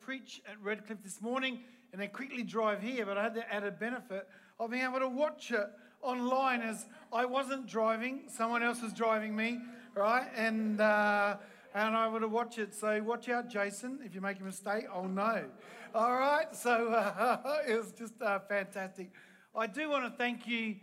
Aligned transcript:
preach 0.00 0.40
at 0.48 0.60
Redcliffe 0.62 1.02
this 1.02 1.20
morning 1.20 1.60
and 1.92 2.00
then 2.00 2.08
quickly 2.10 2.42
drive 2.42 2.82
here, 2.82 3.06
but 3.06 3.16
I 3.16 3.22
had 3.24 3.34
the 3.34 3.52
added 3.52 3.78
benefit 3.78 4.28
of 4.58 4.70
being 4.70 4.84
able 4.84 5.00
to 5.00 5.08
watch 5.08 5.50
it 5.50 5.66
online 6.02 6.62
as 6.62 6.86
I 7.12 7.24
wasn't 7.24 7.66
driving, 7.66 8.24
someone 8.28 8.62
else 8.62 8.82
was 8.82 8.92
driving 8.92 9.34
me, 9.34 9.60
right? 9.94 10.26
And 10.36 10.80
uh, 10.80 11.36
and 11.74 11.94
I 11.94 12.08
would 12.08 12.22
have 12.22 12.30
watched 12.30 12.58
it. 12.58 12.74
So 12.74 13.02
watch 13.02 13.28
out, 13.28 13.48
Jason. 13.48 13.98
If 14.02 14.14
you 14.14 14.22
make 14.22 14.40
a 14.40 14.44
mistake, 14.44 14.86
I'll 14.92 15.08
know. 15.08 15.44
All 15.94 16.16
right. 16.16 16.54
So 16.56 16.88
uh, 16.88 17.58
it 17.68 17.76
was 17.76 17.92
just 17.92 18.14
uh, 18.22 18.38
fantastic. 18.48 19.10
I 19.54 19.66
do 19.66 19.90
want 19.90 20.04
to 20.04 20.16
thank 20.16 20.46
you 20.46 20.76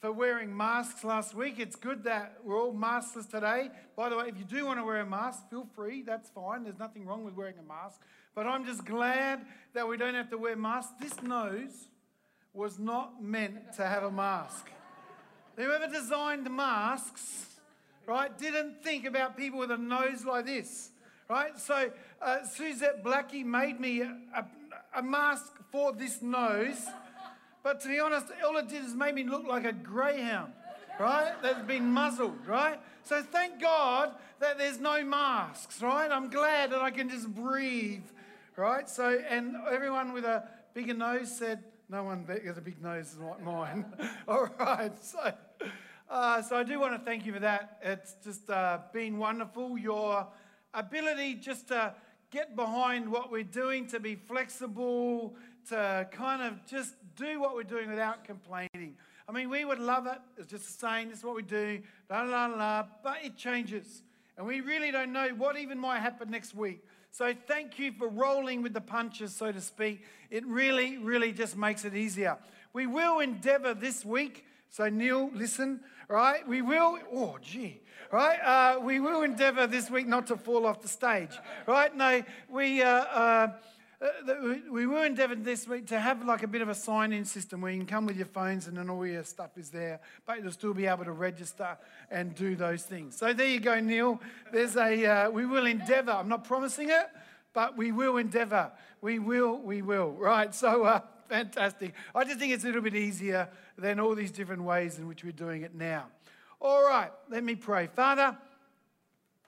for 0.00 0.10
wearing 0.10 0.56
masks 0.56 1.04
last 1.04 1.34
week. 1.34 1.60
It's 1.60 1.76
good 1.76 2.04
that 2.04 2.38
we're 2.42 2.58
all 2.58 2.72
maskless 2.72 3.30
today. 3.30 3.70
By 3.96 4.08
the 4.08 4.16
way, 4.16 4.26
if 4.28 4.38
you 4.38 4.44
do 4.44 4.64
want 4.66 4.80
to 4.80 4.84
wear 4.84 5.00
a 5.00 5.06
mask, 5.06 5.48
feel 5.50 5.68
free. 5.74 6.02
That's 6.02 6.30
fine. 6.30 6.64
There's 6.64 6.78
nothing 6.78 7.06
wrong 7.06 7.22
with 7.22 7.34
wearing 7.34 7.58
a 7.58 7.62
mask. 7.62 8.00
But 8.34 8.46
I'm 8.46 8.64
just 8.64 8.84
glad 8.84 9.44
that 9.74 9.86
we 9.88 9.96
don't 9.96 10.14
have 10.14 10.30
to 10.30 10.38
wear 10.38 10.56
masks. 10.56 10.92
This 11.00 11.22
nose 11.22 11.88
was 12.52 12.78
not 12.78 13.22
meant 13.22 13.72
to 13.76 13.86
have 13.86 14.02
a 14.02 14.10
mask. 14.10 14.68
Whoever 15.56 15.88
designed 15.88 16.50
masks, 16.50 17.46
right, 18.06 18.36
didn't 18.38 18.82
think 18.82 19.04
about 19.04 19.36
people 19.36 19.58
with 19.58 19.70
a 19.70 19.76
nose 19.76 20.24
like 20.24 20.46
this, 20.46 20.90
right? 21.28 21.58
So 21.58 21.90
uh, 22.22 22.44
Suzette 22.44 23.04
Blackie 23.04 23.44
made 23.44 23.78
me 23.78 24.00
a, 24.02 24.16
a, 24.34 24.46
a 24.96 25.02
mask 25.02 25.52
for 25.70 25.92
this 25.92 26.22
nose. 26.22 26.86
But 27.62 27.80
to 27.82 27.88
be 27.88 28.00
honest, 28.00 28.26
all 28.44 28.56
it 28.56 28.68
did 28.68 28.84
is 28.84 28.94
made 28.94 29.14
me 29.14 29.24
look 29.24 29.46
like 29.46 29.64
a 29.64 29.72
greyhound, 29.72 30.52
right? 30.98 31.34
That's 31.42 31.66
been 31.66 31.90
muzzled, 31.90 32.46
right? 32.46 32.80
So 33.02 33.22
thank 33.22 33.60
God 33.60 34.14
that 34.40 34.58
there's 34.58 34.80
no 34.80 35.04
masks, 35.04 35.82
right? 35.82 36.10
I'm 36.10 36.30
glad 36.30 36.72
that 36.72 36.80
I 36.80 36.90
can 36.90 37.08
just 37.08 37.28
breathe, 37.28 38.04
right? 38.56 38.88
So, 38.88 39.18
and 39.28 39.54
everyone 39.70 40.12
with 40.12 40.24
a 40.24 40.48
bigger 40.74 40.94
nose 40.94 41.36
said, 41.36 41.62
no 41.88 42.04
one 42.04 42.26
has 42.44 42.56
a 42.56 42.60
big 42.60 42.82
nose 42.82 43.16
like 43.20 43.42
mine. 43.42 43.84
all 44.28 44.48
right, 44.58 44.92
so. 45.02 45.32
Uh, 46.08 46.42
so 46.42 46.56
I 46.56 46.64
do 46.64 46.80
want 46.80 46.92
to 46.94 46.98
thank 46.98 47.24
you 47.24 47.32
for 47.32 47.38
that. 47.38 47.78
It's 47.82 48.14
just 48.24 48.50
uh, 48.50 48.78
been 48.92 49.18
wonderful. 49.18 49.78
Your 49.78 50.26
ability 50.74 51.34
just 51.34 51.68
to 51.68 51.94
get 52.32 52.56
behind 52.56 53.08
what 53.08 53.30
we're 53.30 53.44
doing, 53.44 53.86
to 53.88 54.00
be 54.00 54.16
flexible, 54.16 55.36
to 55.68 56.08
kind 56.10 56.42
of 56.42 56.66
just 56.66 56.94
do 57.14 57.40
what 57.40 57.54
we're 57.54 57.62
doing 57.62 57.88
without 57.88 58.24
complaining. 58.24 58.96
I 59.28 59.32
mean, 59.32 59.50
we 59.50 59.64
would 59.64 59.78
love 59.78 60.06
it. 60.06 60.18
It's 60.36 60.50
just 60.50 60.80
saying 60.80 61.10
this 61.10 61.18
is 61.18 61.24
what 61.24 61.36
we 61.36 61.42
do, 61.42 61.80
la 62.08 62.22
la 62.22 62.46
la, 62.46 62.86
but 63.04 63.18
it 63.22 63.36
changes. 63.36 64.02
And 64.40 64.48
we 64.48 64.62
really 64.62 64.90
don't 64.90 65.12
know 65.12 65.28
what 65.36 65.58
even 65.58 65.78
might 65.78 65.98
happen 65.98 66.30
next 66.30 66.54
week. 66.54 66.82
So 67.10 67.34
thank 67.46 67.78
you 67.78 67.92
for 67.92 68.08
rolling 68.08 68.62
with 68.62 68.72
the 68.72 68.80
punches, 68.80 69.36
so 69.36 69.52
to 69.52 69.60
speak. 69.60 70.02
It 70.30 70.46
really, 70.46 70.96
really 70.96 71.30
just 71.30 71.58
makes 71.58 71.84
it 71.84 71.94
easier. 71.94 72.38
We 72.72 72.86
will 72.86 73.18
endeavor 73.18 73.74
this 73.74 74.02
week. 74.02 74.46
So, 74.70 74.88
Neil, 74.88 75.28
listen, 75.34 75.80
right? 76.08 76.48
We 76.48 76.62
will, 76.62 77.00
oh, 77.12 77.36
gee, 77.42 77.82
right? 78.10 78.38
Uh, 78.42 78.80
we 78.80 78.98
will 78.98 79.20
endeavor 79.24 79.66
this 79.66 79.90
week 79.90 80.06
not 80.06 80.26
to 80.28 80.38
fall 80.38 80.64
off 80.64 80.80
the 80.80 80.88
stage, 80.88 81.38
right? 81.66 81.94
No, 81.94 82.22
we, 82.48 82.80
uh, 82.80 82.88
uh, 82.88 83.48
we 84.70 84.86
were 84.86 85.04
endeavoured 85.04 85.44
this 85.44 85.68
week 85.68 85.86
to 85.88 86.00
have 86.00 86.24
like 86.24 86.42
a 86.42 86.46
bit 86.46 86.62
of 86.62 86.68
a 86.68 86.74
sign-in 86.74 87.24
system 87.24 87.60
where 87.60 87.70
you 87.70 87.78
can 87.78 87.86
come 87.86 88.06
with 88.06 88.16
your 88.16 88.26
phones 88.26 88.66
and 88.66 88.76
then 88.76 88.88
all 88.88 89.06
your 89.06 89.24
stuff 89.24 89.58
is 89.58 89.70
there, 89.70 90.00
but 90.26 90.42
you'll 90.42 90.52
still 90.52 90.72
be 90.72 90.86
able 90.86 91.04
to 91.04 91.12
register 91.12 91.76
and 92.10 92.34
do 92.34 92.56
those 92.56 92.82
things. 92.84 93.16
So 93.16 93.32
there 93.32 93.46
you 93.46 93.60
go, 93.60 93.78
Neil. 93.78 94.20
There's 94.52 94.76
a 94.76 95.06
uh, 95.06 95.30
we 95.30 95.44
will 95.44 95.66
endeavour. 95.66 96.12
I'm 96.12 96.28
not 96.28 96.44
promising 96.44 96.88
it, 96.88 97.06
but 97.52 97.76
we 97.76 97.92
will 97.92 98.16
endeavour. 98.16 98.72
We 99.00 99.18
will. 99.18 99.58
We 99.58 99.82
will. 99.82 100.12
Right. 100.12 100.54
So. 100.54 100.84
Uh, 100.84 101.00
fantastic. 101.28 101.94
I 102.12 102.24
just 102.24 102.40
think 102.40 102.52
it's 102.52 102.64
a 102.64 102.66
little 102.66 102.82
bit 102.82 102.96
easier 102.96 103.48
than 103.78 104.00
all 104.00 104.16
these 104.16 104.32
different 104.32 104.62
ways 104.62 104.98
in 104.98 105.06
which 105.06 105.22
we're 105.22 105.30
doing 105.30 105.62
it 105.62 105.74
now. 105.76 106.06
All 106.60 106.84
right, 106.84 107.10
let 107.30 107.42
me 107.42 107.54
pray. 107.54 107.86
Father, 107.86 108.36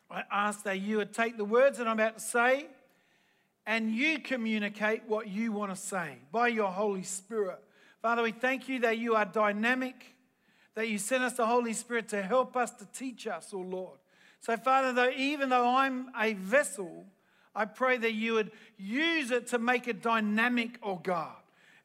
I 0.08 0.22
ask 0.30 0.62
that 0.62 0.80
you 0.80 0.98
would 0.98 1.12
take 1.12 1.36
the 1.36 1.44
words 1.44 1.78
that 1.78 1.88
I'm 1.88 1.98
about 1.98 2.18
to 2.18 2.24
say 2.24 2.68
and 3.66 3.90
you 3.90 4.18
communicate 4.18 5.02
what 5.06 5.28
you 5.28 5.52
want 5.52 5.74
to 5.74 5.76
say 5.80 6.18
by 6.30 6.48
your 6.48 6.70
Holy 6.70 7.02
Spirit. 7.02 7.58
Father, 8.00 8.22
we 8.22 8.32
thank 8.32 8.68
you 8.68 8.80
that 8.80 8.98
you 8.98 9.14
are 9.14 9.24
dynamic, 9.24 10.16
that 10.74 10.88
you 10.88 10.98
sent 10.98 11.22
us 11.22 11.34
the 11.34 11.46
Holy 11.46 11.72
Spirit 11.72 12.08
to 12.08 12.22
help 12.22 12.56
us, 12.56 12.70
to 12.72 12.86
teach 12.86 13.26
us, 13.26 13.50
oh 13.52 13.58
Lord. 13.58 13.98
So, 14.40 14.56
Father, 14.56 14.92
though, 14.92 15.10
even 15.16 15.50
though 15.50 15.68
I'm 15.68 16.10
a 16.18 16.32
vessel, 16.32 17.06
I 17.54 17.66
pray 17.66 17.96
that 17.98 18.12
you 18.12 18.34
would 18.34 18.50
use 18.76 19.30
it 19.30 19.46
to 19.48 19.58
make 19.58 19.86
it 19.86 20.02
dynamic, 20.02 20.78
oh 20.82 20.96
God. 20.96 21.36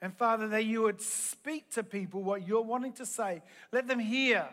And 0.02 0.16
Father, 0.16 0.48
that 0.50 0.66
you 0.66 0.84
would 0.84 1.02
speak 1.02 1.72
to 1.72 1.84
people 1.84 2.24
what 2.24 2.48
you're 2.48 2.62
wanting 2.62 2.94
to 2.94 3.06
say. 3.06 3.42
Let 3.72 3.88
them 3.88 4.00
hear 4.00 4.48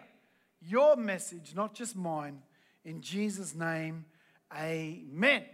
your 0.60 0.96
message, 0.96 1.54
not 1.54 1.74
just 1.74 1.96
mine. 1.96 2.42
In 2.84 3.00
Jesus' 3.00 3.54
name, 3.54 4.04
amen. 4.54 5.44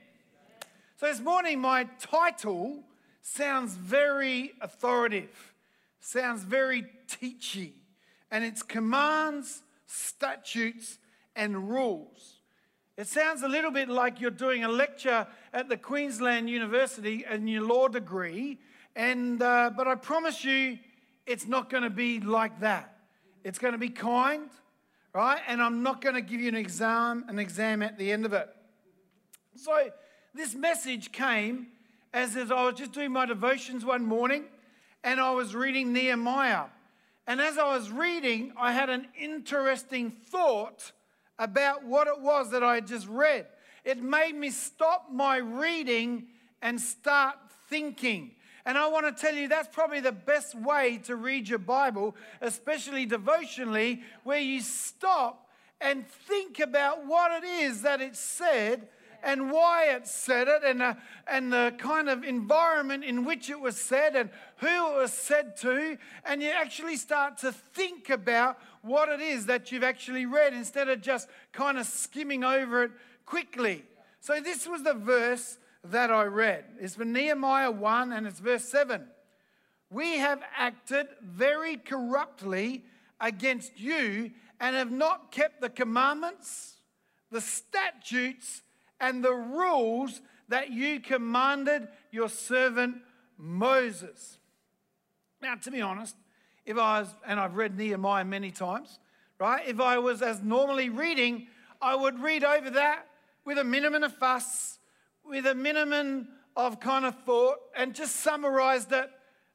So 1.00 1.06
this 1.06 1.20
morning, 1.20 1.60
my 1.60 1.84
title 1.98 2.84
sounds 3.22 3.72
very 3.72 4.52
authoritative, 4.60 5.54
sounds 5.98 6.42
very 6.42 6.84
teachy, 7.08 7.72
and 8.30 8.44
it's 8.44 8.62
commands, 8.62 9.62
statutes, 9.86 10.98
and 11.34 11.70
rules. 11.70 12.40
It 12.98 13.06
sounds 13.06 13.42
a 13.42 13.48
little 13.48 13.70
bit 13.70 13.88
like 13.88 14.20
you're 14.20 14.30
doing 14.30 14.62
a 14.62 14.68
lecture 14.68 15.26
at 15.54 15.70
the 15.70 15.78
Queensland 15.78 16.50
University 16.50 17.24
in 17.30 17.48
your 17.48 17.62
law 17.62 17.88
degree, 17.88 18.58
and 18.94 19.40
uh, 19.40 19.70
but 19.74 19.88
I 19.88 19.94
promise 19.94 20.44
you, 20.44 20.78
it's 21.24 21.46
not 21.46 21.70
going 21.70 21.84
to 21.84 21.88
be 21.88 22.20
like 22.20 22.60
that. 22.60 22.94
It's 23.42 23.58
going 23.58 23.72
to 23.72 23.78
be 23.78 23.88
kind, 23.88 24.50
right? 25.14 25.40
And 25.48 25.62
I'm 25.62 25.82
not 25.82 26.02
going 26.02 26.16
to 26.16 26.20
give 26.20 26.42
you 26.42 26.48
an 26.50 26.56
exam, 26.56 27.24
an 27.26 27.38
exam 27.38 27.82
at 27.82 27.96
the 27.96 28.12
end 28.12 28.26
of 28.26 28.34
it. 28.34 28.54
So 29.56 29.90
this 30.34 30.54
message 30.54 31.12
came 31.12 31.68
as 32.12 32.36
I 32.36 32.64
was 32.64 32.74
just 32.74 32.92
doing 32.92 33.12
my 33.12 33.26
devotions 33.26 33.84
one 33.84 34.04
morning 34.04 34.44
and 35.02 35.20
I 35.20 35.32
was 35.32 35.54
reading 35.54 35.92
Nehemiah. 35.92 36.64
And 37.26 37.40
as 37.40 37.58
I 37.58 37.76
was 37.76 37.90
reading, 37.90 38.52
I 38.56 38.72
had 38.72 38.90
an 38.90 39.06
interesting 39.18 40.10
thought 40.10 40.92
about 41.38 41.84
what 41.84 42.06
it 42.06 42.20
was 42.20 42.50
that 42.50 42.62
I 42.62 42.76
had 42.76 42.86
just 42.86 43.08
read. 43.08 43.46
It 43.84 44.02
made 44.02 44.34
me 44.34 44.50
stop 44.50 45.08
my 45.10 45.38
reading 45.38 46.26
and 46.60 46.80
start 46.80 47.36
thinking. 47.68 48.32
And 48.66 48.76
I 48.76 48.88
want 48.88 49.06
to 49.06 49.20
tell 49.20 49.34
you 49.34 49.48
that's 49.48 49.74
probably 49.74 50.00
the 50.00 50.12
best 50.12 50.54
way 50.54 50.98
to 51.04 51.16
read 51.16 51.48
your 51.48 51.58
Bible, 51.58 52.14
especially 52.40 53.06
devotionally, 53.06 54.02
where 54.22 54.40
you 54.40 54.60
stop 54.60 55.48
and 55.80 56.06
think 56.06 56.60
about 56.60 57.06
what 57.06 57.42
it 57.42 57.46
is 57.46 57.82
that 57.82 58.00
it 58.00 58.16
said 58.16 58.88
and 59.22 59.50
why 59.50 59.86
it 59.86 60.06
said 60.06 60.48
it 60.48 60.62
and, 60.64 60.82
uh, 60.82 60.94
and 61.26 61.52
the 61.52 61.74
kind 61.78 62.08
of 62.08 62.24
environment 62.24 63.04
in 63.04 63.24
which 63.24 63.50
it 63.50 63.60
was 63.60 63.76
said 63.76 64.16
and 64.16 64.30
who 64.56 64.66
it 64.66 64.96
was 64.96 65.12
said 65.12 65.56
to. 65.58 65.98
And 66.24 66.42
you 66.42 66.50
actually 66.50 66.96
start 66.96 67.38
to 67.38 67.52
think 67.52 68.10
about 68.10 68.58
what 68.82 69.08
it 69.08 69.20
is 69.20 69.46
that 69.46 69.72
you've 69.72 69.84
actually 69.84 70.26
read 70.26 70.54
instead 70.54 70.88
of 70.88 71.00
just 71.00 71.28
kind 71.52 71.78
of 71.78 71.86
skimming 71.86 72.44
over 72.44 72.84
it 72.84 72.90
quickly. 73.26 73.84
So, 74.20 74.40
this 74.40 74.66
was 74.66 74.82
the 74.82 74.94
verse 74.94 75.58
that 75.84 76.10
I 76.10 76.24
read. 76.24 76.64
It's 76.78 76.94
from 76.96 77.12
Nehemiah 77.12 77.70
1 77.70 78.12
and 78.12 78.26
it's 78.26 78.40
verse 78.40 78.64
7. 78.64 79.06
We 79.90 80.18
have 80.18 80.42
acted 80.56 81.08
very 81.22 81.76
corruptly 81.76 82.84
against 83.20 83.78
you 83.78 84.30
and 84.60 84.76
have 84.76 84.90
not 84.90 85.32
kept 85.32 85.60
the 85.60 85.70
commandments, 85.70 86.76
the 87.30 87.40
statutes, 87.40 88.62
and 89.00 89.24
the 89.24 89.32
rules 89.32 90.20
that 90.48 90.70
you 90.70 91.00
commanded 91.00 91.88
your 92.10 92.28
servant 92.28 92.96
Moses. 93.38 94.38
Now, 95.40 95.54
to 95.54 95.70
be 95.70 95.80
honest, 95.80 96.14
if 96.66 96.76
I 96.76 97.00
was, 97.00 97.14
and 97.26 97.40
I've 97.40 97.56
read 97.56 97.76
Nehemiah 97.76 98.24
many 98.24 98.50
times, 98.50 98.98
right? 99.38 99.66
If 99.66 99.80
I 99.80 99.98
was 99.98 100.22
as 100.22 100.42
normally 100.42 100.90
reading, 100.90 101.46
I 101.80 101.94
would 101.94 102.20
read 102.20 102.44
over 102.44 102.70
that 102.70 103.06
with 103.44 103.58
a 103.58 103.64
minimum 103.64 104.02
of 104.02 104.14
fuss, 104.14 104.78
with 105.24 105.46
a 105.46 105.54
minimum 105.54 106.28
of 106.56 106.80
kind 106.80 107.04
of 107.06 107.14
thought, 107.24 107.56
and 107.76 107.94
just 107.94 108.16
summarize 108.16 108.86
that 108.86 109.10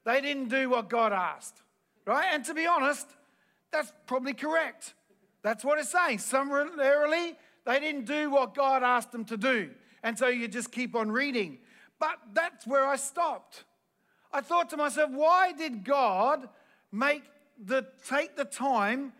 they 0.05 0.21
didn't 0.21 0.49
do 0.49 0.69
what 0.69 0.89
God 0.89 1.13
asked, 1.13 1.61
right? 2.05 2.27
And 2.31 2.43
to 2.45 2.53
be 2.53 2.65
honest, 2.65 3.07
that's 3.71 3.91
probably 4.07 4.33
correct. 4.33 4.93
That's 5.43 5.63
what 5.63 5.77
it's 5.77 5.89
saying. 5.89 6.19
Summarily, 6.19 7.35
they 7.65 7.79
didn't 7.79 8.05
do 8.05 8.29
what 8.29 8.53
God 8.53 8.83
asked 8.83 9.11
them 9.11 9.25
to 9.25 9.37
do. 9.37 9.71
And 10.03 10.17
so 10.17 10.27
you 10.27 10.47
just 10.47 10.71
keep 10.71 10.95
on 10.95 11.11
reading. 11.11 11.57
But 11.99 12.17
that's 12.33 12.67
where 12.67 12.85
I 12.85 12.95
stopped. 12.95 13.63
I 14.31 14.41
thought 14.41 14.69
to 14.71 14.77
myself, 14.77 15.11
why 15.11 15.53
did 15.53 15.83
God 15.83 16.49
make 16.91 17.23
the 17.63 17.87
take 18.07 18.35
the 18.35 18.45
time 18.45 19.13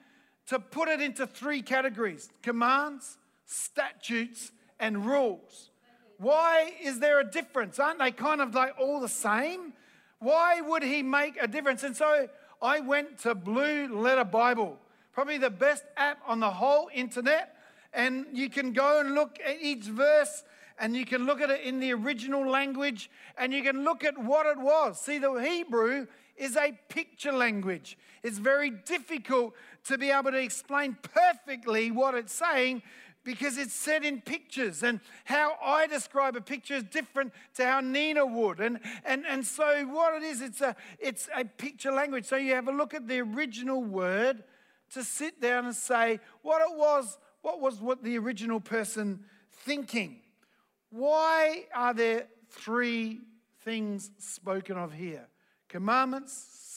to 0.48 0.60
put 0.60 0.88
it 0.90 1.02
into 1.02 1.26
three 1.26 1.62
categories 1.62 2.30
commands, 2.42 3.18
statutes, 3.46 4.52
and 4.80 5.06
rules? 5.06 5.72
Why 6.18 6.74
is 6.82 7.00
there 7.00 7.20
a 7.20 7.24
difference? 7.24 7.80
Aren't 7.80 8.00
they 8.00 8.12
kind 8.12 8.42
of 8.42 8.54
like 8.54 8.76
all 8.80 9.00
the 9.00 9.10
same? 9.10 9.74
Why 10.20 10.62
would 10.62 10.84
he 10.84 11.04
make 11.04 11.42
a 11.42 11.48
difference? 11.48 11.84
And 11.84 11.96
so 11.96 12.28
I 12.62 12.80
went 12.80 13.20
to 13.20 13.36
Blue 13.36 13.88
Letter 13.88 14.24
Bible, 14.24 14.78
probably 15.14 15.38
the 15.38 15.50
best 15.50 15.84
app 15.98 16.20
on 16.28 16.40
the 16.40 16.52
whole 16.52 16.90
internet. 16.94 17.55
And 17.96 18.26
you 18.34 18.50
can 18.50 18.74
go 18.74 19.00
and 19.00 19.16
look 19.16 19.40
at 19.44 19.62
each 19.62 19.86
verse 19.86 20.44
and 20.78 20.96
you 20.96 21.06
can 21.06 21.26
look 21.26 21.42
at 21.42 21.50
it 21.50 21.62
in 21.62 21.80
the 21.80 21.94
original 21.94 22.48
language 22.48 23.10
and 23.38 23.54
you 23.54 23.64
can 23.64 23.84
look 23.84 24.04
at 24.04 24.18
what 24.18 24.46
it 24.46 24.60
was. 24.60 25.00
See, 25.00 25.18
the 25.18 25.34
Hebrew 25.36 26.08
is 26.36 26.58
a 26.58 26.78
picture 26.90 27.32
language. 27.32 27.98
It's 28.22 28.38
very 28.38 28.70
difficult 28.70 29.54
to 29.86 29.98
be 29.98 30.12
able 30.12 30.32
to 30.32 30.42
explain 30.42 30.98
perfectly 31.02 31.92
what 31.92 32.16
it's 32.16 32.34
saying 32.34 32.82
because 33.24 33.58
it's 33.58 33.74
set 33.74 34.06
in 34.06 34.22
pictures 34.22 34.84
and 34.84 35.00
how 35.24 35.56
I 35.64 35.88
describe 35.88 36.36
a 36.36 36.42
picture 36.42 36.76
is 36.76 36.84
different 36.84 37.34
to 37.56 37.66
how 37.66 37.80
Nina 37.80 38.26
would. 38.26 38.60
And, 38.60 38.80
and, 39.04 39.26
and 39.26 39.46
so 39.46 39.86
what 39.86 40.14
it 40.22 40.24
is, 40.24 40.42
it's 40.42 40.62
a, 40.62 40.76
it's 41.00 41.28
a 41.36 41.46
picture 41.46 41.92
language. 41.92 42.26
So 42.26 42.36
you 42.36 42.54
have 42.54 42.68
a 42.68 42.72
look 42.72 42.94
at 42.94 43.08
the 43.08 43.20
original 43.20 43.84
word 43.84 44.44
to 44.94 45.04
sit 45.04 45.42
down 45.42 45.66
and 45.66 45.76
say 45.76 46.20
what 46.44 46.62
it 46.62 46.78
was, 46.78 47.18
what 47.46 47.62
was 47.62 47.80
what 47.80 48.04
the 48.04 48.18
original 48.18 48.60
person 48.60 49.20
thinking. 49.52 50.16
Why 50.90 51.66
are 51.76 51.94
there 51.94 52.26
three 52.50 53.20
things 53.64 54.10
spoken 54.18 54.78
of 54.78 54.92
here? 54.92 55.28
Commandments, 55.70 56.34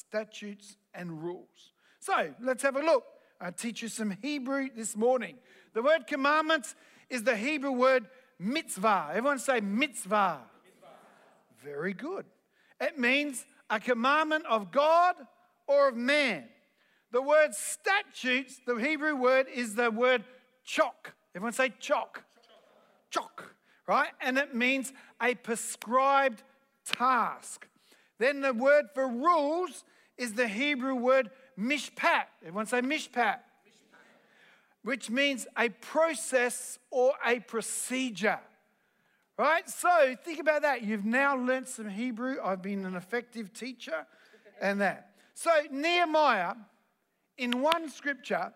statutes, 0.06 0.76
and 0.92 1.22
rules. 1.22 1.72
So 2.00 2.34
let's 2.42 2.62
have 2.62 2.76
a 2.76 2.82
look. 2.82 3.04
I'll 3.40 3.50
teach 3.50 3.80
you 3.80 3.88
some 3.88 4.14
Hebrew 4.20 4.68
this 4.76 4.94
morning. 4.94 5.38
The 5.72 5.82
word 5.82 6.06
commandments 6.06 6.74
is 7.08 7.22
the 7.22 7.34
Hebrew 7.34 7.72
word 7.72 8.04
mitzvah. 8.38 9.08
Everyone 9.14 9.38
say 9.38 9.60
mitzvah. 9.60 10.40
mitzvah. 10.62 10.88
Very 11.64 11.94
good. 11.94 12.26
It 12.78 12.98
means 12.98 13.46
a 13.70 13.80
commandment 13.80 14.44
of 14.44 14.70
God 14.70 15.14
or 15.66 15.88
of 15.88 15.96
man. 15.96 16.44
The 17.10 17.22
word 17.22 17.54
statutes, 17.54 18.60
the 18.66 18.76
Hebrew 18.76 19.16
word 19.16 19.46
is 19.48 19.74
the 19.74 19.90
word 19.90 20.24
chok. 20.68 21.14
Everyone 21.34 21.52
say 21.52 21.72
chok. 21.80 22.24
Chok, 23.10 23.54
right? 23.86 24.10
And 24.20 24.36
it 24.36 24.54
means 24.54 24.92
a 25.20 25.34
prescribed 25.34 26.42
task. 26.84 27.66
Then 28.18 28.42
the 28.42 28.52
word 28.52 28.86
for 28.92 29.08
rules 29.08 29.84
is 30.18 30.34
the 30.34 30.48
Hebrew 30.48 30.94
word 30.94 31.30
mishpat. 31.58 32.24
Everyone 32.42 32.66
say 32.66 32.82
mishpat 32.82 33.38
which 34.88 35.10
means 35.10 35.46
a 35.56 35.68
process 35.68 36.78
or 36.90 37.12
a 37.26 37.40
procedure. 37.40 38.38
Right? 39.36 39.68
So 39.68 40.16
think 40.24 40.40
about 40.40 40.62
that. 40.62 40.82
You've 40.82 41.04
now 41.04 41.36
learnt 41.36 41.68
some 41.68 41.88
Hebrew. 41.88 42.38
I've 42.42 42.62
been 42.62 42.86
an 42.86 42.96
effective 42.96 43.52
teacher 43.52 44.06
and 44.62 44.80
that. 44.80 45.10
So 45.34 45.50
Nehemiah, 45.70 46.54
in 47.36 47.60
one 47.60 47.90
scripture, 47.90 48.52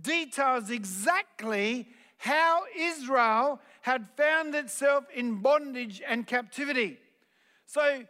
details 0.00 0.70
exactly 0.70 1.88
how 2.18 2.62
Israel 2.76 3.60
had 3.82 4.06
found 4.16 4.54
itself 4.54 5.04
in 5.14 5.42
bondage 5.42 6.00
and 6.06 6.26
captivity. 6.26 6.98
So 7.66 8.04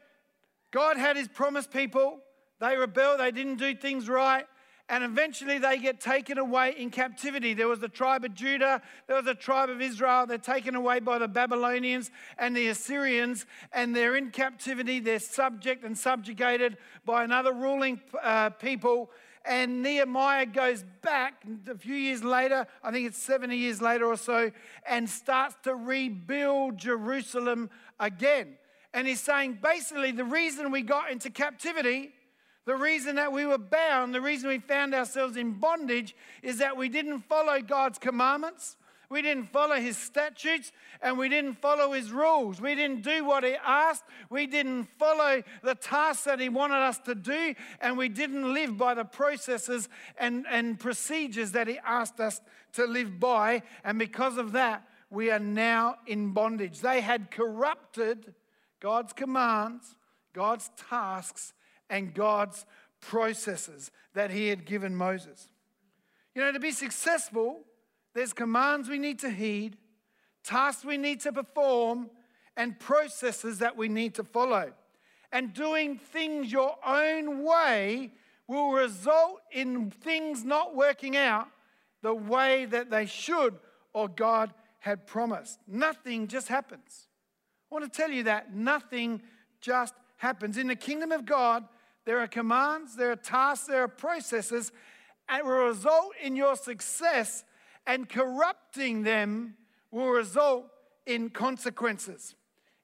God 0.71 0.97
had 0.97 1.17
his 1.17 1.29
promised 1.29 1.71
people. 1.71 2.19
They 2.61 2.77
rebelled, 2.77 3.21
they 3.21 3.31
didn't 3.31 3.57
do 3.57 3.75
things 3.75 4.09
right 4.09 4.47
and 4.93 5.05
eventually 5.05 5.57
they 5.57 5.79
get 5.79 6.01
taken 6.01 6.37
away 6.37 6.75
in 6.77 6.91
captivity. 6.91 7.55
There 7.55 7.67
was 7.67 7.79
the 7.79 7.89
tribe 7.89 8.25
of 8.25 8.35
Judah, 8.35 8.83
there 9.07 9.17
was 9.17 9.25
the 9.25 9.35
tribe 9.35 9.71
of 9.71 9.81
Israel. 9.81 10.27
They're 10.27 10.37
taken 10.37 10.75
away 10.75 11.01
by 11.01 11.17
the 11.19 11.29
Babylonians 11.29 12.11
and 12.37 12.55
the 12.55 12.69
Assyrians, 12.69 13.47
and 13.73 13.97
they're 13.97 14.17
in 14.17 14.31
captivity. 14.31 15.01
They're 15.01 15.19
subject 15.19 15.83
and 15.83 15.97
subjugated 15.97 16.77
by 17.07 17.25
another 17.25 17.55
ruling 17.55 18.03
uh, 18.23 18.51
people. 18.51 19.11
And 19.45 19.83
Nehemiah 19.83 20.47
goes 20.47 20.85
back 21.03 21.45
a 21.69 21.77
few 21.77 21.95
years 21.95 22.23
later, 22.23 22.67
I 22.83 22.91
think 22.93 23.09
it's 23.09 23.19
70 23.19 23.57
years 23.57 23.83
later 23.83 24.07
or 24.07 24.17
so, 24.17 24.53
and 24.87 25.09
starts 25.09 25.57
to 25.65 25.75
rebuild 25.75 26.79
Jerusalem 26.79 27.71
again. 27.99 28.57
And 28.95 29.07
he's 29.07 29.21
saying 29.21 29.59
basically 29.63 30.13
the 30.13 30.25
reason 30.25 30.71
we 30.71 30.83
got 30.83 31.11
into 31.11 31.31
captivity 31.31 32.13
the 32.65 32.77
reason 32.77 33.17
that 33.17 33.33
we 33.33 33.45
were 33.45 33.59
bound, 33.59 34.15
the 34.15 34.21
reason 34.21 34.49
we 34.49 34.59
found 34.59 34.95
ourselves 34.95 35.37
in 35.37 35.55
bondage 35.55 36.15
is 36.43 36.59
that 36.59 36.77
we 36.77 36.89
didn't 36.89 37.21
follow 37.21 37.61
God's 37.61 37.99
commandments. 37.99 38.77
We 39.13 39.23
didn't 39.23 39.53
follow 39.53 39.77
his 39.77 39.97
statutes 39.97 40.73
and 41.03 41.19
we 41.19 41.29
didn't 41.29 41.55
follow 41.55 41.93
his 41.93 42.11
rules. 42.11 42.61
We 42.61 42.75
didn't 42.75 43.03
do 43.03 43.25
what 43.25 43.45
he 43.45 43.55
asked. 43.65 44.05
We 44.31 44.47
didn't 44.47 44.85
follow 44.99 45.43
the 45.63 45.75
tasks 45.75 46.25
that 46.25 46.41
he 46.41 46.49
wanted 46.49 46.79
us 46.79 46.99
to 47.01 47.15
do. 47.15 47.55
And 47.81 47.99
we 47.99 48.09
didn't 48.09 48.55
live 48.55 48.79
by 48.79 48.95
the 48.95 49.05
processes 49.05 49.89
and, 50.19 50.47
and 50.51 50.81
procedures 50.81 51.53
that 51.53 51.69
he 51.69 51.79
asked 51.85 52.21
us 52.21 52.41
to 52.73 52.87
live 52.87 53.21
by. 53.21 53.63
And 53.85 53.99
because 53.99 54.39
of 54.39 54.53
that, 54.53 54.89
we 55.11 55.31
are 55.31 55.39
now 55.39 55.97
in 56.07 56.33
bondage. 56.33 56.81
They 56.81 57.03
had 57.03 57.31
corrupted 57.31 58.35
God's 58.81 59.13
commands, 59.13 59.95
God's 60.33 60.71
tasks, 60.91 61.53
and 61.91 62.15
God's 62.15 62.65
processes 63.03 63.91
that 64.15 64.31
He 64.31 64.49
had 64.49 64.65
given 64.65 64.97
Moses. 64.97 65.49
You 66.35 66.41
know, 66.41 66.51
to 66.51 66.59
be 66.59 66.73
successful, 66.73 67.61
there's 68.15 68.33
commands 68.33 68.89
we 68.89 68.99
need 68.99 69.19
to 69.21 69.31
heed, 69.31 69.77
tasks 70.45 70.85
we 70.85 70.97
need 70.97 71.21
to 71.21 71.33
perform, 71.33 72.11
and 72.57 72.79
processes 72.79 73.59
that 73.59 73.77
we 73.77 73.89
need 73.89 74.15
to 74.17 74.25
follow. 74.25 74.73
And 75.33 75.55
doing 75.55 75.97
things 75.97 76.53
your 76.53 76.77
own 76.85 77.43
way 77.43 78.13
will 78.47 78.73
result 78.73 79.41
in 79.51 79.91
things 79.91 80.45
not 80.45 80.77
working 80.77 81.17
out 81.17 81.49
the 82.03 82.15
way 82.15 82.67
that 82.67 82.91
they 82.91 83.07
should 83.07 83.59
or 83.95 84.09
God 84.09 84.53
had 84.81 85.07
promised. 85.07 85.59
Nothing 85.67 86.27
just 86.27 86.49
happens. 86.49 87.07
I 87.71 87.75
want 87.75 87.91
to 87.91 87.97
tell 87.97 88.11
you 88.11 88.25
that 88.25 88.55
nothing 88.55 89.23
just 89.61 89.95
happens. 90.17 90.59
In 90.59 90.67
the 90.67 90.77
kingdom 90.77 91.13
of 91.13 91.25
God, 91.25 91.65
there 92.05 92.19
are 92.19 92.27
commands, 92.27 92.97
there 92.97 93.13
are 93.13 93.17
tasks, 93.17 93.67
there 93.67 93.85
are 93.85 93.89
processes, 93.89 94.73
and 95.29 95.47
will 95.47 95.67
result 95.67 96.13
in 96.23 96.37
your 96.37 96.57
success, 96.57 97.45
and 97.87 98.09
corrupting 98.09 99.03
them 99.03 99.55
will 99.91 100.11
result 100.11 100.67
in 101.07 101.31
consequences. 101.31 102.35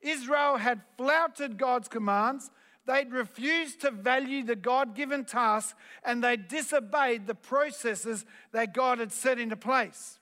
Israel 0.01 0.57
had 0.57 0.81
flouted 0.97 1.59
God's 1.59 1.89
commands. 1.89 2.51
They'd 2.87 3.13
refused 3.13 3.81
to 3.83 3.91
value 3.91 4.43
the 4.45 4.57
God 4.57 4.95
given 4.95 5.25
task 5.25 5.77
and 6.05 6.23
they 6.23 6.37
disobeyed 6.37 7.27
the 7.27 7.35
processes 7.35 8.25
that 8.53 8.75
God 8.75 8.99
had 8.99 9.13
set 9.13 9.39
into 9.39 9.57
place. 9.57 10.19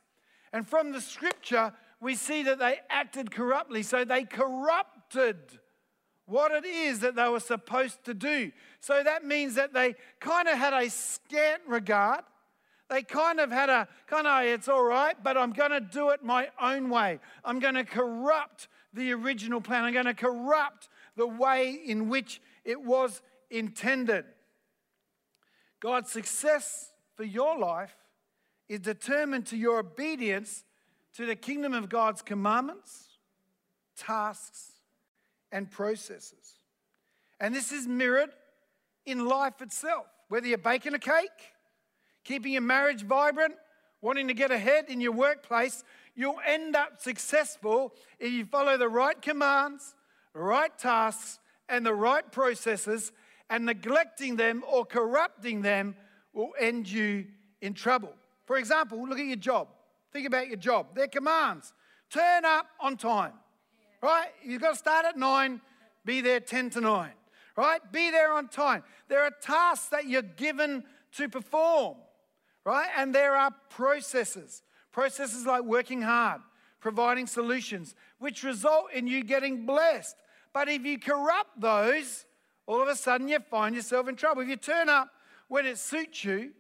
And 0.52 0.66
from 0.66 0.92
the 0.92 1.00
scripture, 1.00 1.72
we 2.00 2.14
see 2.14 2.42
that 2.44 2.58
they 2.58 2.78
acted 2.90 3.30
corruptly. 3.30 3.82
So 3.82 4.04
they 4.04 4.24
corrupted 4.24 5.36
what 6.26 6.50
it 6.50 6.64
is 6.64 7.00
that 7.00 7.14
they 7.14 7.28
were 7.28 7.40
supposed 7.40 8.04
to 8.04 8.14
do. 8.14 8.50
So 8.80 9.02
that 9.02 9.24
means 9.24 9.54
that 9.54 9.72
they 9.72 9.94
kind 10.20 10.48
of 10.48 10.58
had 10.58 10.72
a 10.72 10.90
scant 10.90 11.62
regard. 11.66 12.22
They 12.88 13.02
kind 13.02 13.40
of 13.40 13.50
had 13.50 13.68
a 13.68 13.88
kind 14.06 14.26
of, 14.26 14.44
it's 14.44 14.68
all 14.68 14.84
right, 14.84 15.16
but 15.22 15.36
I'm 15.36 15.52
going 15.52 15.72
to 15.72 15.80
do 15.80 16.10
it 16.10 16.22
my 16.22 16.48
own 16.60 16.88
way. 16.88 17.18
I'm 17.44 17.58
going 17.58 17.74
to 17.74 17.84
corrupt 17.84 18.68
the 18.92 19.12
original 19.12 19.60
plan. 19.60 19.84
I'm 19.84 19.92
going 19.92 20.06
to 20.06 20.14
corrupt 20.14 20.88
the 21.16 21.26
way 21.26 21.72
in 21.72 22.08
which 22.08 22.40
it 22.64 22.80
was 22.80 23.22
intended. 23.50 24.24
God's 25.80 26.10
success 26.10 26.92
for 27.16 27.24
your 27.24 27.58
life 27.58 27.96
is 28.68 28.80
determined 28.80 29.46
to 29.46 29.56
your 29.56 29.80
obedience 29.80 30.64
to 31.14 31.26
the 31.26 31.36
kingdom 31.36 31.72
of 31.72 31.88
God's 31.88 32.22
commandments, 32.22 33.18
tasks, 33.96 34.72
and 35.50 35.70
processes. 35.70 36.54
And 37.40 37.54
this 37.54 37.72
is 37.72 37.86
mirrored 37.86 38.30
in 39.04 39.26
life 39.26 39.60
itself. 39.60 40.06
Whether 40.28 40.48
you're 40.48 40.58
baking 40.58 40.94
a 40.94 40.98
cake, 40.98 41.54
keeping 42.26 42.52
your 42.52 42.62
marriage 42.62 43.02
vibrant, 43.02 43.54
wanting 44.02 44.28
to 44.28 44.34
get 44.34 44.50
ahead 44.50 44.86
in 44.88 45.00
your 45.00 45.12
workplace, 45.12 45.84
you'll 46.14 46.40
end 46.46 46.76
up 46.76 47.00
successful 47.00 47.94
if 48.18 48.32
you 48.32 48.44
follow 48.44 48.76
the 48.76 48.88
right 48.88 49.20
commands, 49.20 49.94
right 50.34 50.76
tasks, 50.78 51.38
and 51.68 51.84
the 51.84 51.94
right 51.94 52.30
processes, 52.30 53.12
and 53.48 53.64
neglecting 53.64 54.36
them 54.36 54.62
or 54.70 54.84
corrupting 54.84 55.62
them 55.62 55.96
will 56.32 56.50
end 56.60 56.90
you 56.90 57.24
in 57.62 57.72
trouble. 57.72 58.12
For 58.44 58.58
example, 58.58 59.08
look 59.08 59.18
at 59.18 59.26
your 59.26 59.36
job. 59.36 59.68
Think 60.12 60.26
about 60.26 60.48
your 60.48 60.56
job. 60.56 60.94
Their 60.94 61.08
commands 61.08 61.72
turn 62.10 62.44
up 62.44 62.66
on 62.80 62.96
time 62.96 63.32
right? 64.02 64.28
You've 64.42 64.62
got 64.62 64.72
to 64.72 64.78
start 64.78 65.04
at 65.04 65.16
nine, 65.16 65.60
be 66.04 66.20
there 66.20 66.40
10 66.40 66.70
to 66.70 66.80
nine, 66.80 67.12
right? 67.56 67.80
Be 67.92 68.10
there 68.10 68.32
on 68.32 68.48
time. 68.48 68.82
There 69.08 69.22
are 69.22 69.32
tasks 69.40 69.88
that 69.88 70.06
you're 70.06 70.22
given 70.22 70.84
to 71.16 71.28
perform, 71.28 71.96
right? 72.66 72.88
And 72.98 73.14
there 73.14 73.34
are 73.34 73.52
processes. 73.70 74.62
Processes 74.92 75.46
like 75.46 75.62
working 75.62 76.02
hard, 76.02 76.40
providing 76.80 77.26
solutions, 77.26 77.94
which 78.18 78.42
result 78.42 78.86
in 78.92 79.06
you 79.06 79.22
getting 79.22 79.64
blessed. 79.64 80.16
But 80.52 80.68
if 80.68 80.84
you 80.84 80.98
corrupt 80.98 81.60
those, 81.60 82.26
all 82.66 82.82
of 82.82 82.88
a 82.88 82.96
sudden 82.96 83.28
you 83.28 83.38
find 83.38 83.74
yourself 83.74 84.08
in 84.08 84.16
trouble. 84.16 84.42
If 84.42 84.48
you 84.48 84.56
turn 84.56 84.88
up 84.88 85.10
when 85.48 85.64
it 85.64 85.78
suits 85.78 86.24
you, 86.24 86.50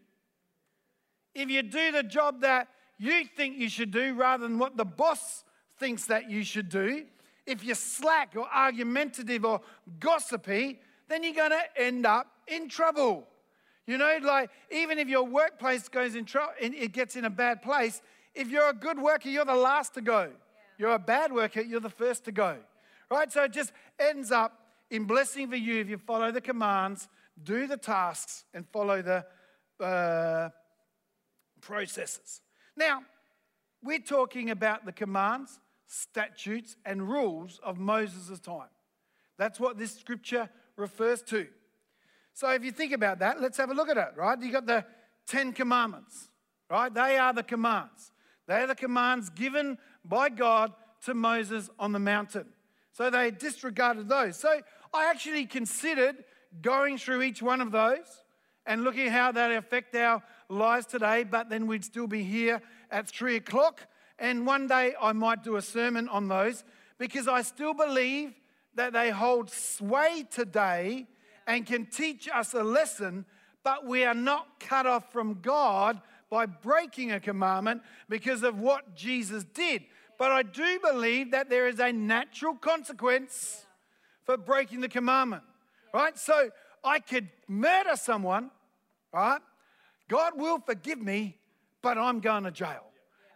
if 1.34 1.50
you 1.50 1.62
do 1.62 1.92
the 1.92 2.02
job 2.02 2.40
that 2.42 2.68
you 2.98 3.24
think 3.24 3.58
you 3.58 3.68
should 3.68 3.90
do 3.90 4.14
rather 4.14 4.46
than 4.46 4.58
what 4.58 4.76
the 4.76 4.84
boss 4.84 5.44
thinks 5.78 6.06
that 6.06 6.30
you 6.30 6.44
should 6.44 6.68
do, 6.68 7.04
if 7.46 7.64
you're 7.64 7.74
slack 7.74 8.34
or 8.36 8.46
argumentative 8.54 9.44
or 9.44 9.60
gossipy, 9.98 10.78
then 11.08 11.24
you're 11.24 11.34
going 11.34 11.50
to 11.50 11.82
end 11.82 12.06
up 12.06 12.26
in 12.46 12.68
trouble. 12.68 13.26
You 13.86 13.98
know, 13.98 14.18
like 14.22 14.50
even 14.70 14.98
if 14.98 15.08
your 15.08 15.22
workplace 15.22 15.88
goes 15.88 16.14
in 16.16 16.24
trouble, 16.24 16.52
it 16.60 16.92
gets 16.92 17.14
in 17.14 17.24
a 17.24 17.30
bad 17.30 17.62
place. 17.62 18.02
If 18.34 18.48
you're 18.50 18.68
a 18.68 18.74
good 18.74 18.98
worker, 18.98 19.28
you're 19.28 19.44
the 19.44 19.54
last 19.54 19.94
to 19.94 20.00
go. 20.00 20.30
You're 20.78 20.94
a 20.94 20.98
bad 20.98 21.32
worker, 21.32 21.60
you're 21.60 21.80
the 21.80 21.88
first 21.88 22.24
to 22.24 22.32
go. 22.32 22.56
Right? 23.10 23.32
So 23.32 23.44
it 23.44 23.52
just 23.52 23.72
ends 23.98 24.32
up 24.32 24.58
in 24.90 25.04
blessing 25.04 25.48
for 25.48 25.56
you 25.56 25.80
if 25.80 25.88
you 25.88 25.98
follow 25.98 26.30
the 26.32 26.40
commands, 26.40 27.08
do 27.42 27.66
the 27.66 27.76
tasks, 27.76 28.44
and 28.52 28.66
follow 28.68 29.02
the 29.02 29.84
uh, 29.84 30.50
processes. 31.60 32.40
Now, 32.76 33.02
we're 33.82 34.00
talking 34.00 34.50
about 34.50 34.84
the 34.84 34.92
commands, 34.92 35.60
statutes, 35.86 36.76
and 36.84 37.08
rules 37.08 37.60
of 37.62 37.78
Moses' 37.78 38.40
time. 38.40 38.68
That's 39.38 39.60
what 39.60 39.78
this 39.78 39.94
scripture 39.94 40.50
refers 40.76 41.22
to. 41.22 41.46
So 42.36 42.50
if 42.50 42.62
you 42.62 42.70
think 42.70 42.92
about 42.92 43.20
that, 43.20 43.40
let's 43.40 43.56
have 43.56 43.70
a 43.70 43.74
look 43.74 43.88
at 43.88 43.96
it, 43.96 44.10
right? 44.14 44.38
You 44.38 44.52
got 44.52 44.66
the 44.66 44.84
Ten 45.26 45.54
Commandments, 45.54 46.28
right? 46.68 46.92
They 46.92 47.16
are 47.16 47.32
the 47.32 47.42
commands. 47.42 48.12
They 48.46 48.56
are 48.56 48.66
the 48.66 48.74
commands 48.74 49.30
given 49.30 49.78
by 50.04 50.28
God 50.28 50.74
to 51.06 51.14
Moses 51.14 51.70
on 51.78 51.92
the 51.92 51.98
mountain. 51.98 52.44
So 52.92 53.08
they 53.08 53.30
disregarded 53.30 54.10
those. 54.10 54.36
So 54.36 54.60
I 54.92 55.08
actually 55.08 55.46
considered 55.46 56.24
going 56.60 56.98
through 56.98 57.22
each 57.22 57.40
one 57.40 57.62
of 57.62 57.72
those 57.72 58.04
and 58.66 58.84
looking 58.84 59.08
how 59.08 59.32
that 59.32 59.50
affect 59.52 59.96
our 59.96 60.22
lives 60.50 60.84
today, 60.84 61.24
but 61.24 61.48
then 61.48 61.66
we'd 61.66 61.86
still 61.86 62.06
be 62.06 62.22
here 62.22 62.60
at 62.90 63.08
three 63.08 63.36
o'clock. 63.36 63.80
And 64.18 64.46
one 64.46 64.66
day 64.66 64.92
I 65.00 65.12
might 65.12 65.42
do 65.42 65.56
a 65.56 65.62
sermon 65.62 66.06
on 66.10 66.28
those 66.28 66.64
because 66.98 67.28
I 67.28 67.40
still 67.40 67.72
believe 67.72 68.34
that 68.74 68.92
they 68.92 69.08
hold 69.08 69.48
sway 69.48 70.26
today 70.30 71.06
and 71.46 71.66
can 71.66 71.86
teach 71.86 72.28
us 72.32 72.54
a 72.54 72.62
lesson, 72.62 73.24
but 73.62 73.86
we 73.86 74.04
are 74.04 74.14
not 74.14 74.60
cut 74.60 74.86
off 74.86 75.12
from 75.12 75.40
God 75.40 76.00
by 76.30 76.46
breaking 76.46 77.12
a 77.12 77.20
commandment 77.20 77.82
because 78.08 78.42
of 78.42 78.58
what 78.58 78.96
Jesus 78.96 79.44
did. 79.44 79.82
But 80.18 80.32
I 80.32 80.42
do 80.42 80.80
believe 80.80 81.30
that 81.32 81.50
there 81.50 81.68
is 81.68 81.78
a 81.78 81.92
natural 81.92 82.54
consequence 82.54 83.66
for 84.24 84.36
breaking 84.36 84.80
the 84.80 84.88
commandment, 84.88 85.42
right? 85.92 86.18
So 86.18 86.50
I 86.82 87.00
could 87.00 87.28
murder 87.48 87.96
someone, 87.96 88.50
right? 89.12 89.40
God 90.08 90.32
will 90.36 90.58
forgive 90.58 91.00
me, 91.00 91.36
but 91.82 91.98
I'm 91.98 92.20
going 92.20 92.44
to 92.44 92.50
jail. 92.50 92.84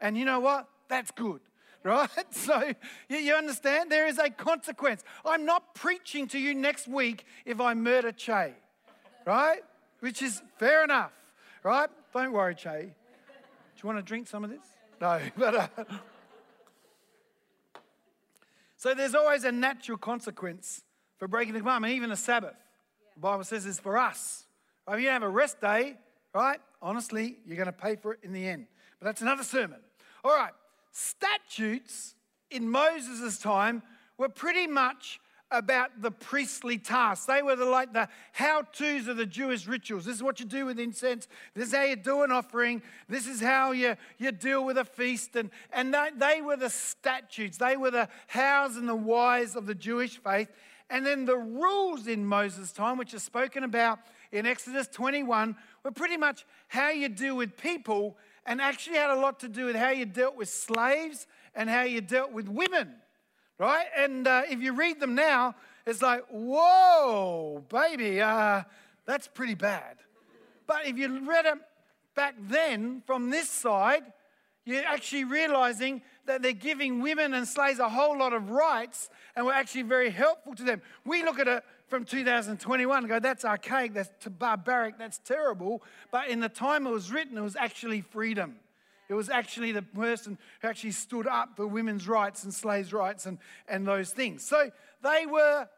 And 0.00 0.16
you 0.16 0.24
know 0.24 0.40
what? 0.40 0.68
That's 0.88 1.10
good 1.10 1.40
right? 1.84 2.10
So 2.30 2.72
you 3.08 3.34
understand 3.34 3.90
there 3.90 4.06
is 4.06 4.18
a 4.18 4.28
consequence. 4.28 5.02
I'm 5.24 5.46
not 5.46 5.74
preaching 5.74 6.28
to 6.28 6.38
you 6.38 6.54
next 6.54 6.86
week 6.86 7.24
if 7.46 7.60
I 7.60 7.74
murder 7.74 8.12
Che, 8.12 8.52
right? 9.26 9.60
Which 10.00 10.20
is 10.20 10.42
fair 10.58 10.84
enough, 10.84 11.12
right? 11.62 11.88
Don't 12.12 12.32
worry, 12.32 12.54
Che. 12.54 12.82
Do 12.82 13.82
you 13.82 13.86
want 13.86 13.98
to 13.98 14.02
drink 14.02 14.28
some 14.28 14.44
of 14.44 14.50
this? 14.50 14.60
No, 15.00 15.20
but. 15.36 15.54
Uh, 15.54 15.68
so 18.76 18.94
there's 18.94 19.14
always 19.14 19.44
a 19.44 19.52
natural 19.52 19.98
consequence 19.98 20.82
for 21.18 21.28
breaking 21.28 21.54
the 21.54 21.60
commandment, 21.60 21.94
even 21.94 22.10
a 22.10 22.16
Sabbath. 22.16 22.56
The 23.14 23.20
Bible 23.20 23.44
says 23.44 23.66
is 23.66 23.78
for 23.78 23.98
us. 23.98 24.44
If 24.88 25.00
you 25.00 25.08
have 25.08 25.22
a 25.22 25.28
rest 25.28 25.60
day, 25.60 25.96
right? 26.34 26.60
Honestly, 26.82 27.36
you're 27.46 27.56
going 27.56 27.66
to 27.66 27.72
pay 27.72 27.96
for 27.96 28.14
it 28.14 28.20
in 28.22 28.32
the 28.32 28.46
end. 28.46 28.66
But 28.98 29.06
that's 29.06 29.22
another 29.22 29.44
sermon. 29.44 29.80
All 30.24 30.34
right. 30.34 30.52
Statutes 30.92 32.14
in 32.50 32.68
Moses' 32.68 33.38
time 33.38 33.82
were 34.18 34.28
pretty 34.28 34.66
much 34.66 35.20
about 35.50 36.00
the 36.00 36.10
priestly 36.10 36.78
tasks. 36.78 37.26
They 37.26 37.42
were 37.42 37.56
the, 37.56 37.64
like 37.64 37.92
the 37.92 38.08
how 38.32 38.62
to's 38.62 39.08
of 39.08 39.16
the 39.16 39.26
Jewish 39.26 39.66
rituals. 39.66 40.04
This 40.04 40.16
is 40.16 40.22
what 40.22 40.38
you 40.38 40.46
do 40.46 40.66
with 40.66 40.78
incense. 40.78 41.26
This 41.54 41.68
is 41.68 41.74
how 41.74 41.82
you 41.82 41.96
do 41.96 42.22
an 42.22 42.30
offering. 42.30 42.82
This 43.08 43.26
is 43.26 43.40
how 43.40 43.72
you, 43.72 43.96
you 44.18 44.30
deal 44.30 44.64
with 44.64 44.78
a 44.78 44.84
feast. 44.84 45.34
And, 45.34 45.50
and 45.72 45.92
they, 45.92 46.10
they 46.16 46.40
were 46.40 46.56
the 46.56 46.70
statutes, 46.70 47.58
they 47.58 47.76
were 47.76 47.90
the 47.90 48.08
hows 48.28 48.76
and 48.76 48.88
the 48.88 48.94
whys 48.94 49.56
of 49.56 49.66
the 49.66 49.74
Jewish 49.74 50.18
faith. 50.18 50.48
And 50.88 51.06
then 51.06 51.24
the 51.24 51.36
rules 51.36 52.08
in 52.08 52.26
Moses' 52.26 52.72
time, 52.72 52.98
which 52.98 53.14
are 53.14 53.20
spoken 53.20 53.62
about 53.62 54.00
in 54.32 54.44
Exodus 54.44 54.88
21, 54.88 55.56
were 55.84 55.92
pretty 55.92 56.16
much 56.16 56.44
how 56.68 56.90
you 56.90 57.08
deal 57.08 57.36
with 57.36 57.56
people 57.56 58.16
and 58.46 58.60
actually 58.60 58.96
had 58.96 59.10
a 59.10 59.16
lot 59.16 59.40
to 59.40 59.48
do 59.48 59.66
with 59.66 59.76
how 59.76 59.90
you 59.90 60.06
dealt 60.06 60.36
with 60.36 60.48
slaves 60.48 61.26
and 61.54 61.68
how 61.68 61.82
you 61.82 62.00
dealt 62.00 62.32
with 62.32 62.48
women, 62.48 62.94
right? 63.58 63.86
And 63.96 64.26
uh, 64.26 64.42
if 64.48 64.60
you 64.60 64.72
read 64.72 65.00
them 65.00 65.14
now, 65.14 65.54
it's 65.86 66.02
like, 66.02 66.24
whoa, 66.30 67.64
baby, 67.68 68.20
uh, 68.20 68.62
that's 69.06 69.28
pretty 69.28 69.54
bad. 69.54 69.96
But 70.66 70.86
if 70.86 70.96
you 70.96 71.28
read 71.28 71.44
them 71.44 71.60
back 72.14 72.34
then 72.38 73.02
from 73.06 73.30
this 73.30 73.48
side, 73.48 74.04
you're 74.64 74.84
actually 74.84 75.24
realizing 75.24 76.02
that 76.26 76.42
they're 76.42 76.52
giving 76.52 77.00
women 77.00 77.34
and 77.34 77.48
slaves 77.48 77.78
a 77.78 77.88
whole 77.88 78.18
lot 78.18 78.32
of 78.32 78.50
rights 78.50 79.08
and 79.34 79.46
were 79.46 79.52
actually 79.52 79.82
very 79.82 80.10
helpful 80.10 80.54
to 80.54 80.62
them. 80.62 80.82
We 81.04 81.24
look 81.24 81.38
at 81.38 81.48
it 81.48 81.64
from 81.90 82.04
2021 82.04 83.06
go, 83.06 83.18
that's 83.18 83.44
archaic, 83.44 83.92
that's 83.92 84.10
barbaric, 84.38 84.96
that's 84.96 85.18
terrible. 85.18 85.82
But 86.10 86.28
in 86.28 86.40
the 86.40 86.48
time 86.48 86.86
it 86.86 86.90
was 86.90 87.10
written, 87.10 87.36
it 87.36 87.42
was 87.42 87.56
actually 87.56 88.00
freedom. 88.00 88.56
It 89.08 89.14
was 89.14 89.28
actually 89.28 89.72
the 89.72 89.82
person 89.82 90.38
who 90.62 90.68
actually 90.68 90.92
stood 90.92 91.26
up 91.26 91.56
for 91.56 91.66
women's 91.66 92.06
rights 92.06 92.44
and 92.44 92.54
slaves' 92.54 92.92
rights 92.92 93.26
and, 93.26 93.38
and 93.68 93.86
those 93.86 94.12
things. 94.12 94.46
So 94.46 94.70
they 95.02 95.26
were 95.26 95.68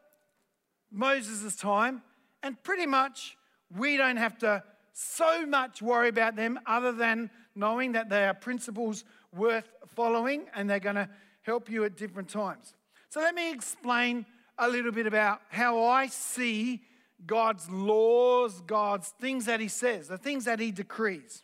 Moses' 0.91 1.57
time, 1.57 2.03
and 2.43 2.63
pretty 2.63 2.87
much 2.87 3.39
we 3.75 3.97
don't 3.97 4.19
have 4.19 4.37
to 4.41 4.63
so 4.93 5.47
much 5.47 5.81
worry 5.81 6.09
about 6.09 6.37
them 6.37 6.61
other 6.67 6.93
than 6.93 7.31
knowing 7.55 7.93
that 7.93 8.11
they 8.11 8.27
are 8.27 8.35
principles 8.35 9.05
worth 9.35 9.73
following 9.95 10.45
and 10.55 10.69
they're 10.69 10.79
going 10.79 10.97
to 10.97 11.09
help 11.41 11.71
you 11.71 11.85
at 11.85 11.97
different 11.97 12.29
times. 12.29 12.75
So 13.09 13.21
let 13.21 13.35
me 13.35 13.51
explain 13.51 14.27
a 14.59 14.69
little 14.69 14.93
bit 14.93 15.07
about 15.07 15.41
how 15.49 15.85
I 15.85 16.07
see 16.07 16.83
God's 17.27 17.69
laws, 17.71 18.61
God's 18.67 19.09
things 19.21 19.47
that 19.47 19.61
He 19.61 19.69
says, 19.69 20.09
the 20.09 20.19
things 20.19 20.45
that 20.45 20.59
He 20.59 20.71
decrees. 20.71 21.43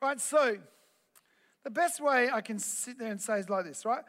Right? 0.00 0.20
So, 0.20 0.58
the 1.64 1.70
best 1.70 2.00
way 2.00 2.30
I 2.30 2.40
can 2.40 2.58
sit 2.58 2.98
there 2.98 3.10
and 3.10 3.20
say 3.20 3.40
is 3.40 3.50
like 3.50 3.64
this, 3.64 3.84
right? 3.84 4.04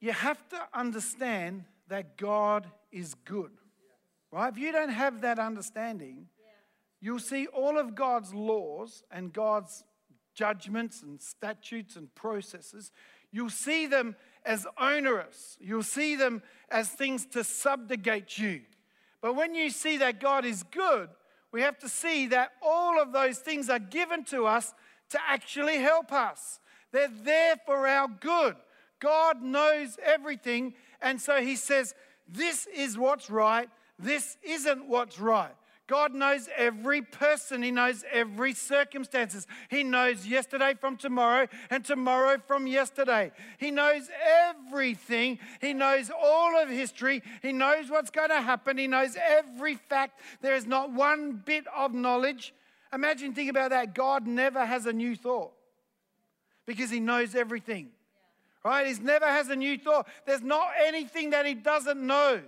You 0.00 0.12
have 0.12 0.48
to 0.48 0.60
understand 0.72 1.64
that 1.88 2.16
God 2.16 2.66
is 2.90 3.14
good, 3.24 3.50
right? 4.32 4.52
If 4.52 4.58
you 4.58 4.72
don't 4.72 4.88
have 4.90 5.20
that 5.20 5.38
understanding, 5.38 6.28
you'll 7.00 7.18
see 7.18 7.46
all 7.46 7.78
of 7.78 7.94
God's 7.94 8.32
laws 8.32 9.02
and 9.10 9.32
God's 9.32 9.84
judgments 10.34 11.02
and 11.02 11.20
statutes 11.20 11.96
and 11.96 12.14
processes, 12.14 12.92
you'll 13.32 13.50
see 13.50 13.86
them 13.86 14.14
as 14.48 14.66
onerous. 14.78 15.58
You'll 15.60 15.82
see 15.82 16.16
them 16.16 16.42
as 16.70 16.88
things 16.88 17.26
to 17.26 17.44
subjugate 17.44 18.38
you. 18.38 18.62
But 19.20 19.36
when 19.36 19.54
you 19.54 19.68
see 19.68 19.98
that 19.98 20.20
God 20.20 20.46
is 20.46 20.62
good, 20.62 21.10
we 21.52 21.60
have 21.60 21.78
to 21.80 21.88
see 21.88 22.28
that 22.28 22.52
all 22.62 23.00
of 23.00 23.12
those 23.12 23.38
things 23.38 23.68
are 23.68 23.78
given 23.78 24.24
to 24.24 24.46
us 24.46 24.72
to 25.10 25.18
actually 25.28 25.76
help 25.76 26.12
us. 26.12 26.60
They're 26.92 27.12
there 27.22 27.56
for 27.66 27.86
our 27.86 28.08
good. 28.08 28.56
God 29.00 29.42
knows 29.42 29.98
everything. 30.02 30.74
And 31.02 31.20
so 31.20 31.42
He 31.42 31.54
says, 31.54 31.94
This 32.26 32.66
is 32.74 32.96
what's 32.96 33.28
right, 33.28 33.68
this 33.98 34.38
isn't 34.42 34.88
what's 34.88 35.20
right. 35.20 35.54
God 35.88 36.14
knows 36.14 36.50
every 36.54 37.00
person. 37.00 37.62
He 37.62 37.70
knows 37.70 38.04
every 38.12 38.52
circumstances. 38.52 39.46
He 39.70 39.82
knows 39.82 40.26
yesterday 40.26 40.74
from 40.78 40.98
tomorrow 40.98 41.48
and 41.70 41.82
tomorrow 41.82 42.36
from 42.46 42.66
yesterday. 42.66 43.32
He 43.56 43.70
knows 43.70 44.10
everything. 44.46 45.38
He 45.62 45.72
knows 45.72 46.10
all 46.10 46.62
of 46.62 46.68
history. 46.68 47.22
He 47.40 47.52
knows 47.52 47.90
what's 47.90 48.10
going 48.10 48.28
to 48.28 48.42
happen. 48.42 48.76
He 48.76 48.86
knows 48.86 49.16
every 49.16 49.76
fact. 49.76 50.20
There 50.42 50.54
is 50.54 50.66
not 50.66 50.92
one 50.92 51.42
bit 51.44 51.64
of 51.74 51.94
knowledge. 51.94 52.52
Imagine 52.92 53.32
think 53.32 53.48
about 53.48 53.70
that. 53.70 53.94
God 53.94 54.26
never 54.26 54.66
has 54.66 54.84
a 54.84 54.92
new 54.92 55.16
thought 55.16 55.52
because 56.66 56.90
he 56.90 57.00
knows 57.00 57.34
everything. 57.34 57.88
Right? 58.62 58.94
He 58.94 59.02
never 59.02 59.26
has 59.26 59.48
a 59.48 59.56
new 59.56 59.78
thought. 59.78 60.06
There's 60.26 60.42
not 60.42 60.68
anything 60.84 61.30
that 61.30 61.46
he 61.46 61.54
doesn't 61.54 62.06
know. 62.06 62.42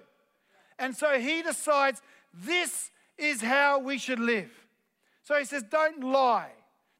And 0.78 0.94
so 0.94 1.18
he 1.18 1.40
decides 1.40 2.02
this 2.34 2.90
is 3.20 3.42
how 3.42 3.78
we 3.78 3.98
should 3.98 4.18
live. 4.18 4.50
So 5.22 5.36
he 5.36 5.44
says, 5.44 5.62
don't 5.62 6.02
lie. 6.02 6.52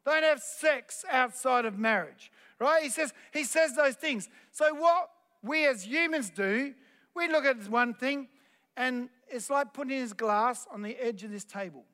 Don't 0.04 0.22
have 0.22 0.40
sex 0.40 1.04
outside 1.10 1.64
of 1.64 1.78
marriage, 1.78 2.32
right? 2.58 2.82
He 2.82 2.88
says, 2.88 3.12
he 3.32 3.44
says 3.44 3.76
those 3.76 3.94
things. 3.94 4.28
So, 4.50 4.74
what 4.74 5.10
we 5.42 5.66
as 5.66 5.84
humans 5.84 6.30
do, 6.30 6.74
we 7.14 7.28
look 7.28 7.44
at 7.44 7.68
one 7.68 7.94
thing 7.94 8.28
and 8.76 9.08
it's 9.28 9.50
like 9.50 9.72
putting 9.74 9.98
his 9.98 10.12
glass 10.12 10.66
on 10.72 10.82
the 10.82 10.96
edge 10.96 11.22
of 11.22 11.30
this 11.30 11.44
table. 11.44 11.84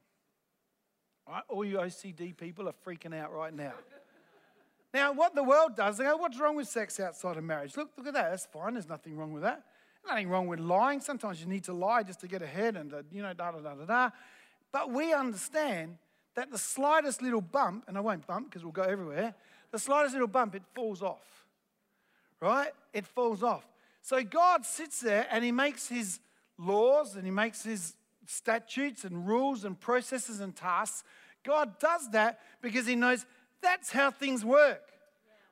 Right? 1.28 1.42
All 1.48 1.64
you 1.64 1.78
OCD 1.78 2.36
people 2.36 2.68
are 2.68 2.74
freaking 2.86 3.14
out 3.14 3.32
right 3.32 3.52
now. 3.52 3.72
now, 4.94 5.12
what 5.12 5.34
the 5.34 5.42
world 5.42 5.74
does, 5.74 5.98
they 5.98 6.04
go, 6.04 6.16
What's 6.16 6.38
wrong 6.38 6.54
with 6.56 6.68
sex 6.68 7.00
outside 7.00 7.36
of 7.36 7.44
marriage? 7.44 7.76
Look, 7.76 7.90
look 7.98 8.06
at 8.06 8.14
that. 8.14 8.30
That's 8.30 8.46
fine. 8.46 8.74
There's 8.74 8.88
nothing 8.88 9.16
wrong 9.16 9.32
with 9.32 9.42
that. 9.42 9.64
Nothing 10.06 10.28
wrong 10.28 10.46
with 10.46 10.60
lying. 10.60 11.00
Sometimes 11.00 11.40
you 11.40 11.46
need 11.46 11.64
to 11.64 11.72
lie 11.72 12.02
just 12.02 12.20
to 12.20 12.28
get 12.28 12.42
ahead 12.42 12.76
and, 12.76 12.94
you 13.10 13.22
know, 13.22 13.32
da 13.32 13.52
da 13.52 13.58
da 13.58 13.74
da 13.74 13.84
da. 13.84 14.10
But 14.72 14.90
we 14.90 15.12
understand 15.12 15.98
that 16.34 16.50
the 16.50 16.58
slightest 16.58 17.22
little 17.22 17.40
bump, 17.40 17.84
and 17.88 17.96
I 17.96 18.00
won't 18.00 18.26
bump 18.26 18.50
because 18.50 18.62
we'll 18.62 18.72
go 18.72 18.82
everywhere, 18.82 19.34
the 19.72 19.78
slightest 19.78 20.14
little 20.14 20.28
bump, 20.28 20.54
it 20.54 20.62
falls 20.74 21.02
off. 21.02 21.46
Right? 22.40 22.70
It 22.92 23.06
falls 23.06 23.42
off. 23.42 23.66
So 24.02 24.22
God 24.22 24.64
sits 24.64 25.00
there 25.00 25.26
and 25.30 25.42
He 25.42 25.50
makes 25.50 25.88
His 25.88 26.20
laws 26.58 27.16
and 27.16 27.24
He 27.24 27.30
makes 27.30 27.64
His 27.64 27.94
statutes 28.26 29.04
and 29.04 29.26
rules 29.26 29.64
and 29.64 29.78
processes 29.78 30.40
and 30.40 30.54
tasks. 30.54 31.02
God 31.44 31.78
does 31.78 32.10
that 32.10 32.40
because 32.60 32.86
He 32.86 32.94
knows 32.94 33.26
that's 33.62 33.90
how 33.90 34.10
things 34.10 34.44
work. 34.44 34.82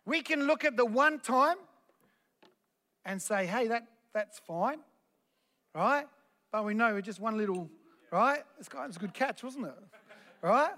We 0.04 0.20
can 0.20 0.46
look 0.46 0.64
at 0.64 0.76
the 0.76 0.84
one 0.84 1.18
time 1.18 1.56
and 3.04 3.20
say, 3.20 3.46
hey, 3.46 3.68
that, 3.68 3.86
that's 4.14 4.38
fine, 4.38 4.78
right? 5.74 6.06
But 6.52 6.64
we 6.64 6.72
know 6.72 6.94
we're 6.94 7.02
just 7.02 7.20
one 7.20 7.36
little, 7.36 7.68
right? 8.10 8.44
It's, 8.58 8.72
was 8.72 8.96
a 8.96 8.98
good 8.98 9.12
catch, 9.12 9.42
wasn't 9.42 9.66
it? 9.66 9.74
Right? 10.40 10.72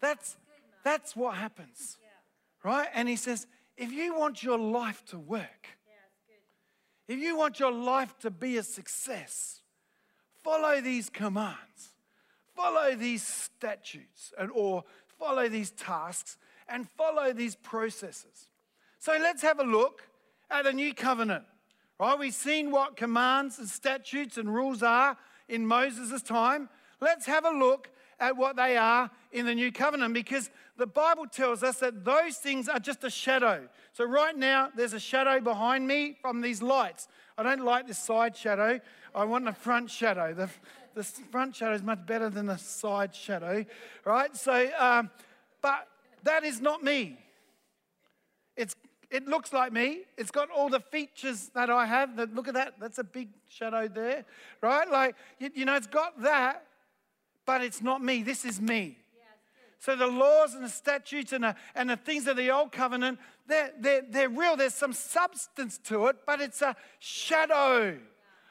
That's, 0.00 0.36
that's 0.82 1.14
what 1.14 1.36
happens, 1.36 1.98
right? 2.64 2.88
And 2.94 3.08
he 3.08 3.16
says, 3.16 3.46
if 3.76 3.92
you 3.92 4.18
want 4.18 4.42
your 4.42 4.58
life 4.58 5.04
to 5.06 5.18
work, 5.18 5.68
if 7.06 7.18
you 7.18 7.36
want 7.36 7.58
your 7.60 7.72
life 7.72 8.18
to 8.20 8.30
be 8.30 8.56
a 8.56 8.62
success, 8.62 9.60
follow 10.42 10.80
these 10.80 11.08
commands, 11.10 11.94
follow 12.54 12.94
these 12.94 13.22
statutes, 13.26 14.32
and, 14.38 14.50
or 14.52 14.84
follow 15.18 15.48
these 15.48 15.70
tasks, 15.70 16.38
and 16.68 16.88
follow 16.90 17.32
these 17.32 17.56
processes. 17.56 18.48
So 18.98 19.16
let's 19.20 19.42
have 19.42 19.60
a 19.60 19.64
look 19.64 20.02
at 20.50 20.66
a 20.66 20.72
new 20.72 20.94
covenant. 20.94 21.44
Right? 22.00 22.18
We've 22.18 22.34
seen 22.34 22.70
what 22.70 22.96
commands 22.96 23.58
and 23.58 23.68
statutes 23.68 24.38
and 24.38 24.52
rules 24.52 24.82
are 24.82 25.18
in 25.50 25.66
Moses' 25.66 26.22
time. 26.22 26.70
Let's 26.98 27.26
have 27.26 27.44
a 27.44 27.50
look 27.50 27.90
at 28.18 28.38
what 28.38 28.56
they 28.56 28.78
are 28.78 29.10
in 29.32 29.44
the 29.44 29.54
new 29.54 29.70
covenant 29.70 30.14
because 30.14 30.48
the 30.78 30.86
Bible 30.86 31.26
tells 31.26 31.62
us 31.62 31.80
that 31.80 32.02
those 32.06 32.36
things 32.36 32.70
are 32.70 32.78
just 32.78 33.04
a 33.04 33.10
shadow. 33.10 33.68
So, 33.92 34.06
right 34.06 34.34
now, 34.34 34.70
there's 34.74 34.94
a 34.94 35.00
shadow 35.00 35.40
behind 35.40 35.86
me 35.86 36.16
from 36.22 36.40
these 36.40 36.62
lights. 36.62 37.06
I 37.36 37.42
don't 37.42 37.66
like 37.66 37.86
this 37.86 37.98
side 37.98 38.34
shadow, 38.34 38.80
I 39.14 39.24
want 39.24 39.44
the 39.44 39.52
front 39.52 39.90
shadow. 39.90 40.32
The, 40.32 40.48
the 40.94 41.04
front 41.04 41.54
shadow 41.54 41.74
is 41.74 41.82
much 41.82 42.06
better 42.06 42.30
than 42.30 42.46
the 42.46 42.56
side 42.56 43.14
shadow, 43.14 43.66
right? 44.06 44.34
So, 44.34 44.70
um, 44.78 45.10
but 45.60 45.86
that 46.22 46.44
is 46.44 46.62
not 46.62 46.82
me. 46.82 47.18
It's 48.56 48.74
it 49.10 49.26
looks 49.26 49.52
like 49.52 49.72
me. 49.72 50.02
It's 50.16 50.30
got 50.30 50.50
all 50.50 50.68
the 50.68 50.80
features 50.80 51.50
that 51.54 51.68
I 51.68 51.86
have. 51.86 52.16
That, 52.16 52.34
look 52.34 52.48
at 52.48 52.54
that. 52.54 52.74
That's 52.80 52.98
a 52.98 53.04
big 53.04 53.28
shadow 53.48 53.88
there, 53.88 54.24
right? 54.62 54.88
Like, 54.88 55.16
you, 55.38 55.64
know, 55.64 55.74
it's 55.74 55.88
got 55.88 56.22
that, 56.22 56.64
but 57.44 57.62
it's 57.62 57.82
not 57.82 58.02
me. 58.02 58.22
This 58.22 58.44
is 58.44 58.60
me. 58.60 58.96
So 59.80 59.96
the 59.96 60.06
laws 60.06 60.54
and 60.54 60.62
the 60.62 60.68
statutes 60.68 61.32
and 61.32 61.42
the, 61.42 61.56
and 61.74 61.88
the 61.88 61.96
things 61.96 62.26
of 62.26 62.36
the 62.36 62.50
old 62.50 62.70
covenant, 62.70 63.18
they're, 63.46 63.72
they're, 63.78 64.02
they're 64.08 64.28
real. 64.28 64.54
There's 64.54 64.74
some 64.74 64.92
substance 64.92 65.78
to 65.84 66.08
it, 66.08 66.16
but 66.26 66.40
it's 66.42 66.60
a 66.60 66.76
shadow 66.98 67.98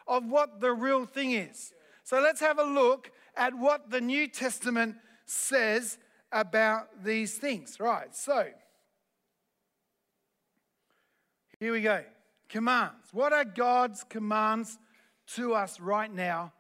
of 0.07 0.25
what 0.25 0.59
the 0.59 0.73
real 0.73 1.05
thing 1.05 1.33
is. 1.33 1.71
So 2.03 2.19
let's 2.19 2.39
have 2.41 2.57
a 2.57 2.63
look 2.63 3.11
at 3.37 3.53
what 3.53 3.91
the 3.91 4.01
New 4.01 4.27
Testament 4.27 4.95
says 5.27 5.99
about 6.31 7.03
these 7.03 7.37
things. 7.37 7.79
Right, 7.79 8.15
so 8.15 8.47
here 11.59 11.73
we 11.73 11.81
go. 11.81 12.03
Commands. 12.47 13.09
What 13.11 13.33
are 13.33 13.43
God's 13.43 14.05
commands 14.05 14.77
to 15.35 15.53
us 15.53 15.77
right 15.79 16.11
now 16.13 16.53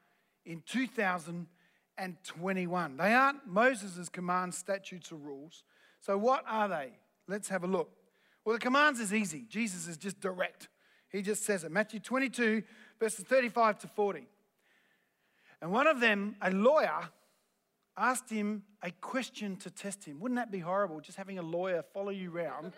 in 0.45 0.61
2021? 0.67 2.97
They 2.97 3.13
aren't 3.13 3.47
Moses' 3.47 4.09
commands, 4.09 4.57
statutes, 4.57 5.09
or 5.11 5.15
rules. 5.15 5.63
So, 6.01 6.17
what 6.17 6.43
are 6.47 6.67
they? 6.67 6.89
Let's 7.27 7.49
have 7.49 7.63
a 7.63 7.67
look. 7.67 7.91
Well, 8.43 8.53
the 8.53 8.59
commands 8.59 8.99
is 8.99 9.13
easy. 9.13 9.45
Jesus 9.49 9.87
is 9.87 9.95
just 9.97 10.19
direct. 10.19 10.67
He 11.09 11.21
just 11.21 11.45
says 11.45 11.63
it. 11.63 11.71
Matthew 11.71 12.01
22, 12.01 12.63
verses 12.99 13.23
35 13.25 13.79
to 13.79 13.87
40. 13.87 14.27
And 15.61 15.71
one 15.71 15.87
of 15.87 16.01
them, 16.01 16.35
a 16.41 16.51
lawyer, 16.51 17.09
asked 17.97 18.29
him 18.29 18.63
a 18.81 18.91
question 18.91 19.55
to 19.57 19.69
test 19.69 20.05
him. 20.05 20.19
Wouldn't 20.19 20.37
that 20.37 20.51
be 20.51 20.59
horrible, 20.59 21.01
just 21.01 21.17
having 21.17 21.39
a 21.39 21.41
lawyer 21.41 21.83
follow 21.93 22.11
you 22.11 22.35
around 22.35 22.73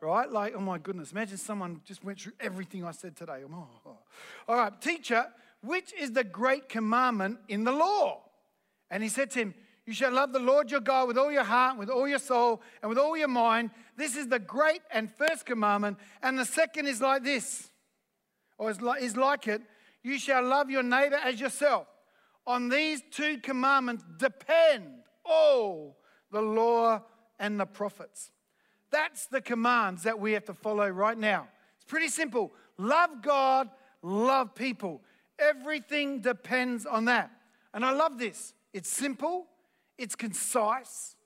right? 0.00 0.30
Like, 0.30 0.54
oh 0.56 0.60
my 0.60 0.78
goodness, 0.78 1.12
imagine 1.12 1.36
someone 1.36 1.80
just 1.84 2.04
went 2.04 2.20
through 2.20 2.32
everything 2.40 2.84
I 2.84 2.92
said 2.92 3.16
today. 3.16 3.42
Oh, 3.52 3.68
oh. 3.86 3.98
All 4.48 4.56
right, 4.56 4.80
teacher, 4.80 5.26
which 5.62 5.92
is 5.98 6.12
the 6.12 6.24
great 6.24 6.68
commandment 6.68 7.38
in 7.48 7.64
the 7.64 7.72
law? 7.72 8.22
And 8.90 9.02
he 9.02 9.08
said 9.08 9.30
to 9.32 9.40
him, 9.40 9.54
You 9.86 9.92
shall 9.92 10.12
love 10.12 10.32
the 10.32 10.38
Lord 10.38 10.70
your 10.70 10.80
God 10.80 11.08
with 11.08 11.18
all 11.18 11.32
your 11.32 11.44
heart, 11.44 11.78
with 11.78 11.90
all 11.90 12.08
your 12.08 12.18
soul, 12.18 12.62
and 12.82 12.88
with 12.88 12.98
all 12.98 13.16
your 13.16 13.28
mind. 13.28 13.70
This 13.96 14.16
is 14.16 14.28
the 14.28 14.38
great 14.38 14.80
and 14.92 15.10
first 15.10 15.44
commandment. 15.44 15.98
And 16.22 16.38
the 16.38 16.44
second 16.44 16.86
is 16.86 17.00
like 17.00 17.24
this, 17.24 17.68
or 18.56 18.70
is 18.70 18.80
like, 18.80 19.02
is 19.02 19.16
like 19.16 19.48
it 19.48 19.62
you 20.02 20.18
shall 20.18 20.42
love 20.42 20.70
your 20.70 20.82
neighbor 20.82 21.16
as 21.16 21.40
yourself. 21.40 21.86
On 22.46 22.68
these 22.68 23.02
two 23.10 23.38
commandments 23.38 24.04
depend 24.16 24.86
all 25.24 25.98
the 26.30 26.40
law 26.40 27.02
and 27.38 27.60
the 27.60 27.66
prophets. 27.66 28.30
That's 28.90 29.26
the 29.26 29.40
commands 29.40 30.02
that 30.04 30.18
we 30.18 30.32
have 30.32 30.44
to 30.46 30.54
follow 30.54 30.88
right 30.88 31.18
now. 31.18 31.48
It's 31.76 31.84
pretty 31.84 32.08
simple. 32.08 32.52
Love 32.78 33.22
God, 33.22 33.68
love 34.02 34.54
people. 34.54 35.02
Everything 35.38 36.20
depends 36.20 36.86
on 36.86 37.04
that. 37.06 37.30
And 37.74 37.84
I 37.84 37.92
love 37.92 38.18
this. 38.18 38.54
It's 38.72 38.88
simple, 38.88 39.46
it's 39.96 40.14
concise, 40.14 41.16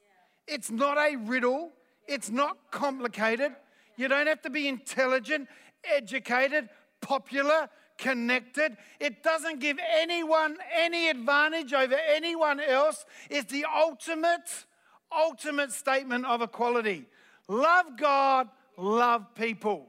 it's 0.46 0.70
not 0.70 0.98
a 0.98 1.16
riddle, 1.16 1.70
it's 2.06 2.30
not 2.30 2.56
complicated. 2.70 3.52
You 3.96 4.08
don't 4.08 4.26
have 4.26 4.42
to 4.42 4.50
be 4.50 4.68
intelligent, 4.68 5.48
educated, 5.84 6.68
popular, 7.00 7.68
connected. 7.98 8.76
It 9.00 9.22
doesn't 9.22 9.60
give 9.60 9.78
anyone 9.90 10.56
any 10.74 11.08
advantage 11.08 11.72
over 11.72 11.96
anyone 12.08 12.60
else. 12.60 13.04
It's 13.30 13.50
the 13.52 13.66
ultimate, 13.74 14.66
ultimate 15.14 15.72
statement 15.72 16.26
of 16.26 16.42
equality. 16.42 17.06
Love 17.48 17.96
God, 17.96 18.48
love 18.76 19.34
people. 19.34 19.88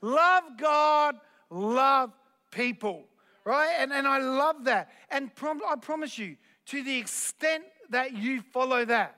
Love 0.00 0.44
God, 0.58 1.16
love 1.50 2.12
people. 2.50 3.04
Right? 3.44 3.74
And, 3.78 3.92
and 3.92 4.06
I 4.06 4.18
love 4.18 4.64
that. 4.64 4.90
And 5.10 5.34
prom- 5.34 5.62
I 5.66 5.76
promise 5.76 6.18
you, 6.18 6.36
to 6.66 6.82
the 6.82 6.98
extent 6.98 7.64
that 7.90 8.16
you 8.16 8.42
follow 8.42 8.84
that, 8.84 9.16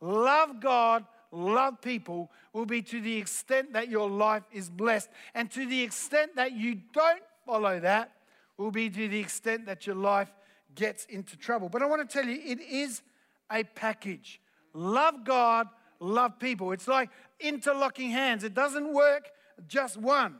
love 0.00 0.60
God, 0.60 1.04
love 1.30 1.80
people 1.80 2.30
will 2.52 2.66
be 2.66 2.82
to 2.82 3.00
the 3.00 3.16
extent 3.16 3.72
that 3.72 3.88
your 3.88 4.08
life 4.08 4.42
is 4.52 4.68
blessed. 4.68 5.08
And 5.34 5.50
to 5.52 5.66
the 5.66 5.82
extent 5.82 6.36
that 6.36 6.52
you 6.52 6.80
don't 6.92 7.22
follow 7.46 7.80
that, 7.80 8.12
will 8.56 8.70
be 8.70 8.88
to 8.88 9.08
the 9.08 9.18
extent 9.18 9.66
that 9.66 9.86
your 9.86 9.96
life 9.96 10.32
gets 10.74 11.04
into 11.06 11.36
trouble. 11.36 11.68
But 11.68 11.82
I 11.82 11.86
want 11.86 12.08
to 12.08 12.12
tell 12.12 12.28
you, 12.28 12.40
it 12.44 12.60
is 12.60 13.02
a 13.50 13.64
package. 13.64 14.40
Love 14.72 15.24
God, 15.24 15.68
love 16.04 16.38
people. 16.38 16.72
It's 16.72 16.88
like 16.88 17.10
interlocking 17.40 18.10
hands. 18.10 18.44
It 18.44 18.54
doesn't 18.54 18.92
work 18.92 19.30
just 19.66 19.96
one 19.96 20.36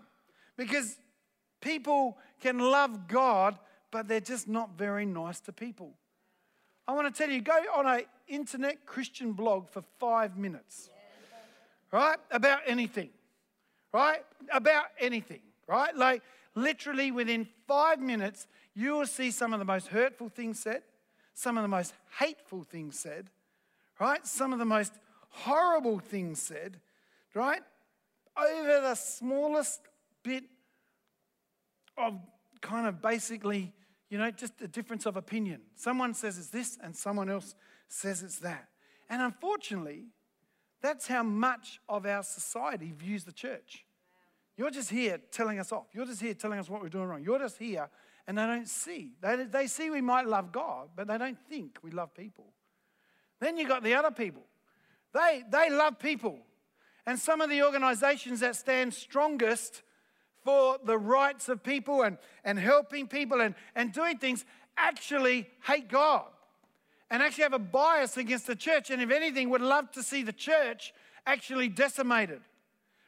because 0.56 0.96
people 1.60 2.18
can 2.40 2.58
love 2.58 3.08
God, 3.08 3.58
but 3.90 4.08
they're 4.08 4.20
just 4.20 4.48
not 4.48 4.76
very 4.76 5.06
nice 5.06 5.40
to 5.40 5.52
people. 5.52 5.94
I 6.86 6.92
want 6.92 7.12
to 7.12 7.18
tell 7.22 7.32
you, 7.32 7.40
go 7.40 7.58
on 7.74 7.86
an 7.86 8.02
internet 8.28 8.84
Christian 8.84 9.32
blog 9.32 9.68
for 9.70 9.82
five 9.98 10.36
minutes, 10.36 10.90
right? 11.90 12.18
About 12.30 12.60
anything, 12.66 13.10
right? 13.92 14.22
About 14.52 14.86
anything, 15.00 15.40
right? 15.66 15.96
Like 15.96 16.22
literally 16.54 17.10
within 17.10 17.48
five 17.66 18.00
minutes, 18.00 18.46
you 18.74 18.92
will 18.92 19.06
see 19.06 19.30
some 19.30 19.52
of 19.52 19.58
the 19.58 19.64
most 19.64 19.88
hurtful 19.88 20.28
things 20.28 20.60
said, 20.60 20.82
some 21.32 21.56
of 21.56 21.62
the 21.62 21.68
most 21.68 21.94
hateful 22.18 22.64
things 22.64 22.98
said, 22.98 23.30
right? 23.98 24.26
Some 24.26 24.52
of 24.52 24.58
the 24.58 24.64
most 24.64 24.92
horrible 25.34 25.98
things 25.98 26.40
said, 26.40 26.80
right? 27.34 27.60
Over 28.36 28.80
the 28.80 28.94
smallest 28.94 29.80
bit 30.22 30.44
of 31.96 32.18
kind 32.60 32.86
of 32.86 33.02
basically, 33.02 33.72
you 34.08 34.18
know, 34.18 34.30
just 34.30 34.60
a 34.60 34.68
difference 34.68 35.06
of 35.06 35.16
opinion. 35.16 35.60
Someone 35.74 36.14
says 36.14 36.38
it's 36.38 36.48
this 36.48 36.78
and 36.82 36.96
someone 36.96 37.28
else 37.28 37.54
says 37.88 38.22
it's 38.22 38.38
that. 38.40 38.68
And 39.10 39.20
unfortunately, 39.20 40.06
that's 40.80 41.06
how 41.06 41.22
much 41.22 41.80
of 41.88 42.06
our 42.06 42.22
society 42.22 42.92
views 42.96 43.24
the 43.24 43.32
church. 43.32 43.84
You're 44.56 44.70
just 44.70 44.90
here 44.90 45.18
telling 45.30 45.58
us 45.58 45.72
off. 45.72 45.86
You're 45.92 46.06
just 46.06 46.20
here 46.20 46.34
telling 46.34 46.58
us 46.58 46.70
what 46.70 46.80
we're 46.80 46.88
doing 46.88 47.06
wrong. 47.06 47.22
You're 47.24 47.40
just 47.40 47.58
here, 47.58 47.88
and 48.26 48.38
they 48.38 48.46
don't 48.46 48.68
see. 48.68 49.12
They, 49.20 49.44
they 49.44 49.66
see 49.66 49.90
we 49.90 50.00
might 50.00 50.26
love 50.26 50.52
God, 50.52 50.90
but 50.94 51.08
they 51.08 51.18
don't 51.18 51.38
think 51.48 51.78
we 51.82 51.90
love 51.90 52.14
people. 52.14 52.52
Then 53.40 53.56
you 53.56 53.66
got 53.66 53.82
the 53.82 53.94
other 53.94 54.12
people. 54.12 54.44
They, 55.14 55.44
they 55.50 55.70
love 55.70 55.98
people. 55.98 56.38
And 57.06 57.18
some 57.18 57.40
of 57.40 57.48
the 57.48 57.62
organizations 57.62 58.40
that 58.40 58.56
stand 58.56 58.92
strongest 58.92 59.82
for 60.44 60.78
the 60.84 60.98
rights 60.98 61.48
of 61.48 61.62
people 61.62 62.02
and, 62.02 62.18
and 62.44 62.58
helping 62.58 63.06
people 63.06 63.40
and, 63.40 63.54
and 63.74 63.92
doing 63.92 64.18
things 64.18 64.44
actually 64.76 65.48
hate 65.66 65.88
God 65.88 66.24
and 67.10 67.22
actually 67.22 67.44
have 67.44 67.52
a 67.52 67.58
bias 67.58 68.16
against 68.16 68.46
the 68.46 68.56
church. 68.56 68.90
And 68.90 69.00
if 69.00 69.10
anything, 69.10 69.50
would 69.50 69.62
love 69.62 69.90
to 69.92 70.02
see 70.02 70.22
the 70.22 70.32
church 70.32 70.92
actually 71.26 71.68
decimated. 71.68 72.40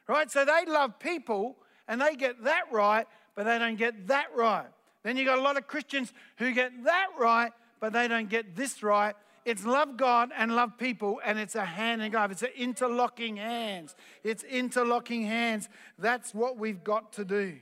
Right? 0.07 0.31
So 0.31 0.45
they 0.45 0.65
love 0.65 0.99
people 0.99 1.57
and 1.87 1.99
they 1.99 2.15
get 2.15 2.43
that 2.45 2.71
right, 2.71 3.05
but 3.35 3.45
they 3.45 3.59
don't 3.59 3.77
get 3.77 4.07
that 4.07 4.27
right. 4.35 4.67
Then 5.03 5.17
you 5.17 5.25
got 5.25 5.39
a 5.39 5.41
lot 5.41 5.57
of 5.57 5.67
Christians 5.67 6.13
who 6.37 6.53
get 6.53 6.71
that 6.85 7.07
right, 7.19 7.51
but 7.79 7.93
they 7.93 8.07
don't 8.07 8.29
get 8.29 8.55
this 8.55 8.81
right. 8.81 9.15
It's 9.47 9.65
love 9.65 9.95
God 9.95 10.31
and 10.37 10.57
love 10.57 10.77
people, 10.77 11.21
and 11.23 11.39
it's 11.39 11.55
a 11.55 11.63
hand 11.63 12.01
in 12.01 12.11
glove. 12.11 12.31
It's 12.31 12.41
an 12.41 12.49
interlocking 12.57 13.37
hands. 13.37 13.95
It's 14.21 14.43
interlocking 14.43 15.23
hands. 15.23 15.69
That's 15.97 16.35
what 16.35 16.57
we've 16.57 16.83
got 16.83 17.13
to 17.13 17.23
do. 17.23 17.55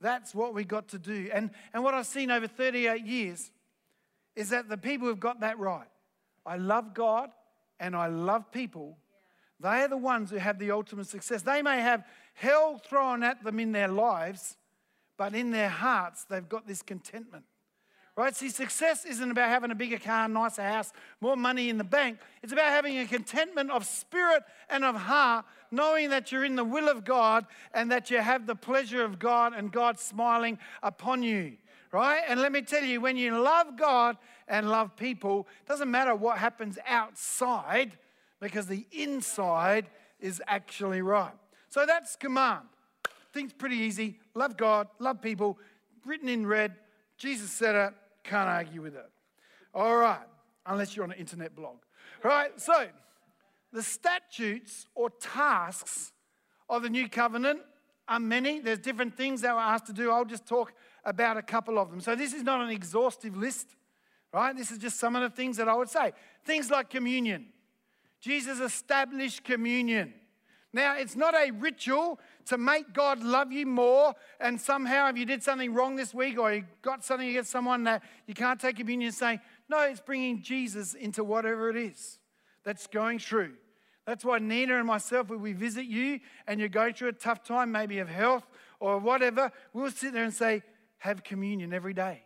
That's 0.00 0.34
what 0.34 0.54
we've 0.54 0.66
got 0.66 0.88
to 0.88 0.98
do. 0.98 1.30
And, 1.32 1.50
and 1.72 1.84
what 1.84 1.94
I've 1.94 2.08
seen 2.08 2.32
over 2.32 2.48
38 2.48 3.06
years 3.06 3.52
is 4.34 4.50
that 4.50 4.68
the 4.68 4.76
people 4.76 5.06
who've 5.06 5.20
got 5.20 5.38
that 5.38 5.56
right. 5.60 5.86
I 6.44 6.56
love 6.56 6.94
God 6.94 7.30
and 7.78 7.94
I 7.94 8.08
love 8.08 8.50
people. 8.50 8.98
They 9.60 9.82
are 9.82 9.88
the 9.88 9.96
ones 9.96 10.30
who 10.30 10.38
have 10.38 10.58
the 10.58 10.72
ultimate 10.72 11.06
success. 11.06 11.42
They 11.42 11.62
may 11.62 11.80
have 11.80 12.02
hell 12.34 12.76
thrown 12.84 13.22
at 13.22 13.44
them 13.44 13.60
in 13.60 13.70
their 13.70 13.86
lives, 13.86 14.56
but 15.16 15.32
in 15.32 15.52
their 15.52 15.68
hearts, 15.68 16.24
they've 16.24 16.48
got 16.48 16.66
this 16.66 16.82
contentment. 16.82 17.44
Right? 18.18 18.34
See, 18.34 18.48
success 18.48 19.04
isn't 19.04 19.30
about 19.30 19.48
having 19.48 19.70
a 19.70 19.76
bigger 19.76 19.96
car, 19.96 20.26
nicer 20.26 20.60
house, 20.60 20.92
more 21.20 21.36
money 21.36 21.68
in 21.68 21.78
the 21.78 21.84
bank. 21.84 22.18
It's 22.42 22.52
about 22.52 22.66
having 22.66 22.98
a 22.98 23.06
contentment 23.06 23.70
of 23.70 23.86
spirit 23.86 24.42
and 24.68 24.84
of 24.84 24.96
heart, 24.96 25.44
knowing 25.70 26.10
that 26.10 26.32
you're 26.32 26.44
in 26.44 26.56
the 26.56 26.64
will 26.64 26.88
of 26.88 27.04
God 27.04 27.46
and 27.72 27.92
that 27.92 28.10
you 28.10 28.18
have 28.18 28.44
the 28.44 28.56
pleasure 28.56 29.04
of 29.04 29.20
God 29.20 29.52
and 29.54 29.70
God 29.70 30.00
smiling 30.00 30.58
upon 30.82 31.22
you. 31.22 31.58
Right? 31.92 32.22
And 32.28 32.40
let 32.40 32.50
me 32.50 32.60
tell 32.60 32.82
you, 32.82 33.00
when 33.00 33.16
you 33.16 33.40
love 33.40 33.76
God 33.76 34.16
and 34.48 34.68
love 34.68 34.96
people, 34.96 35.46
it 35.64 35.68
doesn't 35.68 35.88
matter 35.88 36.16
what 36.16 36.38
happens 36.38 36.76
outside 36.88 37.92
because 38.40 38.66
the 38.66 38.84
inside 38.90 39.86
is 40.18 40.42
actually 40.48 41.02
right. 41.02 41.34
So 41.68 41.86
that's 41.86 42.16
command. 42.16 42.64
Things 43.32 43.52
pretty 43.52 43.76
easy. 43.76 44.18
Love 44.34 44.56
God, 44.56 44.88
love 44.98 45.22
people, 45.22 45.56
written 46.04 46.28
in 46.28 46.48
red. 46.48 46.74
Jesus 47.16 47.52
said 47.52 47.76
it 47.76 47.94
can't 48.28 48.48
argue 48.48 48.82
with 48.82 48.94
it. 48.94 49.10
All 49.74 49.96
right, 49.96 50.26
unless 50.66 50.94
you're 50.94 51.04
on 51.04 51.12
an 51.12 51.18
internet 51.18 51.54
blog. 51.54 51.76
Right, 52.22 52.50
so 52.60 52.86
the 53.72 53.82
statutes 53.82 54.86
or 54.94 55.10
tasks 55.10 56.12
of 56.68 56.82
the 56.82 56.90
new 56.90 57.08
covenant 57.08 57.60
are 58.08 58.20
many. 58.20 58.60
There's 58.60 58.78
different 58.78 59.16
things 59.16 59.40
that 59.42 59.54
we're 59.54 59.60
asked 59.60 59.86
to 59.86 59.92
do. 59.92 60.10
I'll 60.10 60.24
just 60.24 60.46
talk 60.46 60.72
about 61.04 61.36
a 61.36 61.42
couple 61.42 61.78
of 61.78 61.90
them. 61.90 62.00
So 62.00 62.14
this 62.14 62.32
is 62.32 62.42
not 62.42 62.60
an 62.60 62.70
exhaustive 62.70 63.36
list, 63.36 63.76
right? 64.32 64.56
This 64.56 64.70
is 64.70 64.78
just 64.78 64.98
some 64.98 65.14
of 65.16 65.22
the 65.22 65.30
things 65.30 65.56
that 65.58 65.68
I 65.68 65.74
would 65.74 65.90
say. 65.90 66.12
Things 66.44 66.70
like 66.70 66.90
communion. 66.90 67.46
Jesus 68.20 68.60
established 68.60 69.44
communion. 69.44 70.14
Now, 70.78 70.94
it's 70.96 71.16
not 71.16 71.34
a 71.34 71.50
ritual 71.50 72.20
to 72.46 72.56
make 72.56 72.92
God 72.92 73.24
love 73.24 73.50
you 73.50 73.66
more, 73.66 74.14
and 74.38 74.60
somehow, 74.60 75.08
if 75.08 75.18
you 75.18 75.26
did 75.26 75.42
something 75.42 75.74
wrong 75.74 75.96
this 75.96 76.14
week 76.14 76.38
or 76.38 76.52
you 76.52 76.66
got 76.82 77.04
something 77.04 77.28
against 77.28 77.50
someone 77.50 77.82
that 77.82 78.00
you 78.28 78.34
can't 78.34 78.60
take 78.60 78.76
communion, 78.76 79.10
saying, 79.10 79.40
No, 79.68 79.80
it's 79.80 80.00
bringing 80.00 80.40
Jesus 80.40 80.94
into 80.94 81.24
whatever 81.24 81.68
it 81.68 81.74
is 81.74 82.20
that's 82.62 82.86
going 82.86 83.18
through. 83.18 83.54
That's 84.06 84.24
why 84.24 84.38
Nina 84.38 84.78
and 84.78 84.86
myself, 84.86 85.30
when 85.30 85.40
we 85.40 85.52
visit 85.52 85.86
you 85.86 86.20
and 86.46 86.60
you're 86.60 86.68
going 86.68 86.94
through 86.94 87.08
a 87.08 87.12
tough 87.12 87.42
time, 87.42 87.72
maybe 87.72 87.98
of 87.98 88.08
health 88.08 88.46
or 88.78 89.00
whatever, 89.00 89.50
we'll 89.72 89.90
sit 89.90 90.12
there 90.12 90.22
and 90.22 90.32
say, 90.32 90.62
Have 90.98 91.24
communion 91.24 91.72
every 91.72 91.92
day. 91.92 92.22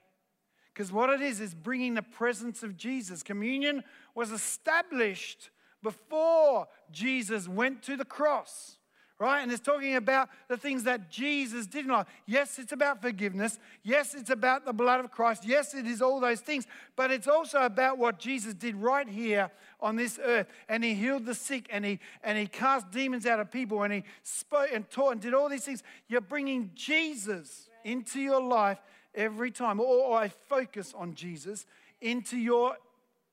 Because 0.75 0.93
what 0.93 1.09
it 1.09 1.23
is, 1.23 1.41
is 1.41 1.55
bringing 1.55 1.95
the 1.95 2.03
presence 2.03 2.63
of 2.63 2.77
Jesus. 2.77 3.23
Communion 3.23 3.83
was 4.15 4.31
established 4.31 5.49
before 5.83 6.69
Jesus 6.91 7.49
went 7.49 7.83
to 7.85 7.97
the 7.97 8.05
cross, 8.05 8.77
right? 9.19 9.41
And 9.41 9.53
it's 9.53 9.61
talking 9.61 9.97
about 9.97 10.29
the 10.49 10.57
things 10.57 10.85
that 10.85 11.11
Jesus 11.11 11.67
did 11.67 11.87
not. 11.87 12.09
Yes, 12.27 12.59
it's 12.59 12.73
about 12.73 13.03
forgiveness. 13.03 13.59
Yes, 13.83 14.15
it's 14.15 14.31
about 14.31 14.65
the 14.65 14.73
blood 14.73 15.01
of 15.01 15.11
Christ. 15.11 15.45
Yes, 15.45 15.75
it 15.75 15.87
is 15.87 16.03
all 16.03 16.21
those 16.21 16.41
things. 16.41 16.67
But 16.97 17.11
it's 17.11 17.29
also 17.29 17.61
about 17.61 17.99
what 17.99 18.19
Jesus 18.19 18.55
did 18.55 18.77
right 18.77 19.09
here 19.09 19.51
on 19.81 19.97
this 19.97 20.19
earth. 20.23 20.49
And 20.69 20.83
he 20.83 20.95
healed 20.95 21.27
the 21.27 21.35
sick 21.35 21.69
and 21.71 21.85
he, 21.85 22.01
and 22.23 22.37
he 22.37 22.47
cast 22.47 22.91
demons 22.91 23.27
out 23.27 23.41
of 23.41 23.51
people 23.51 23.83
and 23.83 23.93
he 23.93 24.05
spoke 24.23 24.71
and 24.73 24.89
taught 24.91 25.13
and 25.13 25.21
did 25.21 25.35
all 25.35 25.49
these 25.49 25.65
things. 25.65 25.83
You're 26.09 26.21
bringing 26.21 26.71
Jesus 26.75 27.69
into 27.85 28.21
your 28.21 28.43
life 28.43 28.79
every 29.15 29.51
time, 29.51 29.81
or, 29.81 29.85
or 29.85 30.29
focus 30.49 30.95
on 30.97 31.15
Jesus 31.15 31.67
into 32.01 32.37
your 32.37 32.77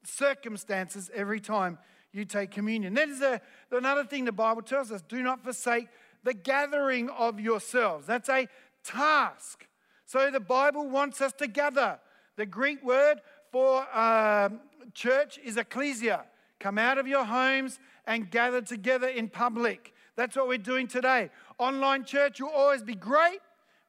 circumstances 0.03 1.09
every 1.13 1.39
time 1.39 1.77
you 2.11 2.25
take 2.25 2.51
communion. 2.51 2.93
That 2.93 3.09
is 3.09 3.21
a, 3.21 3.41
another 3.71 4.03
thing 4.03 4.25
the 4.25 4.31
Bible 4.31 4.61
tells 4.61 4.91
us 4.91 5.01
do 5.07 5.21
not 5.21 5.43
forsake 5.43 5.87
the 6.23 6.33
gathering 6.33 7.09
of 7.09 7.39
yourselves. 7.39 8.05
That's 8.05 8.29
a 8.29 8.47
task. 8.83 9.67
So 10.05 10.31
the 10.31 10.39
Bible 10.39 10.89
wants 10.89 11.21
us 11.21 11.33
to 11.33 11.47
gather. 11.47 11.99
The 12.35 12.45
Greek 12.45 12.83
word 12.83 13.21
for 13.51 13.85
uh, 13.93 14.49
church 14.93 15.39
is 15.43 15.57
ecclesia. 15.57 16.25
Come 16.59 16.77
out 16.77 16.97
of 16.97 17.07
your 17.07 17.25
homes 17.25 17.79
and 18.05 18.29
gather 18.29 18.61
together 18.61 19.07
in 19.07 19.29
public. 19.29 19.93
That's 20.15 20.35
what 20.35 20.47
we're 20.47 20.57
doing 20.57 20.87
today. 20.87 21.29
Online 21.57 22.03
church 22.03 22.41
will 22.41 22.49
always 22.49 22.83
be 22.83 22.95
great. 22.95 23.39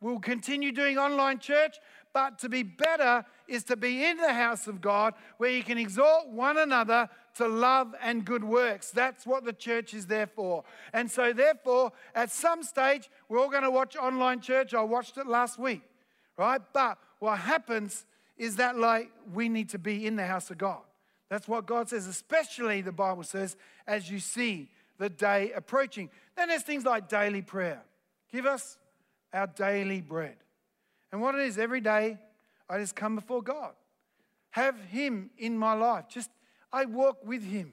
We'll 0.01 0.21
continue 0.21 0.73
doing 0.73 0.97
online 0.97 1.41
church, 1.41 1.79
but 2.13 2.39
to 2.41 2.49
be 2.49 2.63
better 2.63 3.25
is 3.47 3.65
to 3.65 3.77
be 3.77 4.05
in 4.05 4.17
the 4.17 4.33
house 4.33 4.67
of 4.67 4.81
God 4.81 5.15
where 5.39 5.51
you 5.51 5.63
can 5.63 5.79
exhort 5.79 6.29
one 6.29 6.59
another 6.59 7.09
to 7.37 7.47
love 7.47 7.95
and 8.03 8.25
good 8.25 8.43
works. 8.43 8.91
That's 8.91 9.27
what 9.27 9.45
the 9.45 9.53
church 9.53 9.95
is 9.95 10.07
there 10.07 10.27
for. 10.27 10.65
And 10.93 11.11
so, 11.11 11.33
therefore, 11.33 11.93
at 12.15 12.31
some 12.31 12.63
stage, 12.63 13.09
we're 13.29 13.39
all 13.39 13.51
going 13.51 13.63
to 13.63 13.71
watch 13.71 13.97
online 13.97 14.41
church. 14.41 14.75
I 14.75 14.83
watched 14.83 15.17
it 15.19 15.27
last 15.27 15.59
week, 15.59 15.83
right? 16.37 16.61
But 16.73 16.99
what 17.21 17.39
happens 17.39 18.05
is 18.37 18.57
that, 18.57 18.77
like, 18.77 19.11
we 19.33 19.49
need 19.49 19.69
to 19.71 19.79
be 19.79 20.07
in 20.07 20.17
the 20.17 20.27
house 20.27 20.51
of 20.51 20.59
God. 20.59 20.81
That's 21.29 21.47
what 21.47 21.67
God 21.67 21.89
says, 21.89 22.07
especially 22.09 22.81
the 22.81 22.93
Bible 22.93 23.23
says, 23.23 23.57
as 23.87 24.11
you 24.11 24.19
see 24.19 24.69
the 24.99 25.09
day 25.09 25.53
approaching. 25.55 26.11
Then 26.37 26.49
there's 26.49 26.63
things 26.63 26.85
like 26.85 27.09
daily 27.09 27.43
prayer. 27.43 27.83
Give 28.33 28.47
us 28.47 28.77
our 29.33 29.47
daily 29.47 30.01
bread. 30.01 30.37
And 31.13 31.21
what 31.21 31.35
it 31.35 31.43
is, 31.43 31.59
every 31.59 31.81
day 31.81 32.19
I 32.69 32.79
just 32.79 32.95
come 32.95 33.17
before 33.17 33.43
God. 33.43 33.73
Have 34.51 34.81
Him 34.91 35.31
in 35.39 35.57
my 35.57 35.75
life. 35.75 36.07
Just, 36.09 36.31
I 36.73 36.85
walk 36.85 37.25
with 37.25 37.45
Him. 37.45 37.73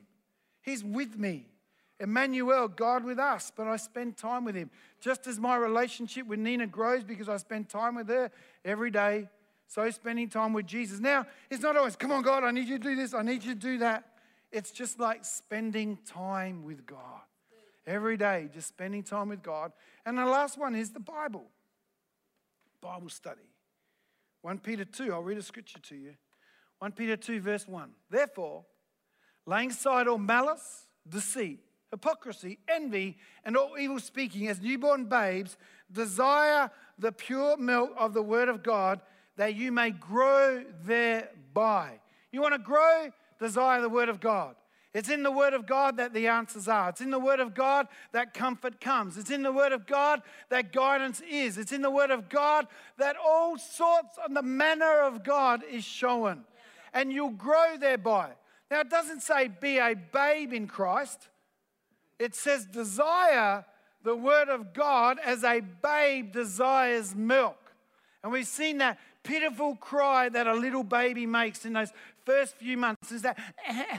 He's 0.62 0.84
with 0.84 1.17
me. 1.17 1.47
Emmanuel, 2.00 2.67
God 2.67 3.04
with 3.04 3.17
us, 3.17 3.52
but 3.56 3.67
I 3.67 3.78
spend 3.78 4.17
time 4.17 4.45
with 4.45 4.56
Him. 4.56 4.69
Just 5.02 5.26
as 5.28 5.39
my 5.39 5.56
relationship 5.56 6.28
with 6.28 6.39
Nina 6.39 6.67
grows 6.67 7.04
because 7.04 7.28
I 7.28 7.38
spend 7.38 7.69
time 7.69 7.95
with 7.95 8.08
her 8.08 8.32
every 8.63 8.91
day, 8.91 9.30
so 9.67 9.89
spending 9.89 10.30
time 10.30 10.54
with 10.54 10.67
Jesus. 10.67 11.00
Now, 11.00 11.26
it's 11.50 11.63
not 11.63 11.76
always, 11.76 11.95
come 11.95 12.12
on, 12.12 12.21
God, 12.21 12.43
I 12.43 12.52
need 12.52 12.67
you 12.67 12.78
to 12.78 12.84
do 12.84 12.95
this, 12.95 13.13
I 13.13 13.23
need 13.23 13.43
you 13.43 13.54
to 13.54 13.60
do 13.60 13.78
that. 13.80 14.06
It's 14.52 14.71
just 14.71 15.00
like 15.00 15.26
spending 15.26 15.97
time 16.06 16.63
with 16.63 16.86
God. 16.86 17.21
Every 17.86 18.17
day, 18.17 18.50
just 18.54 18.67
spending 18.67 19.02
time 19.02 19.30
with 19.30 19.41
God. 19.41 19.71
And 20.06 20.17
the 20.17 20.26
last 20.26 20.58
one 20.58 20.76
is 20.76 20.91
the 20.91 21.00
Bible. 21.00 21.45
Bible 22.81 23.09
study. 23.09 23.41
1 24.41 24.59
Peter 24.59 24.85
2, 24.85 25.13
I'll 25.13 25.23
read 25.23 25.37
a 25.37 25.43
scripture 25.43 25.79
to 25.79 25.95
you. 25.95 26.13
1 26.79 26.91
Peter 26.91 27.17
2, 27.17 27.39
verse 27.41 27.67
1. 27.67 27.89
Therefore, 28.09 28.65
laying 29.45 29.71
aside 29.71 30.07
all 30.07 30.17
malice, 30.17 30.85
deceit, 31.09 31.59
hypocrisy, 31.91 32.59
envy, 32.67 33.17
and 33.43 33.57
all 33.57 33.77
evil 33.79 33.99
speaking, 33.99 34.47
as 34.47 34.61
newborn 34.61 35.05
babes, 35.05 35.57
desire 35.91 36.69
the 36.99 37.11
pure 37.11 37.57
milk 37.57 37.91
of 37.97 38.13
the 38.13 38.21
word 38.21 38.49
of 38.49 38.63
God, 38.63 39.01
that 39.37 39.55
you 39.55 39.71
may 39.71 39.91
grow 39.91 40.63
thereby. 40.83 41.99
You 42.31 42.41
want 42.41 42.53
to 42.53 42.59
grow? 42.59 43.09
Desire 43.39 43.81
the 43.81 43.89
word 43.89 44.09
of 44.09 44.19
God. 44.19 44.55
It's 44.97 45.10
in 45.10 45.21
the 45.21 45.31
Word 45.31 45.53
of 45.53 45.67
God 45.67 45.97
that 45.97 46.12
the 46.12 46.25
answers 46.25 46.67
are. 46.67 46.89
It's 46.89 47.01
in 47.01 47.12
the 47.12 47.19
Word 47.19 47.39
of 47.39 47.53
God 47.53 47.88
that 48.13 48.33
comfort 48.33 48.81
comes. 48.81 49.15
It's 49.15 49.29
in 49.29 49.43
the 49.43 49.51
Word 49.51 49.71
of 49.71 49.86
God 49.86 50.23
that 50.49 50.73
guidance 50.73 51.21
is. 51.29 51.60
It's 51.60 51.71
in 51.71 51.83
the 51.83 51.91
Word 51.91 52.10
of 52.10 52.29
God 52.29 52.65
that 52.97 53.15
all 53.15 53.60
sorts 53.60 54.17
of 54.25 54.33
the 54.33 54.41
manner 54.41 55.01
of 55.01 55.23
God 55.23 55.62
is 55.69 55.83
shown. 55.83 56.45
And 56.95 57.13
you'll 57.13 57.29
grow 57.29 57.77
thereby. 57.79 58.31
Now, 58.71 58.79
it 58.79 58.89
doesn't 58.89 59.21
say 59.21 59.49
be 59.49 59.77
a 59.77 59.93
babe 59.93 60.51
in 60.51 60.65
Christ, 60.65 61.27
it 62.17 62.33
says 62.33 62.65
desire 62.65 63.65
the 64.03 64.15
word 64.15 64.49
of 64.49 64.73
God 64.73 65.19
as 65.23 65.43
a 65.43 65.60
babe 65.60 66.31
desires 66.31 67.13
milk. 67.13 67.60
And 68.23 68.31
we've 68.31 68.47
seen 68.47 68.79
that 68.79 68.97
pitiful 69.21 69.75
cry 69.75 70.29
that 70.29 70.47
a 70.47 70.55
little 70.55 70.83
baby 70.83 71.27
makes 71.27 71.65
in 71.65 71.73
those 71.73 71.91
first 72.27 72.55
few 72.57 72.75
months 72.75 73.13
is 73.13 73.21
that 73.21 73.39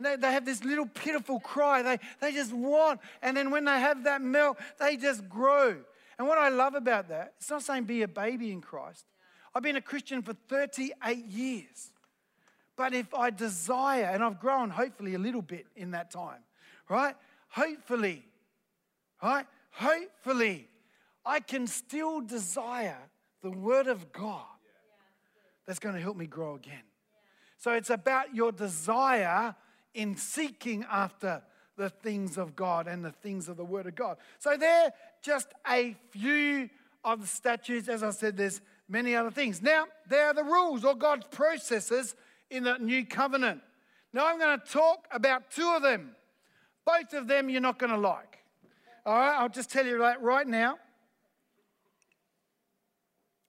they, 0.00 0.32
have 0.32 0.44
this 0.44 0.64
little 0.64 0.86
pitiful 0.86 1.38
cry. 1.38 1.82
They, 1.82 1.98
they 2.20 2.32
just 2.32 2.52
want, 2.52 3.00
and 3.22 3.36
then 3.36 3.52
when 3.52 3.64
they 3.64 3.78
have 3.78 4.02
that 4.02 4.20
milk, 4.20 4.58
they 4.80 4.96
just 4.96 5.28
grow. 5.28 5.76
And 6.18 6.26
what 6.26 6.36
I 6.36 6.48
love 6.48 6.74
about 6.74 7.08
that, 7.10 7.34
it's 7.38 7.48
not 7.48 7.62
saying 7.62 7.84
be 7.84 8.02
a 8.02 8.08
baby 8.08 8.50
in 8.50 8.60
Christ. 8.60 9.04
I've 9.54 9.62
been 9.62 9.76
a 9.76 9.80
Christian 9.80 10.20
for 10.20 10.32
38 10.48 11.24
years. 11.26 11.92
But 12.76 12.92
if 12.92 13.14
I 13.14 13.30
desire, 13.30 14.10
and 14.12 14.24
I've 14.24 14.40
grown 14.40 14.70
hopefully 14.70 15.14
a 15.14 15.18
little 15.18 15.42
bit 15.42 15.66
in 15.76 15.92
that 15.92 16.10
time, 16.10 16.40
right? 16.88 17.14
Hopefully, 17.50 18.24
right? 19.22 19.46
Hopefully, 19.70 20.68
I 21.24 21.38
can 21.38 21.68
still 21.68 22.20
desire 22.20 22.98
the 23.42 23.50
Word 23.50 23.86
of 23.86 24.12
God 24.12 24.57
that's 25.68 25.78
going 25.78 25.94
to 25.94 26.00
help 26.00 26.16
me 26.16 26.26
grow 26.26 26.54
again. 26.54 26.82
So 27.58 27.74
it's 27.74 27.90
about 27.90 28.34
your 28.34 28.52
desire 28.52 29.54
in 29.92 30.16
seeking 30.16 30.82
after 30.90 31.42
the 31.76 31.90
things 31.90 32.38
of 32.38 32.56
God 32.56 32.88
and 32.88 33.04
the 33.04 33.12
things 33.12 33.50
of 33.50 33.58
the 33.58 33.66
Word 33.66 33.86
of 33.86 33.94
God. 33.94 34.16
So 34.38 34.56
they're 34.56 34.92
just 35.22 35.48
a 35.68 35.94
few 36.10 36.70
of 37.04 37.20
the 37.20 37.26
statutes. 37.26 37.86
As 37.86 38.02
I 38.02 38.10
said, 38.10 38.38
there's 38.38 38.62
many 38.88 39.14
other 39.14 39.30
things. 39.30 39.60
Now, 39.60 39.84
there 40.08 40.28
are 40.28 40.34
the 40.34 40.42
rules 40.42 40.86
or 40.86 40.94
God's 40.94 41.26
processes 41.30 42.14
in 42.50 42.64
the 42.64 42.78
new 42.78 43.04
covenant. 43.04 43.60
Now, 44.14 44.26
I'm 44.26 44.38
going 44.38 44.58
to 44.58 44.66
talk 44.66 45.06
about 45.10 45.50
two 45.50 45.70
of 45.76 45.82
them. 45.82 46.16
Both 46.86 47.12
of 47.12 47.28
them 47.28 47.50
you're 47.50 47.60
not 47.60 47.78
going 47.78 47.92
to 47.92 47.98
like. 47.98 48.38
All 49.04 49.12
right, 49.12 49.36
I'll 49.38 49.50
just 49.50 49.70
tell 49.70 49.84
you 49.84 49.98
that 49.98 50.22
right 50.22 50.46
now, 50.46 50.78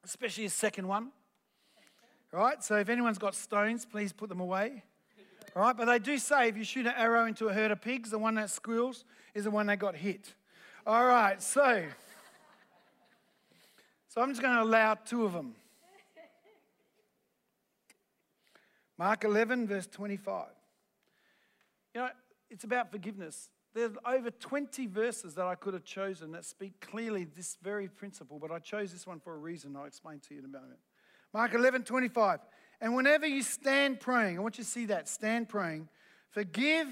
especially 0.03 0.43
the 0.43 0.49
second 0.49 0.85
one. 0.85 1.11
Right, 2.31 2.63
so 2.63 2.77
if 2.77 2.89
anyone's 2.89 3.17
got 3.17 3.33
stones, 3.33 3.85
please 3.85 4.13
put 4.13 4.29
them 4.29 4.39
away. 4.39 4.83
All 5.55 5.63
right, 5.63 5.75
but 5.75 5.85
they 5.85 5.97
do 5.97 6.17
say 6.19 6.47
if 6.47 6.57
you 6.57 6.63
shoot 6.63 6.85
an 6.85 6.93
arrow 6.95 7.25
into 7.25 7.47
a 7.47 7.53
herd 7.53 7.71
of 7.71 7.81
pigs, 7.81 8.11
the 8.11 8.19
one 8.19 8.35
that 8.35 8.51
squeals 8.51 9.03
is 9.33 9.45
the 9.45 9.51
one 9.51 9.65
that 9.65 9.79
got 9.79 9.95
hit. 9.95 10.33
All 10.85 11.05
right, 11.05 11.41
so 11.41 11.83
so 14.09 14.21
I'm 14.21 14.29
just 14.29 14.41
going 14.41 14.55
to 14.55 14.63
allow 14.63 14.95
two 14.95 15.23
of 15.23 15.33
them. 15.33 15.55
Mark 18.97 19.23
11, 19.23 19.67
verse 19.67 19.87
25. 19.87 20.47
You 21.95 22.01
know, 22.01 22.09
it's 22.49 22.63
about 22.63 22.91
forgiveness. 22.91 23.49
There's 23.73 23.91
over 24.05 24.31
20 24.31 24.87
verses 24.87 25.35
that 25.35 25.45
I 25.45 25.55
could 25.55 25.73
have 25.73 25.85
chosen 25.85 26.31
that 26.31 26.43
speak 26.43 26.79
clearly 26.81 27.23
this 27.23 27.57
very 27.61 27.87
principle, 27.87 28.39
but 28.39 28.51
I 28.51 28.59
chose 28.59 28.91
this 28.91 29.07
one 29.07 29.19
for 29.19 29.35
a 29.35 29.37
reason. 29.37 29.75
I'll 29.75 29.85
explain 29.85 30.19
to 30.27 30.33
you 30.33 30.39
in 30.39 30.45
a 30.45 30.49
moment. 30.49 30.79
Mark 31.33 31.53
11, 31.53 31.83
25. 31.83 32.39
And 32.81 32.95
whenever 32.95 33.27
you 33.27 33.43
stand 33.43 33.99
praying, 33.99 34.37
I 34.37 34.41
want 34.41 34.57
you 34.57 34.63
to 34.63 34.69
see 34.69 34.85
that 34.85 35.07
stand 35.07 35.49
praying, 35.49 35.89
forgive 36.31 36.87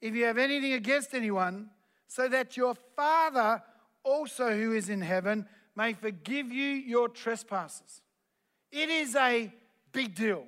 if 0.00 0.14
you 0.14 0.24
have 0.24 0.38
anything 0.38 0.72
against 0.72 1.14
anyone, 1.14 1.70
so 2.08 2.28
that 2.28 2.56
your 2.56 2.74
Father 2.96 3.62
also 4.02 4.50
who 4.50 4.72
is 4.72 4.88
in 4.88 5.00
heaven 5.00 5.46
may 5.76 5.92
forgive 5.92 6.50
you 6.50 6.70
your 6.70 7.08
trespasses. 7.08 8.02
It 8.70 8.88
is 8.88 9.14
a 9.14 9.52
big 9.92 10.14
deal. 10.14 10.44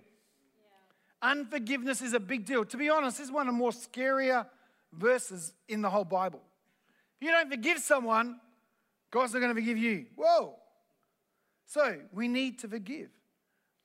Unforgiveness 1.23 2.03
is 2.03 2.13
a 2.13 2.21
big 2.21 2.45
deal. 2.45 2.65
To 2.65 2.77
be 2.77 2.91
honest, 2.91 3.19
this 3.19 3.29
is 3.29 3.33
one 3.33 3.49
of 3.49 3.55
the 3.55 3.59
more 3.59 3.71
scarier 3.71 4.47
verses 4.93 5.53
in 5.69 5.83
the 5.83 5.89
whole 5.89 6.05
Bible. 6.05 6.41
If 7.21 7.27
you 7.27 7.33
don't 7.33 7.49
forgive 7.49 7.79
someone, 7.79 8.41
God's 9.11 9.33
not 9.33 9.41
going 9.41 9.55
to 9.55 9.61
forgive 9.61 9.79
you. 9.79 10.07
Whoa. 10.17 10.57
So 11.67 11.99
we 12.13 12.29
need 12.29 12.59
to 12.61 12.69
forgive. 12.69 13.11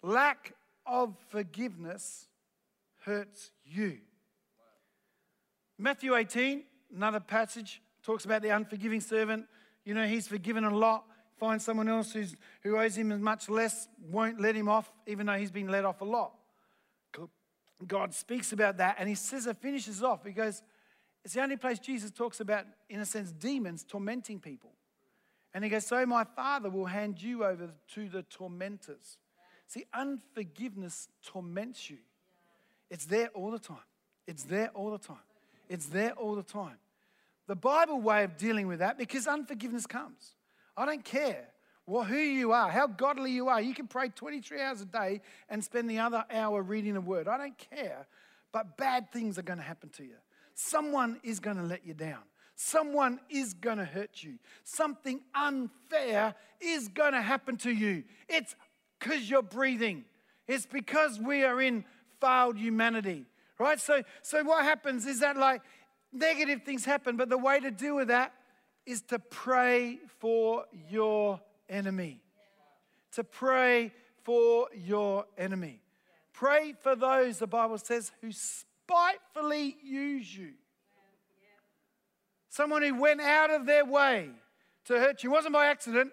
Lack 0.01 0.53
of 0.85 1.15
forgiveness 1.29 2.27
hurts 3.05 3.51
you. 3.65 3.99
Matthew 5.77 6.15
18, 6.15 6.63
another 6.95 7.19
passage, 7.19 7.81
talks 8.03 8.25
about 8.25 8.41
the 8.41 8.49
unforgiving 8.49 9.01
servant. 9.01 9.45
You 9.85 9.93
know, 9.93 10.05
he's 10.05 10.27
forgiven 10.27 10.63
a 10.65 10.75
lot. 10.75 11.05
Find 11.37 11.61
someone 11.61 11.87
else 11.87 12.11
who's, 12.11 12.35
who 12.63 12.77
owes 12.77 12.97
him 12.97 13.13
as 13.13 13.19
much 13.19 13.47
less, 13.47 13.87
won't 14.09 14.41
let 14.41 14.55
him 14.55 14.67
off, 14.67 14.91
even 15.07 15.25
though 15.25 15.37
he's 15.37 15.51
been 15.51 15.69
let 15.69 15.85
off 15.85 16.01
a 16.01 16.05
lot. 16.05 16.33
God 17.87 18.13
speaks 18.13 18.51
about 18.51 18.77
that, 18.77 18.97
and 18.99 19.07
he 19.07 19.15
says 19.15 19.47
it 19.47 19.57
finishes 19.57 20.03
off. 20.03 20.25
He 20.25 20.31
goes, 20.31 20.61
It's 21.23 21.33
the 21.33 21.41
only 21.41 21.55
place 21.55 21.79
Jesus 21.79 22.11
talks 22.11 22.41
about, 22.41 22.65
in 22.89 22.99
a 22.99 23.05
sense, 23.05 23.31
demons 23.31 23.85
tormenting 23.87 24.39
people. 24.39 24.71
And 25.53 25.63
he 25.63 25.69
goes, 25.69 25.85
So 25.85 26.05
my 26.05 26.23
Father 26.23 26.69
will 26.69 26.85
hand 26.85 27.21
you 27.21 27.43
over 27.43 27.69
to 27.95 28.09
the 28.09 28.23
tormentors. 28.23 29.17
See, 29.67 29.85
unforgiveness 29.93 31.07
torments 31.23 31.89
you. 31.89 31.97
It's 32.89 33.05
there 33.05 33.29
all 33.29 33.51
the 33.51 33.59
time. 33.59 33.77
It's 34.27 34.43
there 34.43 34.69
all 34.73 34.91
the 34.91 34.97
time. 34.97 35.17
It's 35.69 35.87
there 35.87 36.11
all 36.13 36.35
the 36.35 36.43
time. 36.43 36.77
The 37.47 37.55
Bible 37.55 38.01
way 38.01 38.23
of 38.23 38.37
dealing 38.37 38.67
with 38.67 38.79
that, 38.79 38.97
because 38.97 39.27
unforgiveness 39.27 39.85
comes. 39.85 40.35
I 40.75 40.85
don't 40.85 41.03
care 41.03 41.47
well, 41.89 42.03
who 42.03 42.17
you 42.17 42.51
are, 42.51 42.69
how 42.69 42.85
godly 42.85 43.31
you 43.31 43.47
are. 43.47 43.59
You 43.59 43.73
can 43.73 43.87
pray 43.87 44.09
23 44.09 44.61
hours 44.61 44.81
a 44.81 44.85
day 44.85 45.21
and 45.49 45.63
spend 45.63 45.89
the 45.89 45.97
other 45.97 46.23
hour 46.29 46.61
reading 46.61 46.95
a 46.95 47.01
word. 47.01 47.27
I 47.27 47.35
don't 47.37 47.57
care. 47.57 48.05
But 48.51 48.77
bad 48.77 49.11
things 49.11 49.39
are 49.39 49.43
going 49.43 49.57
to 49.57 49.65
happen 49.65 49.89
to 49.97 50.03
you. 50.03 50.15
Someone 50.53 51.19
is 51.23 51.39
going 51.39 51.57
to 51.57 51.63
let 51.63 51.87
you 51.87 51.95
down. 51.95 52.21
Someone 52.61 53.21
is 53.29 53.53
going 53.53 53.77
to 53.77 53.85
hurt 53.85 54.21
you. 54.21 54.33
Something 54.65 55.21
unfair 55.33 56.35
is 56.59 56.89
going 56.89 57.13
to 57.13 57.21
happen 57.21 57.55
to 57.55 57.71
you. 57.71 58.03
It's 58.27 58.53
because 58.99 59.29
you're 59.29 59.41
breathing. 59.41 60.03
It's 60.45 60.65
because 60.65 61.17
we 61.21 61.45
are 61.45 61.61
in 61.61 61.85
failed 62.19 62.57
humanity, 62.57 63.27
right? 63.59 63.79
So, 63.79 64.03
so 64.23 64.43
what 64.43 64.65
happens 64.65 65.05
is 65.05 65.21
that 65.21 65.37
like 65.37 65.61
negative 66.11 66.63
things 66.63 66.83
happen, 66.83 67.15
but 67.15 67.29
the 67.29 67.37
way 67.37 67.61
to 67.61 67.71
deal 67.71 67.95
with 67.95 68.09
that 68.09 68.33
is 68.85 69.03
to 69.03 69.19
pray 69.19 69.99
for 70.19 70.65
your 70.89 71.39
enemy. 71.69 72.19
To 73.13 73.23
pray 73.23 73.93
for 74.25 74.67
your 74.75 75.23
enemy. 75.37 75.79
Pray 76.33 76.73
for 76.77 76.97
those, 76.97 77.39
the 77.39 77.47
Bible 77.47 77.77
says, 77.77 78.11
who 78.19 78.33
spitefully 78.33 79.77
use 79.81 80.35
you. 80.35 80.55
Someone 82.49 82.81
who 82.81 82.99
went 82.99 83.21
out 83.21 83.51
of 83.51 83.65
their 83.65 83.85
way 83.85 84.29
to 84.85 84.99
hurt 84.99 85.23
you. 85.23 85.31
It 85.31 85.33
wasn't 85.33 85.53
by 85.53 85.67
accident, 85.67 86.11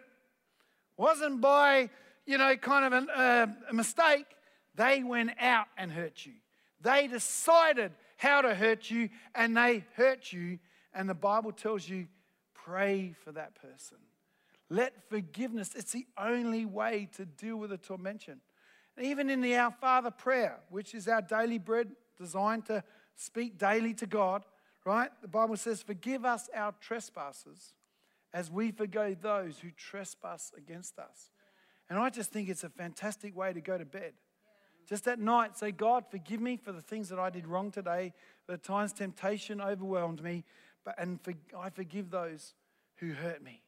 wasn't 0.96 1.40
by, 1.40 1.90
you 2.26 2.38
know, 2.38 2.56
kind 2.56 2.84
of 2.84 2.92
an, 2.92 3.10
uh, 3.10 3.46
a 3.70 3.74
mistake. 3.74 4.26
They 4.74 5.02
went 5.02 5.30
out 5.40 5.66
and 5.78 5.90
hurt 5.90 6.26
you. 6.26 6.34
They 6.82 7.06
decided 7.06 7.92
how 8.18 8.42
to 8.42 8.54
hurt 8.54 8.90
you 8.90 9.08
and 9.34 9.56
they 9.56 9.84
hurt 9.94 10.32
you. 10.32 10.58
And 10.92 11.08
the 11.08 11.14
Bible 11.14 11.52
tells 11.52 11.88
you, 11.88 12.06
pray 12.54 13.14
for 13.24 13.32
that 13.32 13.54
person. 13.54 13.98
Let 14.68 15.08
forgiveness, 15.08 15.70
it's 15.74 15.92
the 15.92 16.06
only 16.18 16.66
way 16.66 17.08
to 17.16 17.24
deal 17.24 17.56
with 17.56 17.72
a 17.72 17.78
tormention. 17.78 18.40
even 19.00 19.30
in 19.30 19.40
the 19.40 19.56
Our 19.56 19.70
Father 19.70 20.10
prayer, 20.10 20.58
which 20.70 20.94
is 20.94 21.06
our 21.06 21.22
daily 21.22 21.58
bread 21.58 21.88
designed 22.18 22.66
to 22.66 22.82
speak 23.14 23.58
daily 23.58 23.94
to 23.94 24.06
God, 24.06 24.44
right? 24.86 25.10
The 25.20 25.28
Bible 25.28 25.58
says, 25.58 25.82
Forgive 25.82 26.24
us 26.24 26.48
our 26.54 26.72
trespasses 26.80 27.74
as 28.32 28.50
we 28.50 28.70
forgive 28.70 29.20
those 29.20 29.58
who 29.58 29.68
trespass 29.76 30.52
against 30.56 30.98
us. 30.98 31.30
And 31.90 31.98
I 31.98 32.08
just 32.08 32.30
think 32.30 32.48
it's 32.48 32.64
a 32.64 32.70
fantastic 32.70 33.36
way 33.36 33.52
to 33.52 33.60
go 33.60 33.76
to 33.76 33.84
bed. 33.84 34.14
Just 34.88 35.06
at 35.06 35.18
night, 35.18 35.58
say, 35.58 35.72
God, 35.72 36.04
forgive 36.10 36.40
me 36.40 36.56
for 36.56 36.72
the 36.72 36.80
things 36.80 37.10
that 37.10 37.18
I 37.18 37.28
did 37.28 37.46
wrong 37.46 37.70
today, 37.70 38.14
the 38.46 38.56
times 38.56 38.94
temptation 38.94 39.60
overwhelmed 39.60 40.22
me, 40.22 40.44
but, 40.84 40.94
and 40.98 41.20
for, 41.20 41.34
I 41.58 41.68
forgive 41.68 42.10
those 42.10 42.54
who 42.96 43.12
hurt 43.12 43.42
me 43.42 43.62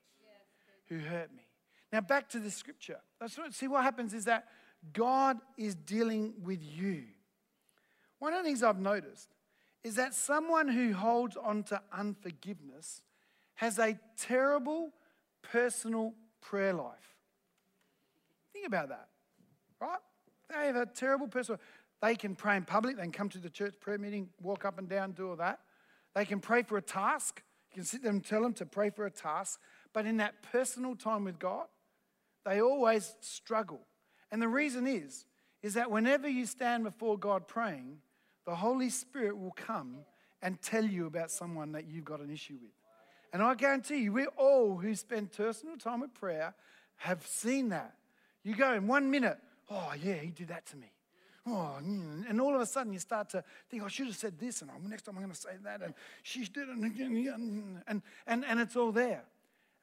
who 0.88 0.98
hurt 0.98 1.31
me. 1.35 1.46
Now, 1.92 2.00
back 2.00 2.28
to 2.31 2.40
the 2.40 2.50
scripture. 2.50 2.98
See, 3.50 3.68
what 3.68 3.83
happens 3.83 4.12
is 4.12 4.24
that 4.26 4.46
God 4.92 5.38
is 5.57 5.74
dealing 5.74 6.35
with 6.42 6.62
you. 6.62 7.04
One 8.18 8.33
of 8.33 8.42
the 8.42 8.44
things 8.44 8.62
I've 8.62 8.81
noticed 8.81 9.28
is 9.88 9.94
that 9.94 10.12
someone 10.12 10.68
who 10.68 10.92
holds 10.92 11.35
on 11.35 11.62
to 11.62 11.81
unforgiveness 11.90 13.01
has 13.55 13.79
a 13.79 13.98
terrible 14.18 14.92
personal 15.40 16.12
prayer 16.42 16.74
life. 16.74 17.16
Think 18.53 18.66
about 18.66 18.90
that, 18.90 19.09
right? 19.81 19.98
They 20.51 20.66
have 20.66 20.77
a 20.77 20.85
terrible 20.85 21.27
personal. 21.27 21.59
They 22.03 22.16
can 22.16 22.37
pray 22.37 22.59
in 22.59 22.64
public. 22.66 22.96
They 22.96 23.03
can 23.03 23.12
come 23.12 23.31
to 23.31 23.38
the 23.38 23.48
church 23.48 23.77
prayer 23.81 23.96
meeting, 23.96 24.29
walk 24.42 24.66
up 24.66 24.79
and 24.79 24.90
down, 24.90 25.12
do 25.12 25.31
all 25.31 25.37
that. 25.37 25.61
They 26.14 26.27
can 26.27 26.40
pray 26.40 26.64
for 26.64 26.77
a 26.77 26.83
task. 26.83 27.42
You 27.70 27.77
can 27.77 27.85
sit 27.85 28.03
there 28.03 28.12
and 28.12 28.22
tell 28.22 28.42
them 28.42 28.53
to 28.55 28.66
pray 28.66 28.90
for 28.90 29.07
a 29.07 29.11
task. 29.11 29.59
But 29.94 30.05
in 30.05 30.18
that 30.18 30.42
personal 30.53 30.96
time 30.96 31.24
with 31.24 31.38
God, 31.38 31.64
they 32.44 32.61
always 32.61 33.16
struggle. 33.20 33.81
And 34.31 34.42
the 34.42 34.48
reason 34.48 34.87
is, 34.87 35.24
is 35.62 35.72
that 35.74 35.90
whenever 35.90 36.29
you 36.29 36.44
stand 36.44 36.85
before 36.85 37.18
God 37.18 37.48
praying, 37.48 38.01
the 38.48 38.54
Holy 38.54 38.88
Spirit 38.88 39.38
will 39.38 39.52
come 39.54 39.96
and 40.40 40.58
tell 40.62 40.82
you 40.82 41.04
about 41.04 41.30
someone 41.30 41.72
that 41.72 41.87
you've 41.87 42.06
got 42.06 42.20
an 42.20 42.30
issue 42.30 42.54
with. 42.54 42.70
And 43.30 43.42
I 43.42 43.54
guarantee 43.54 43.98
you, 43.98 44.12
we 44.14 44.24
all 44.38 44.78
who 44.78 44.94
spend 44.94 45.32
personal 45.32 45.76
time 45.76 46.00
with 46.00 46.14
prayer 46.14 46.54
have 46.96 47.26
seen 47.26 47.68
that. 47.68 47.92
You 48.42 48.56
go 48.56 48.72
in 48.72 48.87
one 48.87 49.11
minute, 49.11 49.37
oh, 49.68 49.92
yeah, 50.02 50.14
he 50.14 50.30
did 50.30 50.48
that 50.48 50.64
to 50.68 50.78
me. 50.78 50.90
Oh, 51.46 51.76
mm, 51.82 52.26
and 52.26 52.40
all 52.40 52.54
of 52.54 52.62
a 52.62 52.64
sudden 52.64 52.90
you 52.90 52.98
start 52.98 53.28
to 53.30 53.44
think, 53.68 53.82
I 53.82 53.88
should 53.88 54.06
have 54.06 54.16
said 54.16 54.38
this, 54.38 54.62
and 54.62 54.70
next 54.88 55.02
time 55.02 55.16
I'm 55.16 55.22
going 55.22 55.34
to 55.34 55.38
say 55.38 55.50
that, 55.64 55.82
and 55.82 55.92
she 56.22 56.40
did 56.46 56.70
it, 56.70 56.76
and, 56.76 57.82
and, 57.87 58.02
and, 58.26 58.44
and 58.46 58.61
it's 58.61 58.76
all 58.76 58.92
there. 58.92 59.24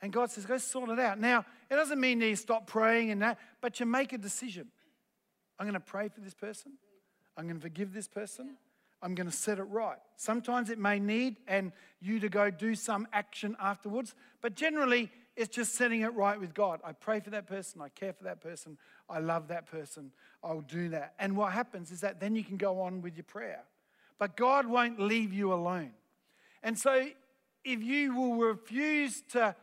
And 0.02 0.12
God 0.12 0.32
says, 0.32 0.48
go 0.48 0.58
sort 0.58 0.90
it 0.90 0.98
out. 0.98 1.20
Now, 1.20 1.46
it 1.70 1.76
doesn't 1.76 2.00
mean 2.00 2.18
that 2.18 2.28
you 2.28 2.36
stop 2.36 2.66
praying 2.66 3.12
and 3.12 3.22
that, 3.22 3.38
but 3.62 3.80
you 3.80 3.86
make 3.86 4.12
a 4.12 4.18
decision. 4.18 4.70
I'm 5.60 5.68
going 5.68 5.76
to 5.76 5.80
pray 5.80 6.10
for 6.10 6.22
this 6.22 6.34
person. 6.34 6.74
I'm 7.38 7.46
going 7.46 7.58
to 7.58 7.62
forgive 7.62 7.94
this 7.94 8.08
person. 8.08 8.56
I'm 9.02 9.14
going 9.14 9.30
to 9.30 9.36
set 9.36 9.60
it 9.60 9.64
right. 9.64 9.98
Sometimes 10.16 10.70
it 10.70 10.80
may 10.80 11.00
need 11.00 11.38
and 11.48 11.72
you 12.02 12.20
to 12.20 12.30
go 12.30 12.50
do 12.50 12.76
some 12.76 13.08
action 13.14 13.56
afterwards, 13.60 14.16
but 14.42 14.56
generally 14.56 15.12
it's 15.36 15.54
just 15.54 15.76
setting 15.76 16.02
it 16.02 16.14
right 16.14 16.40
with 16.40 16.54
God. 16.54 16.80
I 16.84 16.94
pray 16.94 17.20
for 17.20 17.30
that 17.32 17.46
person, 17.46 17.82
I 17.82 17.90
care 17.90 18.14
for 18.14 18.24
that 18.24 18.42
person, 18.42 18.78
I 19.10 19.20
love 19.20 19.50
that 19.50 19.68
person, 19.68 20.12
I'll 20.44 20.62
do 20.62 20.90
that. 20.90 21.14
And 21.20 21.36
what 21.36 21.52
happens 21.52 21.92
is 21.92 22.02
that 22.02 22.20
then 22.20 22.36
you 22.36 22.44
can 22.44 22.58
go 22.58 22.82
on 22.82 23.02
with 23.02 23.16
your 23.16 23.26
prayer. 23.26 23.64
But 24.18 24.38
God 24.38 24.66
won't 24.66 25.00
leave 25.00 25.34
you 25.34 25.54
alone. 25.54 25.92
And 26.64 26.80
so 26.80 27.08
if 27.64 27.84
you 27.84 28.16
will 28.16 28.36
refuse 28.36 29.22
to 29.34 29.56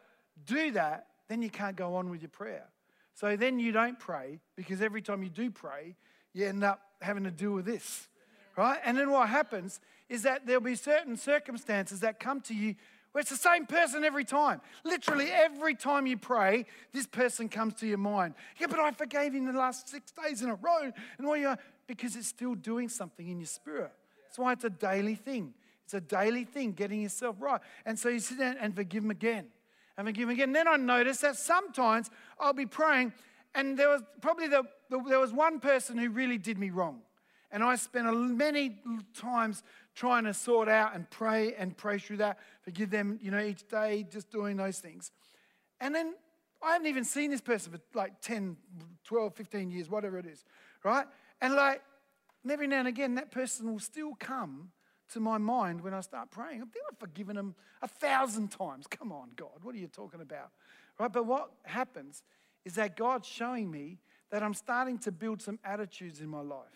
do 0.44 0.72
that, 0.72 1.06
then 1.28 1.40
you 1.40 1.50
can't 1.50 1.74
go 1.76 1.96
on 1.96 2.11
with 2.11 2.20
your 2.20 2.28
prayer. 2.28 2.66
So 3.14 3.37
then 3.37 3.58
you 3.58 3.72
don't 3.72 3.98
pray 3.98 4.40
because 4.56 4.82
every 4.82 5.02
time 5.02 5.22
you 5.22 5.30
do 5.30 5.50
pray, 5.50 5.96
you 6.32 6.46
end 6.46 6.64
up 6.64 6.80
having 7.00 7.24
to 7.24 7.30
deal 7.30 7.52
with 7.52 7.64
this, 7.64 8.08
right? 8.56 8.78
And 8.84 8.96
then 8.96 9.10
what 9.10 9.28
happens 9.28 9.80
is 10.08 10.22
that 10.22 10.46
there'll 10.46 10.60
be 10.60 10.74
certain 10.74 11.16
circumstances 11.16 12.00
that 12.00 12.20
come 12.20 12.40
to 12.42 12.54
you 12.54 12.74
where 13.12 13.20
it's 13.20 13.30
the 13.30 13.36
same 13.36 13.66
person 13.66 14.04
every 14.04 14.24
time. 14.24 14.60
Literally 14.84 15.28
every 15.30 15.74
time 15.74 16.06
you 16.06 16.16
pray, 16.16 16.64
this 16.92 17.06
person 17.06 17.48
comes 17.48 17.74
to 17.74 17.86
your 17.86 17.98
mind. 17.98 18.34
Yeah, 18.58 18.68
but 18.68 18.78
I 18.78 18.90
forgave 18.90 19.34
him 19.34 19.44
the 19.44 19.52
last 19.52 19.88
six 19.88 20.12
days 20.12 20.40
in 20.42 20.48
a 20.48 20.54
row. 20.54 20.90
And 21.18 21.26
why 21.26 21.36
you 21.36 21.56
because 21.86 22.16
it's 22.16 22.28
still 22.28 22.54
doing 22.54 22.88
something 22.88 23.28
in 23.28 23.38
your 23.38 23.46
spirit. 23.46 23.92
That's 24.24 24.38
why 24.38 24.52
it's 24.52 24.64
a 24.64 24.70
daily 24.70 25.14
thing. 25.14 25.52
It's 25.84 25.94
a 25.94 26.00
daily 26.00 26.44
thing, 26.44 26.72
getting 26.72 27.02
yourself 27.02 27.36
right. 27.40 27.60
And 27.84 27.98
so 27.98 28.08
you 28.08 28.18
sit 28.18 28.38
down 28.38 28.56
and 28.60 28.74
forgive 28.74 29.04
him 29.04 29.10
again. 29.10 29.46
And 29.98 30.06
forgive 30.06 30.24
him 30.24 30.30
again. 30.30 30.48
And 30.50 30.56
then 30.56 30.68
I 30.68 30.76
notice 30.76 31.18
that 31.18 31.36
sometimes 31.36 32.08
I'll 32.40 32.54
be 32.54 32.64
praying, 32.64 33.12
and 33.54 33.78
there 33.78 33.88
was 33.88 34.02
probably 34.20 34.48
the, 34.48 34.64
the 34.90 35.02
there 35.08 35.20
was 35.20 35.32
one 35.32 35.60
person 35.60 35.98
who 35.98 36.10
really 36.10 36.38
did 36.38 36.58
me 36.58 36.70
wrong. 36.70 37.02
And 37.50 37.62
I 37.62 37.76
spent 37.76 38.10
many 38.14 38.78
times 39.14 39.62
trying 39.94 40.24
to 40.24 40.32
sort 40.32 40.70
out 40.70 40.94
and 40.94 41.08
pray 41.10 41.54
and 41.54 41.76
pray 41.76 41.98
through 41.98 42.16
that, 42.18 42.38
forgive 42.62 42.88
them, 42.88 43.18
you 43.22 43.30
know, 43.30 43.40
each 43.40 43.68
day, 43.68 44.06
just 44.10 44.30
doing 44.30 44.56
those 44.56 44.78
things. 44.78 45.12
And 45.78 45.94
then 45.94 46.14
I 46.62 46.72
haven't 46.72 46.86
even 46.86 47.04
seen 47.04 47.30
this 47.30 47.42
person 47.42 47.72
for 47.72 47.80
like 47.98 48.22
10, 48.22 48.56
12, 49.04 49.34
15 49.34 49.70
years, 49.70 49.90
whatever 49.90 50.18
it 50.18 50.24
is, 50.24 50.44
right? 50.82 51.06
And 51.42 51.54
like, 51.54 51.82
every 52.48 52.66
now 52.66 52.78
and 52.78 52.88
again, 52.88 53.16
that 53.16 53.30
person 53.30 53.70
will 53.70 53.80
still 53.80 54.14
come 54.18 54.70
to 55.12 55.20
my 55.20 55.36
mind 55.36 55.82
when 55.82 55.92
I 55.92 56.00
start 56.00 56.30
praying. 56.30 56.62
I've 56.62 56.98
forgiven 56.98 57.36
them 57.36 57.54
a 57.82 57.88
thousand 57.88 58.50
times. 58.50 58.86
Come 58.86 59.12
on, 59.12 59.30
God, 59.36 59.62
what 59.62 59.74
are 59.74 59.78
you 59.78 59.88
talking 59.88 60.22
about? 60.22 60.50
Right? 60.98 61.12
But 61.12 61.26
what 61.26 61.50
happens 61.64 62.22
is 62.64 62.75
that 62.75 62.96
God's 62.96 63.29
showing 63.29 63.70
me 63.70 63.98
that 64.31 64.42
I'm 64.42 64.55
starting 64.55 64.98
to 65.01 65.12
build 65.12 65.42
some 65.42 65.59
attitudes 65.64 66.20
in 66.20 66.29
my 66.29 66.40
life. 66.40 66.66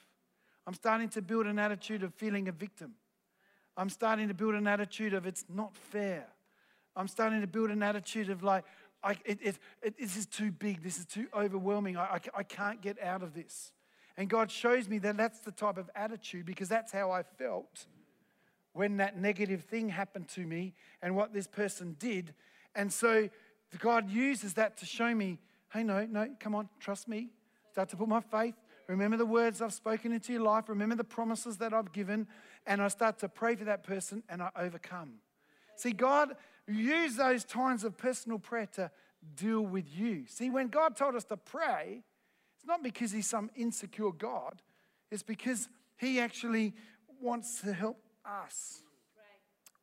I'm 0.67 0.75
starting 0.75 1.09
to 1.11 1.23
build 1.23 1.47
an 1.47 1.59
attitude 1.59 2.03
of 2.03 2.13
feeling 2.15 2.49
a 2.49 2.53
victim. 2.53 2.95
I'm 3.77 3.89
starting 3.89 4.29
to 4.29 4.35
build 4.35 4.55
an 4.55 4.67
attitude 4.67 5.15
of 5.15 5.27
it's 5.27 5.45
not 5.49 5.77
fair. 5.77 6.27
I'm 6.97 7.09
starting 7.09 7.41
to 7.41 7.47
build 7.47 7.71
an 7.71 7.83
attitude 7.83 8.31
of 8.31 8.43
like, 8.43 8.65
I, 9.03 9.13
it, 9.25 9.39
it, 9.43 9.59
it, 9.83 9.99
this 9.99 10.17
is 10.17 10.27
too 10.27 10.51
big. 10.51 10.83
This 10.83 10.99
is 10.99 11.05
too 11.05 11.29
overwhelming. 11.35 11.97
I, 11.97 12.05
I, 12.05 12.21
I 12.39 12.43
can't 12.43 12.81
get 12.81 13.01
out 13.01 13.23
of 13.23 13.35
this. 13.35 13.73
And 14.17 14.29
God 14.29 14.51
shows 14.51 14.89
me 14.89 14.99
that 14.99 15.17
that's 15.17 15.41
the 15.41 15.53
type 15.53 15.77
of 15.77 15.91
attitude 15.95 16.47
because 16.47 16.69
that's 16.69 16.91
how 16.91 17.11
I 17.11 17.23
felt 17.23 17.87
when 18.73 18.97
that 18.97 19.19
negative 19.19 19.65
thing 19.65 19.89
happened 19.89 20.29
to 20.29 20.41
me 20.41 20.75
and 21.03 21.15
what 21.15 21.33
this 21.33 21.47
person 21.47 21.97
did. 21.99 22.35
And 22.75 22.93
so 22.93 23.29
God 23.79 24.11
uses 24.11 24.55
that 24.55 24.79
to 24.79 24.87
show 24.87 25.15
me 25.15 25.39
hey, 25.73 25.83
no, 25.83 26.07
no, 26.07 26.29
come 26.39 26.55
on, 26.55 26.69
trust 26.81 27.09
me. 27.09 27.29
Start 27.73 27.89
to 27.91 27.97
put 27.97 28.09
my 28.09 28.21
faith. 28.21 28.55
Remember 28.89 29.17
the 29.17 29.27
words 29.27 29.61
I've 29.61 29.73
spoken 29.73 30.13
into 30.13 30.33
your 30.33 30.43
life. 30.43 30.69
Remember 30.69 30.95
the 30.95 31.05
promises 31.05 31.59
that 31.59 31.75
I've 31.75 31.93
given. 31.93 32.27
And 32.67 32.81
I 32.81 32.89
start 32.89 33.19
to 33.19 33.29
pray 33.29 33.57
for 33.57 33.65
that 33.65 33.83
person 33.83 34.23
and 34.29 34.43
I 34.43 34.51
overcome. 34.57 35.15
See, 35.77 35.93
God 35.93 36.37
used 36.67 37.19
those 37.19 37.45
times 37.45 37.85
of 37.85 37.97
personal 37.97 38.39
prayer 38.39 38.67
to 38.75 38.91
deal 39.35 39.61
with 39.61 39.87
you. 39.95 40.25
See, 40.29 40.51
when 40.51 40.69
God 40.69 40.97
told 40.97 41.17
us 41.17 41.25
to 41.25 41.37
pray, 41.37 42.03
it's 42.57 42.67
not 42.67 42.83
because 42.83 43.13
He's 43.13 43.29
some 43.29 43.51
insecure 43.57 44.13
God, 44.13 44.63
it's 45.11 45.23
because 45.23 45.69
He 45.97 46.21
actually 46.21 46.75
wants 47.21 47.61
to 47.61 47.73
help 47.73 48.01
us. 48.25 48.83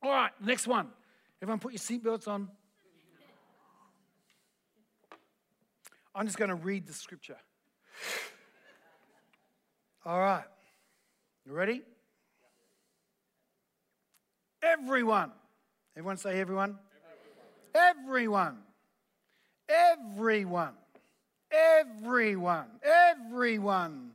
All 0.02 0.10
right, 0.10 0.32
next 0.40 0.66
one. 0.66 0.88
Everyone 1.40 1.58
put 1.58 1.72
your 1.72 1.78
seatbelts 1.78 2.28
on. 2.28 2.48
I'm 6.14 6.26
just 6.26 6.38
going 6.38 6.50
to 6.50 6.54
read 6.54 6.86
the 6.86 6.92
scripture. 6.92 7.36
All 10.06 10.18
right. 10.18 10.44
You 11.46 11.52
ready? 11.52 11.82
Everyone. 14.62 15.32
Everyone 15.96 16.16
say 16.16 16.40
everyone. 16.40 16.78
Everyone. 17.74 18.58
Everyone. 19.68 20.74
Everyone. 21.50 22.66
Everyone 22.82 24.10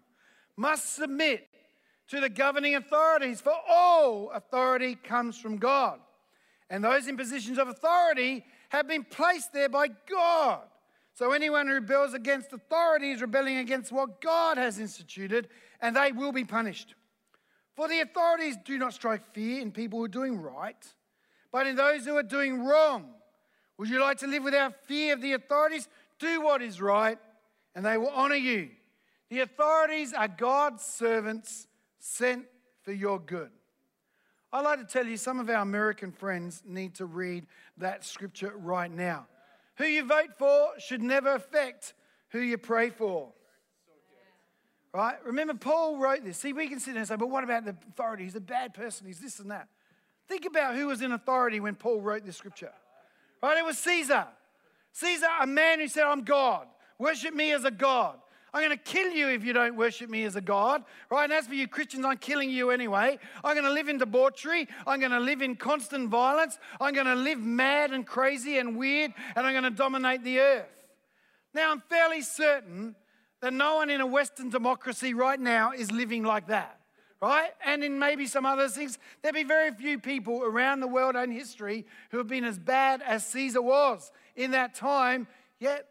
must 0.56 0.96
submit 0.96 1.48
to 2.10 2.20
the 2.20 2.30
governing 2.30 2.76
authorities, 2.76 3.40
for 3.40 3.54
all 3.68 4.32
authority 4.32 4.96
comes 4.96 5.38
from 5.38 5.58
God. 5.58 6.00
And 6.70 6.84
those 6.84 7.08
in 7.08 7.18
positions 7.18 7.58
of 7.58 7.68
authority 7.68 8.44
have 8.70 8.88
been 8.88 9.04
placed 9.04 9.54
there 9.54 9.70
by 9.70 9.90
God. 10.10 10.62
So 11.20 11.34
anyone 11.34 11.68
who 11.68 11.74
rebels 11.74 12.14
against 12.14 12.54
authority 12.54 13.12
is 13.12 13.20
rebelling 13.20 13.58
against 13.58 13.92
what 13.92 14.22
God 14.22 14.58
has 14.58 14.80
instituted, 14.80 15.50
and 15.82 15.94
they 15.94 16.14
will 16.14 16.32
be 16.32 16.46
punished. 16.46 16.96
For 17.76 17.90
the 17.90 18.00
authorities 18.00 18.56
do 18.64 18.78
not 18.78 18.94
strike 18.94 19.34
fear 19.34 19.60
in 19.60 19.74
people 19.74 20.00
who 20.00 20.06
are 20.06 20.08
doing 20.08 20.38
right, 20.38 20.82
but 21.52 21.68
in 21.68 21.76
those 21.76 22.06
who 22.06 22.16
are 22.16 22.24
doing 22.24 22.64
wrong. 22.64 23.10
Would 23.78 23.90
you 23.90 24.00
like 24.00 24.20
to 24.20 24.28
live 24.28 24.46
without 24.46 24.86
fear 24.86 25.14
of 25.14 25.22
the 25.22 25.34
authorities? 25.34 25.90
Do 26.20 26.42
what 26.42 26.62
is 26.62 26.80
right, 26.80 27.18
and 27.76 27.86
they 27.86 27.98
will 27.98 28.12
honor 28.12 28.36
you. 28.36 28.70
The 29.30 29.42
authorities 29.42 30.14
are 30.14 30.30
God's 30.30 30.86
servants 30.86 31.68
sent 32.00 32.46
for 32.84 32.94
your 32.94 33.20
good. 33.20 33.50
I'd 34.54 34.64
like 34.64 34.80
to 34.80 34.86
tell 34.86 35.06
you, 35.06 35.18
some 35.18 35.42
of 35.42 35.50
our 35.50 35.64
American 35.64 36.14
friends 36.14 36.64
need 36.66 36.96
to 36.96 37.06
read 37.06 37.46
that 37.76 38.06
scripture 38.06 38.54
right 38.56 38.90
now. 38.90 39.28
Who 39.80 39.86
you 39.86 40.06
vote 40.06 40.38
for 40.38 40.68
should 40.78 41.02
never 41.02 41.34
affect 41.34 41.94
who 42.30 42.40
you 42.40 42.58
pray 42.58 42.90
for. 42.90 43.32
Right? 44.94 45.16
Remember, 45.26 45.54
Paul 45.54 45.98
wrote 45.98 46.24
this. 46.24 46.38
See, 46.38 46.52
we 46.52 46.68
can 46.68 46.80
sit 46.80 46.92
there 46.92 47.00
and 47.00 47.08
say, 47.08 47.16
but 47.16 47.30
what 47.30 47.44
about 47.44 47.64
the 47.64 47.76
authority? 47.90 48.26
He's 48.26 48.36
a 48.36 48.42
bad 48.42 48.74
person. 48.74 49.08
He's 49.08 49.20
this 49.20 49.40
and 49.40 49.52
that. 49.52 49.70
Think 50.28 50.46
about 50.46 50.76
who 50.76 50.88
was 50.88 51.02
in 51.02 51.12
authority 51.12 51.60
when 51.60 51.76
Paul 51.76 52.02
wrote 52.02 52.26
this 52.26 52.36
scripture. 52.36 52.72
Right? 53.42 53.58
It 53.58 53.66
was 53.66 53.78
Caesar. 53.80 54.28
Caesar, 54.92 55.28
a 55.42 55.48
man 55.48 55.80
who 55.80 55.88
said, 55.88 56.04
I'm 56.04 56.24
God. 56.24 56.68
Worship 56.98 57.34
me 57.34 57.54
as 57.54 57.64
a 57.64 57.72
God. 57.72 58.20
I'm 58.54 58.64
going 58.64 58.76
to 58.76 58.84
kill 58.84 59.12
you 59.12 59.30
if 59.30 59.44
you 59.44 59.54
don't 59.54 59.76
worship 59.76 60.10
me 60.10 60.24
as 60.24 60.36
a 60.36 60.42
God, 60.42 60.84
right? 61.12 61.26
And 61.26 61.34
as 61.34 61.48
for 61.48 61.54
you 61.54 61.68
Christians, 61.68 62.06
I'm 62.06 62.18
killing 62.18 62.50
you 62.50 62.72
anyway. 62.72 63.20
I'm 63.44 63.54
going 63.54 63.66
to 63.66 63.72
live 63.72 63.90
in 63.90 63.98
debauchery. 63.98 64.68
I'm 64.88 65.00
going 65.00 65.12
to 65.12 65.20
live 65.20 65.42
in 65.42 65.56
constant 65.56 66.10
violence. 66.10 66.58
I'm 66.82 66.94
going 66.94 67.06
to 67.06 67.16
live 67.16 67.40
mad 67.40 67.92
and 67.92 68.06
crazy 68.06 68.58
and 68.58 68.76
weird, 68.76 69.14
and 69.36 69.46
I'm 69.46 69.54
going 69.54 69.64
to 69.64 69.70
dominate 69.70 70.24
the 70.24 70.40
earth. 70.40 70.66
Now, 71.54 71.72
I'm 71.72 71.82
fairly 71.90 72.22
certain 72.22 72.96
that 73.42 73.54
no 73.54 73.76
one 73.76 73.90
in 73.90 74.02
a 74.02 74.08
Western 74.08 74.50
democracy 74.50 75.14
right 75.14 75.40
now 75.40 75.72
is 75.72 75.92
living 75.92 76.24
like 76.24 76.48
that, 76.48 76.80
right? 77.22 77.52
And 77.66 77.84
in 77.84 78.00
maybe 78.00 78.26
some 78.26 78.46
other 78.46 78.68
things, 78.68 78.98
there'd 79.22 79.36
be 79.36 79.44
very 79.44 79.72
few 79.72 80.00
people 80.00 80.44
around 80.44 80.80
the 80.80 80.88
world 80.88 81.16
and 81.16 81.32
history 81.32 81.86
who 82.12 82.18
have 82.18 82.28
been 82.28 82.44
as 82.44 82.60
bad 82.60 83.02
as 83.02 83.26
Caesar 83.28 83.62
was 83.62 84.12
in 84.36 84.52
that 84.52 84.76
time, 84.76 85.28
yet, 85.60 85.86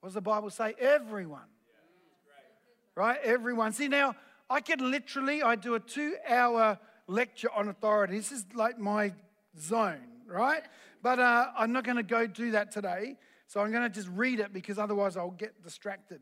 what 0.00 0.08
does 0.08 0.14
the 0.14 0.20
Bible 0.20 0.50
say? 0.50 0.74
Everyone 0.78 1.40
right? 2.96 3.18
Everyone. 3.22 3.72
See, 3.72 3.88
now, 3.88 4.14
I 4.48 4.60
could 4.60 4.80
literally, 4.80 5.42
I 5.42 5.56
do 5.56 5.74
a 5.74 5.80
two 5.80 6.16
hour 6.28 6.78
lecture 7.06 7.48
on 7.54 7.68
authority. 7.68 8.16
This 8.16 8.32
is 8.32 8.46
like 8.54 8.78
my 8.78 9.12
zone, 9.58 10.00
right? 10.26 10.62
But 11.02 11.18
uh, 11.18 11.48
I'm 11.56 11.72
not 11.72 11.84
going 11.84 11.96
to 11.96 12.02
go 12.02 12.26
do 12.26 12.52
that 12.52 12.70
today. 12.70 13.16
So 13.46 13.60
I'm 13.60 13.70
going 13.70 13.82
to 13.82 13.90
just 13.90 14.08
read 14.08 14.40
it 14.40 14.52
because 14.52 14.78
otherwise 14.78 15.16
I'll 15.16 15.30
get 15.30 15.62
distracted, 15.62 16.20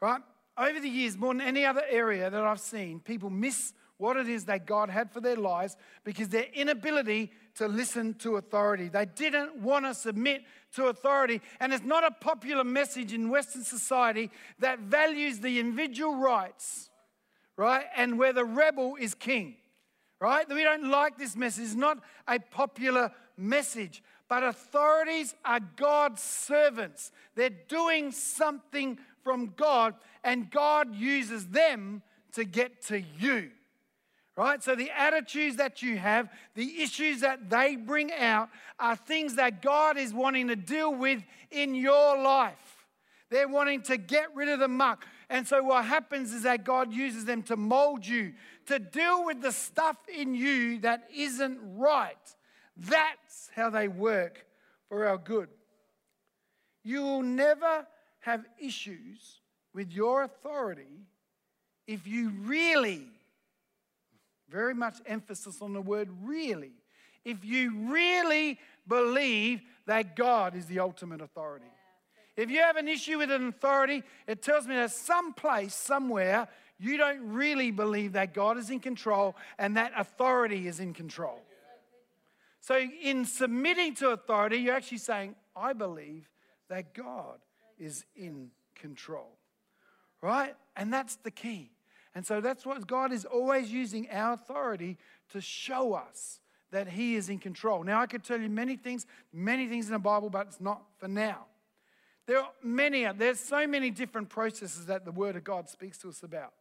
right? 0.00 0.20
over 0.56 0.80
the 0.80 0.88
years, 0.88 1.16
more 1.16 1.34
than 1.34 1.40
any 1.40 1.64
other 1.64 1.82
area 1.88 2.30
that 2.30 2.42
I've 2.42 2.60
seen, 2.60 3.00
people 3.00 3.30
miss 3.30 3.72
what 3.96 4.16
it 4.16 4.28
is 4.28 4.44
that 4.46 4.66
God 4.66 4.90
had 4.90 5.10
for 5.10 5.20
their 5.20 5.36
lives 5.36 5.76
because 6.04 6.28
their 6.28 6.46
inability 6.52 7.32
to 7.56 7.68
listen 7.68 8.14
to 8.14 8.36
authority. 8.36 8.88
They 8.88 9.06
didn't 9.06 9.56
want 9.56 9.84
to 9.84 9.94
submit 9.94 10.42
to 10.76 10.86
authority. 10.86 11.40
And 11.60 11.72
it's 11.72 11.84
not 11.84 12.04
a 12.04 12.10
popular 12.10 12.64
message 12.64 13.12
in 13.12 13.30
Western 13.30 13.64
society 13.64 14.30
that 14.58 14.80
values 14.80 15.40
the 15.40 15.58
individual 15.58 16.16
rights, 16.16 16.90
right? 17.56 17.86
And 17.96 18.18
where 18.18 18.32
the 18.32 18.44
rebel 18.44 18.96
is 18.98 19.14
king, 19.14 19.56
right? 20.20 20.48
We 20.48 20.62
don't 20.62 20.90
like 20.90 21.18
this 21.18 21.36
message. 21.36 21.64
It's 21.64 21.74
not 21.74 21.98
a 22.26 22.38
popular 22.38 23.12
message. 23.36 24.02
But 24.28 24.42
authorities 24.42 25.34
are 25.44 25.60
God's 25.60 26.22
servants. 26.22 27.12
They're 27.34 27.50
doing 27.50 28.10
something 28.10 28.98
from 29.22 29.52
God, 29.56 29.94
and 30.22 30.50
God 30.50 30.94
uses 30.94 31.46
them 31.46 32.02
to 32.32 32.44
get 32.44 32.82
to 32.86 33.02
you. 33.18 33.50
Right? 34.36 34.62
So 34.62 34.74
the 34.74 34.90
attitudes 34.90 35.56
that 35.56 35.80
you 35.80 35.96
have, 35.96 36.28
the 36.54 36.82
issues 36.82 37.20
that 37.20 37.48
they 37.48 37.76
bring 37.76 38.12
out, 38.12 38.48
are 38.80 38.96
things 38.96 39.36
that 39.36 39.62
God 39.62 39.96
is 39.96 40.12
wanting 40.12 40.48
to 40.48 40.56
deal 40.56 40.92
with 40.92 41.22
in 41.52 41.74
your 41.76 42.20
life. 42.20 42.86
They're 43.30 43.48
wanting 43.48 43.82
to 43.82 43.96
get 43.96 44.34
rid 44.34 44.48
of 44.48 44.58
the 44.58 44.68
muck. 44.68 45.06
And 45.28 45.46
so 45.46 45.62
what 45.62 45.84
happens 45.84 46.32
is 46.32 46.42
that 46.42 46.64
God 46.64 46.92
uses 46.92 47.24
them 47.24 47.42
to 47.44 47.56
mold 47.56 48.06
you, 48.06 48.34
to 48.66 48.78
deal 48.78 49.24
with 49.24 49.40
the 49.40 49.52
stuff 49.52 49.96
in 50.12 50.34
you 50.34 50.80
that 50.80 51.08
isn't 51.14 51.58
right. 51.76 52.16
That's 52.76 53.50
how 53.54 53.70
they 53.70 53.88
work 53.88 54.44
for 54.88 55.06
our 55.06 55.18
good. 55.18 55.48
You 56.82 57.02
will 57.02 57.22
never 57.22 57.86
have 58.20 58.44
issues 58.60 59.40
with 59.72 59.92
your 59.92 60.22
authority 60.22 61.06
if 61.86 62.06
you 62.06 62.30
really, 62.42 63.06
very 64.48 64.74
much 64.74 64.98
emphasis 65.06 65.60
on 65.60 65.72
the 65.72 65.80
word 65.80 66.08
really, 66.22 66.72
if 67.24 67.44
you 67.44 67.90
really 67.90 68.58
believe 68.86 69.62
that 69.86 70.16
God 70.16 70.54
is 70.54 70.66
the 70.66 70.80
ultimate 70.80 71.20
authority. 71.20 71.66
If 72.36 72.50
you 72.50 72.58
have 72.60 72.76
an 72.76 72.88
issue 72.88 73.18
with 73.18 73.30
an 73.30 73.48
authority, 73.48 74.02
it 74.26 74.42
tells 74.42 74.66
me 74.66 74.74
that 74.74 74.90
some 74.90 75.32
place, 75.32 75.74
somewhere, 75.74 76.48
you 76.78 76.96
don't 76.96 77.32
really 77.32 77.70
believe 77.70 78.12
that 78.12 78.34
God 78.34 78.58
is 78.58 78.70
in 78.70 78.80
control 78.80 79.36
and 79.58 79.76
that 79.76 79.92
authority 79.96 80.66
is 80.66 80.80
in 80.80 80.92
control. 80.92 81.40
So, 82.60 82.78
in 82.78 83.26
submitting 83.26 83.94
to 83.96 84.10
authority, 84.10 84.56
you're 84.56 84.74
actually 84.74 84.98
saying, 84.98 85.36
I 85.54 85.74
believe 85.74 86.28
that 86.68 86.94
God 86.94 87.38
is 87.78 88.04
in 88.16 88.50
control. 88.74 89.36
Right? 90.22 90.54
And 90.74 90.92
that's 90.92 91.16
the 91.16 91.30
key. 91.30 91.70
And 92.14 92.24
so 92.24 92.40
that's 92.40 92.64
what 92.64 92.86
God 92.86 93.12
is 93.12 93.24
always 93.24 93.72
using 93.72 94.08
our 94.10 94.34
authority 94.34 94.98
to 95.30 95.40
show 95.40 95.94
us 95.94 96.40
that 96.70 96.88
He 96.88 97.16
is 97.16 97.28
in 97.28 97.38
control. 97.38 97.82
Now, 97.82 98.00
I 98.00 98.06
could 98.06 98.24
tell 98.24 98.40
you 98.40 98.48
many 98.48 98.76
things, 98.76 99.06
many 99.32 99.68
things 99.68 99.86
in 99.86 99.92
the 99.92 99.98
Bible, 99.98 100.30
but 100.30 100.46
it's 100.46 100.60
not 100.60 100.82
for 100.98 101.08
now. 101.08 101.46
There 102.26 102.38
are 102.38 102.50
many, 102.62 103.06
there's 103.12 103.40
so 103.40 103.66
many 103.66 103.90
different 103.90 104.28
processes 104.28 104.86
that 104.86 105.04
the 105.04 105.12
Word 105.12 105.36
of 105.36 105.44
God 105.44 105.68
speaks 105.68 105.98
to 105.98 106.08
us 106.08 106.22
about. 106.22 106.52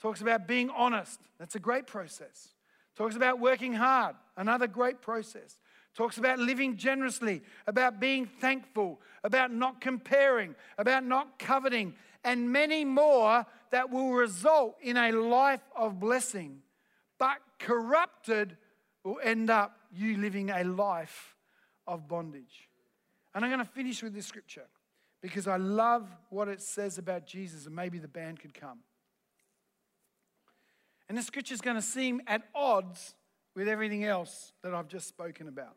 Talks 0.00 0.20
about 0.20 0.46
being 0.46 0.70
honest. 0.70 1.18
That's 1.38 1.56
a 1.56 1.60
great 1.60 1.86
process. 1.86 2.48
Talks 2.96 3.16
about 3.16 3.40
working 3.40 3.72
hard, 3.72 4.16
another 4.36 4.66
great 4.66 5.00
process. 5.02 5.58
Talks 5.94 6.18
about 6.18 6.38
living 6.38 6.76
generously, 6.76 7.42
about 7.66 7.98
being 7.98 8.26
thankful, 8.26 9.00
about 9.24 9.52
not 9.52 9.80
comparing, 9.80 10.54
about 10.76 11.04
not 11.04 11.38
coveting, 11.38 11.94
and 12.22 12.52
many 12.52 12.84
more 12.84 13.44
that 13.70 13.90
will 13.90 14.12
result 14.12 14.76
in 14.80 14.96
a 14.96 15.12
life 15.12 15.62
of 15.76 15.98
blessing. 16.00 16.60
But 17.18 17.38
corrupted 17.58 18.56
will 19.04 19.18
end 19.22 19.50
up 19.50 19.78
you 19.90 20.16
living 20.16 20.50
a 20.50 20.64
life 20.64 21.36
of 21.86 22.08
bondage. 22.08 22.68
And 23.34 23.44
I'm 23.44 23.50
going 23.50 23.64
to 23.64 23.72
finish 23.72 24.02
with 24.02 24.14
this 24.14 24.26
scripture 24.26 24.66
because 25.20 25.46
I 25.46 25.56
love 25.56 26.08
what 26.30 26.48
it 26.48 26.62
says 26.62 26.98
about 26.98 27.26
Jesus, 27.26 27.66
and 27.66 27.74
maybe 27.74 27.98
the 27.98 28.08
band 28.08 28.40
could 28.40 28.54
come. 28.54 28.80
And 31.08 31.16
the 31.16 31.22
scripture 31.22 31.54
is 31.54 31.60
going 31.60 31.76
to 31.76 31.82
seem 31.82 32.20
at 32.26 32.42
odds 32.54 33.14
with 33.54 33.68
everything 33.68 34.04
else 34.04 34.52
that 34.62 34.74
I've 34.74 34.88
just 34.88 35.08
spoken 35.08 35.48
about. 35.48 35.74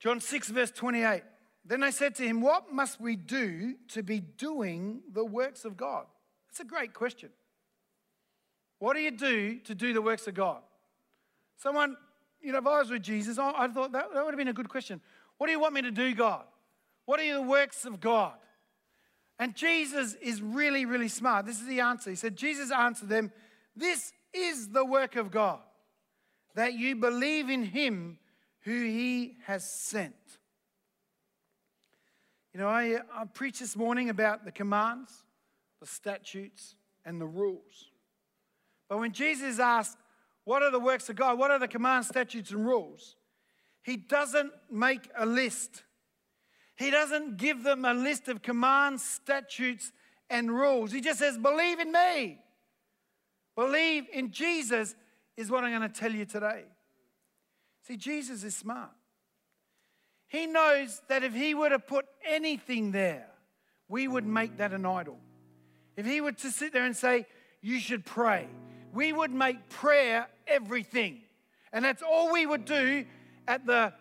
John 0.00 0.20
6, 0.20 0.50
verse 0.50 0.70
28. 0.70 1.22
Then 1.68 1.82
I 1.82 1.90
said 1.90 2.14
to 2.16 2.22
him, 2.22 2.40
What 2.40 2.72
must 2.72 2.98
we 2.98 3.14
do 3.14 3.74
to 3.88 4.02
be 4.02 4.20
doing 4.20 5.02
the 5.12 5.24
works 5.24 5.66
of 5.66 5.76
God? 5.76 6.06
That's 6.48 6.60
a 6.60 6.64
great 6.64 6.94
question. 6.94 7.28
What 8.78 8.94
do 8.94 9.00
you 9.00 9.10
do 9.10 9.58
to 9.60 9.74
do 9.74 9.92
the 9.92 10.00
works 10.00 10.26
of 10.26 10.34
God? 10.34 10.62
Someone, 11.58 11.96
you 12.40 12.52
know, 12.52 12.58
if 12.58 12.66
I 12.66 12.78
was 12.78 12.90
with 12.90 13.02
Jesus, 13.02 13.38
I, 13.38 13.52
I 13.54 13.68
thought 13.68 13.92
that, 13.92 14.06
that 14.14 14.24
would 14.24 14.32
have 14.32 14.38
been 14.38 14.48
a 14.48 14.54
good 14.54 14.70
question. 14.70 15.02
What 15.36 15.48
do 15.48 15.52
you 15.52 15.60
want 15.60 15.74
me 15.74 15.82
to 15.82 15.90
do, 15.90 16.14
God? 16.14 16.44
What 17.04 17.20
are 17.20 17.34
the 17.34 17.42
works 17.42 17.84
of 17.84 18.00
God? 18.00 18.34
And 19.38 19.54
Jesus 19.54 20.14
is 20.14 20.40
really, 20.40 20.86
really 20.86 21.08
smart. 21.08 21.44
This 21.44 21.60
is 21.60 21.66
the 21.66 21.80
answer. 21.80 22.08
He 22.08 22.16
said, 22.16 22.34
Jesus 22.34 22.72
answered 22.72 23.10
them, 23.10 23.30
This 23.76 24.12
is 24.32 24.68
the 24.68 24.86
work 24.86 25.16
of 25.16 25.30
God, 25.30 25.60
that 26.54 26.72
you 26.72 26.96
believe 26.96 27.50
in 27.50 27.62
him 27.62 28.18
who 28.62 28.84
he 28.84 29.36
has 29.44 29.70
sent. 29.70 30.14
You 32.54 32.60
know, 32.60 32.68
I, 32.68 32.98
I 33.14 33.24
preached 33.24 33.60
this 33.60 33.76
morning 33.76 34.08
about 34.08 34.44
the 34.44 34.52
commands, 34.52 35.24
the 35.80 35.86
statutes, 35.86 36.76
and 37.04 37.20
the 37.20 37.26
rules. 37.26 37.90
But 38.88 38.98
when 38.98 39.12
Jesus 39.12 39.58
asked, 39.58 39.98
What 40.44 40.62
are 40.62 40.70
the 40.70 40.80
works 40.80 41.08
of 41.08 41.16
God? 41.16 41.38
What 41.38 41.50
are 41.50 41.58
the 41.58 41.68
commands, 41.68 42.08
statutes, 42.08 42.50
and 42.50 42.64
rules? 42.64 43.16
He 43.82 43.96
doesn't 43.96 44.52
make 44.70 45.08
a 45.16 45.26
list. 45.26 45.84
He 46.76 46.90
doesn't 46.90 47.36
give 47.36 47.64
them 47.64 47.84
a 47.84 47.94
list 47.94 48.28
of 48.28 48.42
commands, 48.42 49.02
statutes, 49.02 49.92
and 50.30 50.50
rules. 50.50 50.92
He 50.92 51.00
just 51.00 51.18
says, 51.18 51.36
Believe 51.36 51.80
in 51.80 51.92
me. 51.92 52.38
Believe 53.56 54.06
in 54.12 54.30
Jesus 54.30 54.94
is 55.36 55.50
what 55.50 55.64
I'm 55.64 55.70
going 55.70 55.90
to 55.90 56.00
tell 56.00 56.12
you 56.12 56.24
today. 56.24 56.64
See, 57.82 57.96
Jesus 57.96 58.44
is 58.44 58.54
smart. 58.54 58.90
He 60.28 60.46
knows 60.46 61.00
that 61.08 61.24
if 61.24 61.34
he 61.34 61.54
were 61.54 61.70
to 61.70 61.78
put 61.78 62.06
anything 62.26 62.92
there, 62.92 63.26
we 63.88 64.06
would 64.06 64.26
make 64.26 64.58
that 64.58 64.72
an 64.72 64.84
idol. 64.84 65.18
If 65.96 66.06
he 66.06 66.20
were 66.20 66.32
to 66.32 66.50
sit 66.50 66.72
there 66.72 66.84
and 66.84 66.96
say, 66.96 67.26
You 67.62 67.80
should 67.80 68.04
pray, 68.04 68.46
we 68.92 69.12
would 69.12 69.32
make 69.32 69.68
prayer 69.68 70.28
everything. 70.46 71.20
And 71.72 71.84
that's 71.84 72.02
all 72.02 72.32
we 72.32 72.46
would 72.46 72.64
do 72.64 73.04
at 73.46 73.66
the, 73.66 73.92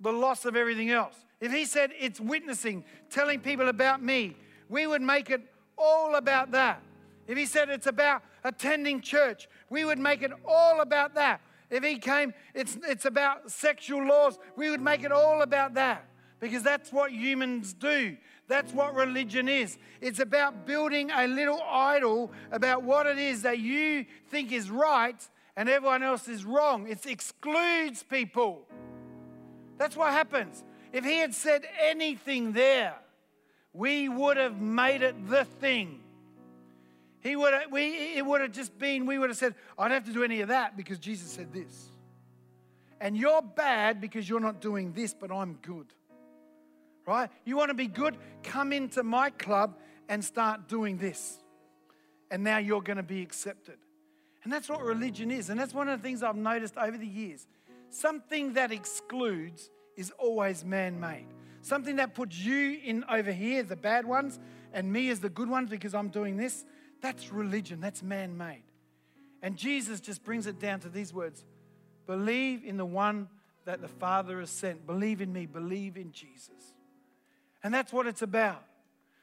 the 0.00 0.12
loss 0.12 0.44
of 0.44 0.56
everything 0.56 0.90
else. 0.90 1.14
If 1.40 1.52
he 1.52 1.64
said 1.64 1.92
it's 1.98 2.20
witnessing, 2.20 2.84
telling 3.08 3.40
people 3.40 3.68
about 3.68 4.02
me, 4.02 4.36
we 4.68 4.86
would 4.86 5.02
make 5.02 5.30
it 5.30 5.40
all 5.78 6.16
about 6.16 6.50
that. 6.52 6.82
If 7.26 7.38
he 7.38 7.46
said 7.46 7.70
it's 7.70 7.86
about 7.86 8.22
attending 8.44 9.00
church, 9.00 9.48
we 9.70 9.84
would 9.84 9.98
make 9.98 10.22
it 10.22 10.32
all 10.46 10.80
about 10.80 11.14
that. 11.14 11.40
If 11.70 11.84
he 11.84 11.98
came, 11.98 12.34
it's, 12.54 12.76
it's 12.86 13.04
about 13.04 13.50
sexual 13.50 14.04
laws, 14.04 14.38
we 14.56 14.70
would 14.70 14.80
make 14.80 15.04
it 15.04 15.12
all 15.12 15.42
about 15.42 15.74
that. 15.74 16.06
Because 16.40 16.62
that's 16.62 16.92
what 16.92 17.12
humans 17.12 17.74
do. 17.74 18.16
That's 18.48 18.72
what 18.72 18.94
religion 18.94 19.48
is. 19.48 19.78
It's 20.00 20.18
about 20.18 20.66
building 20.66 21.10
a 21.10 21.28
little 21.28 21.62
idol 21.62 22.32
about 22.50 22.82
what 22.82 23.06
it 23.06 23.18
is 23.18 23.42
that 23.42 23.58
you 23.58 24.06
think 24.30 24.50
is 24.50 24.70
right 24.70 25.28
and 25.56 25.68
everyone 25.68 26.02
else 26.02 26.26
is 26.26 26.44
wrong. 26.44 26.88
It 26.88 27.06
excludes 27.06 28.02
people. 28.02 28.66
That's 29.78 29.96
what 29.96 30.12
happens. 30.12 30.64
If 30.92 31.04
he 31.04 31.18
had 31.18 31.34
said 31.34 31.62
anything 31.80 32.52
there, 32.52 32.94
we 33.72 34.08
would 34.08 34.36
have 34.36 34.60
made 34.60 35.02
it 35.02 35.28
the 35.28 35.44
thing. 35.44 36.00
He 37.20 37.36
would 37.36 37.52
have, 37.52 37.70
we, 37.70 38.16
it 38.16 38.24
would 38.24 38.40
have 38.40 38.52
just 38.52 38.78
been, 38.78 39.06
we 39.06 39.18
would 39.18 39.30
have 39.30 39.36
said, 39.36 39.54
I 39.78 39.84
don't 39.84 39.92
have 39.92 40.04
to 40.06 40.12
do 40.12 40.24
any 40.24 40.40
of 40.40 40.48
that 40.48 40.76
because 40.76 40.98
Jesus 40.98 41.30
said 41.30 41.52
this. 41.52 41.88
And 43.00 43.16
you're 43.16 43.42
bad 43.42 44.00
because 44.00 44.28
you're 44.28 44.40
not 44.40 44.60
doing 44.60 44.92
this, 44.92 45.14
but 45.14 45.30
I'm 45.30 45.54
good. 45.62 45.86
Right? 47.06 47.30
You 47.44 47.56
want 47.56 47.70
to 47.70 47.74
be 47.74 47.86
good? 47.86 48.16
Come 48.42 48.72
into 48.72 49.02
my 49.02 49.30
club 49.30 49.76
and 50.08 50.24
start 50.24 50.68
doing 50.68 50.98
this. 50.98 51.38
And 52.30 52.44
now 52.44 52.58
you're 52.58 52.82
going 52.82 52.98
to 52.98 53.02
be 53.02 53.22
accepted. 53.22 53.78
And 54.44 54.52
that's 54.52 54.68
what 54.68 54.82
religion 54.82 55.30
is. 55.30 55.50
And 55.50 55.58
that's 55.58 55.74
one 55.74 55.88
of 55.88 56.00
the 56.00 56.02
things 56.02 56.22
I've 56.22 56.36
noticed 56.36 56.76
over 56.76 56.96
the 56.96 57.06
years. 57.06 57.46
Something 57.90 58.54
that 58.54 58.70
excludes 58.70 59.70
is 59.96 60.10
always 60.18 60.64
man 60.64 61.00
made. 61.00 61.26
Something 61.62 61.96
that 61.96 62.14
puts 62.14 62.38
you 62.38 62.78
in 62.82 63.04
over 63.10 63.32
here, 63.32 63.62
the 63.62 63.76
bad 63.76 64.06
ones, 64.06 64.38
and 64.72 64.90
me 64.90 65.10
as 65.10 65.20
the 65.20 65.28
good 65.28 65.48
ones 65.48 65.68
because 65.68 65.94
I'm 65.94 66.08
doing 66.08 66.36
this, 66.36 66.64
that's 67.00 67.32
religion, 67.32 67.80
that's 67.80 68.02
man 68.02 68.36
made. 68.36 68.62
And 69.42 69.56
Jesus 69.56 70.00
just 70.00 70.22
brings 70.22 70.46
it 70.46 70.58
down 70.58 70.80
to 70.80 70.88
these 70.88 71.12
words 71.12 71.44
Believe 72.06 72.64
in 72.64 72.76
the 72.76 72.84
one 72.84 73.28
that 73.64 73.80
the 73.80 73.88
Father 73.88 74.40
has 74.40 74.50
sent. 74.50 74.86
Believe 74.86 75.20
in 75.20 75.32
me, 75.32 75.46
believe 75.46 75.96
in 75.96 76.12
Jesus. 76.12 76.74
And 77.62 77.72
that's 77.72 77.92
what 77.92 78.06
it's 78.06 78.22
about. 78.22 78.64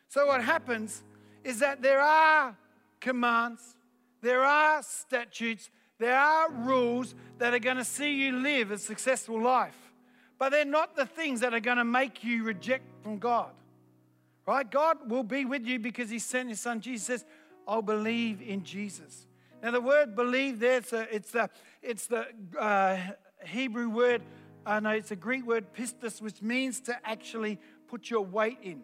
So, 0.08 0.28
what 0.28 0.44
happens 0.44 1.04
is 1.44 1.60
that 1.60 1.82
there 1.82 2.02
are 2.02 2.56
commands, 3.00 3.76
there 4.22 4.46
are 4.46 4.82
statutes, 4.84 5.70
there 6.00 6.18
are 6.18 6.52
rules 6.52 7.16
that 7.40 7.54
are 7.54 7.60
going 7.60 7.78
to 7.78 7.84
see 7.84 8.14
you 8.14 8.34
live 8.40 8.72
a 8.72 8.78
successful 8.78 9.42
life, 9.42 9.78
but 10.38 10.50
they're 10.50 10.66
not 10.66 10.96
the 10.96 11.06
things 11.06 11.40
that 11.42 11.54
are 11.54 11.60
going 11.60 11.78
to 11.78 11.86
make 11.86 12.24
you 12.24 12.44
reject 12.44 12.86
from 13.02 13.18
God. 13.18 13.52
Right? 14.46 14.70
God 14.70 15.10
will 15.10 15.24
be 15.24 15.44
with 15.44 15.66
you 15.66 15.78
because 15.78 16.10
He 16.10 16.20
sent 16.20 16.50
His 16.50 16.62
Son. 16.62 16.80
Jesus 16.80 17.06
says, 17.06 17.26
I'll 17.68 17.82
believe 17.82 18.42
in 18.42 18.64
Jesus. 18.64 19.28
Now, 19.62 19.72
the 19.72 19.82
word 19.82 20.16
believe 20.16 20.60
there, 20.60 20.78
it's, 20.78 20.94
a, 20.94 21.14
it's 21.14 21.32
the, 21.32 21.50
it's 21.82 22.08
the 22.08 22.28
uh, 22.60 22.98
Hebrew 23.46 23.90
word, 23.90 24.22
uh, 24.66 24.80
no, 24.80 24.92
it's 24.92 25.12
a 25.12 25.16
Greek 25.16 25.46
word, 25.46 25.74
pistis, 25.74 26.22
which 26.22 26.42
means 26.42 26.80
to 26.82 26.96
actually 27.04 27.60
put 27.88 28.10
your 28.10 28.22
weight 28.22 28.60
in. 28.62 28.82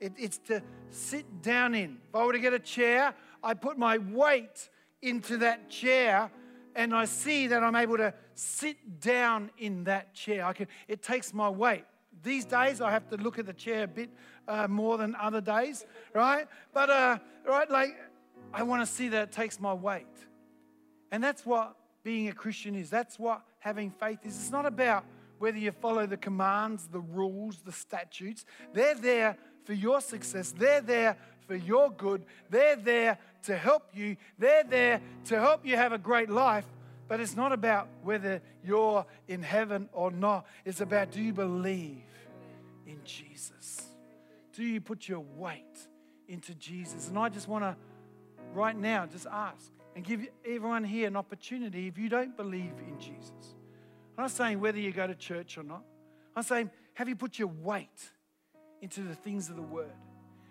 It, 0.00 0.12
it's 0.18 0.38
to 0.48 0.62
sit 0.90 1.42
down 1.42 1.74
in. 1.74 1.98
If 2.08 2.14
I 2.14 2.24
were 2.24 2.32
to 2.32 2.38
get 2.38 2.52
a 2.52 2.58
chair, 2.58 3.14
I 3.42 3.54
put 3.54 3.78
my 3.78 3.98
weight 3.98 4.68
into 5.00 5.38
that 5.38 5.70
chair 5.70 6.30
and 6.74 6.94
I 6.94 7.04
see 7.04 7.48
that 7.48 7.62
I'm 7.62 7.76
able 7.76 7.96
to 7.98 8.14
sit 8.34 9.00
down 9.00 9.50
in 9.58 9.84
that 9.84 10.14
chair. 10.14 10.44
I 10.44 10.52
can, 10.52 10.68
it 10.88 11.02
takes 11.02 11.34
my 11.34 11.48
weight. 11.48 11.84
These 12.22 12.44
days, 12.44 12.80
I 12.80 12.90
have 12.90 13.08
to 13.10 13.16
look 13.16 13.38
at 13.38 13.46
the 13.46 13.52
chair 13.52 13.84
a 13.84 13.88
bit 13.88 14.10
uh, 14.46 14.68
more 14.68 14.96
than 14.96 15.14
other 15.16 15.40
days, 15.40 15.84
right? 16.14 16.46
But, 16.72 16.88
uh, 16.88 17.18
right, 17.46 17.70
like, 17.70 17.96
I 18.52 18.62
want 18.62 18.86
to 18.86 18.92
see 18.92 19.08
that 19.08 19.22
it 19.24 19.32
takes 19.32 19.60
my 19.60 19.72
weight. 19.72 20.06
And 21.10 21.22
that's 21.22 21.44
what 21.44 21.76
being 22.02 22.28
a 22.28 22.32
Christian 22.32 22.74
is. 22.74 22.90
That's 22.90 23.18
what 23.18 23.42
having 23.58 23.90
faith 23.90 24.18
is. 24.24 24.36
It's 24.36 24.50
not 24.50 24.66
about 24.66 25.04
whether 25.38 25.58
you 25.58 25.72
follow 25.72 26.06
the 26.06 26.16
commands, 26.16 26.86
the 26.86 27.00
rules, 27.00 27.58
the 27.64 27.72
statutes. 27.72 28.44
They're 28.72 28.94
there 28.94 29.36
for 29.64 29.72
your 29.72 30.00
success, 30.00 30.52
they're 30.56 30.80
there 30.80 31.16
for 31.46 31.54
your 31.54 31.90
good, 31.90 32.24
they're 32.50 32.76
there 32.76 33.18
to 33.44 33.56
help 33.56 33.88
you, 33.92 34.16
they're 34.38 34.64
there 34.64 35.00
to 35.26 35.40
help 35.40 35.66
you 35.66 35.76
have 35.76 35.92
a 35.92 35.98
great 35.98 36.30
life. 36.30 36.66
But 37.08 37.20
it's 37.20 37.36
not 37.36 37.52
about 37.52 37.88
whether 38.02 38.40
you're 38.64 39.04
in 39.28 39.42
heaven 39.42 39.88
or 39.92 40.10
not. 40.10 40.46
It's 40.64 40.80
about 40.80 41.10
do 41.10 41.20
you 41.20 41.32
believe 41.32 42.02
in 42.86 42.98
Jesus? 43.04 43.82
Do 44.52 44.62
you 44.62 44.80
put 44.80 45.08
your 45.08 45.24
weight 45.36 45.88
into 46.28 46.54
Jesus? 46.54 47.08
And 47.08 47.18
I 47.18 47.28
just 47.28 47.48
want 47.48 47.64
to, 47.64 47.76
right 48.52 48.76
now, 48.76 49.06
just 49.06 49.26
ask 49.30 49.70
and 49.94 50.04
give 50.04 50.26
everyone 50.44 50.84
here 50.84 51.06
an 51.06 51.16
opportunity 51.16 51.86
if 51.88 51.98
you 51.98 52.08
don't 52.08 52.36
believe 52.36 52.74
in 52.86 52.98
Jesus. 52.98 53.54
I'm 54.16 54.24
not 54.24 54.30
saying 54.30 54.60
whether 54.60 54.78
you 54.78 54.92
go 54.92 55.06
to 55.06 55.14
church 55.14 55.58
or 55.58 55.62
not. 55.62 55.82
I'm 56.36 56.42
saying, 56.42 56.70
have 56.94 57.08
you 57.08 57.16
put 57.16 57.38
your 57.38 57.48
weight 57.48 58.10
into 58.80 59.02
the 59.02 59.14
things 59.14 59.48
of 59.48 59.56
the 59.56 59.62
Word? 59.62 59.92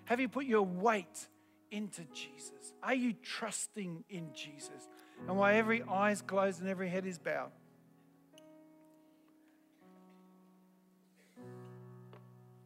Have 0.06 0.20
you 0.20 0.28
put 0.28 0.46
your 0.46 0.64
weight 0.64 1.28
into 1.72 2.04
Jesus? 2.14 2.74
Are 2.84 2.94
you 2.94 3.14
trusting 3.14 4.04
in 4.10 4.34
Jesus? 4.34 4.90
And 5.28 5.38
while 5.38 5.56
every 5.56 5.84
eye 5.84 6.12
is 6.12 6.22
closed 6.22 6.60
and 6.62 6.70
every 6.70 6.90
head 6.90 7.06
is 7.06 7.20
bowed, 7.20 7.52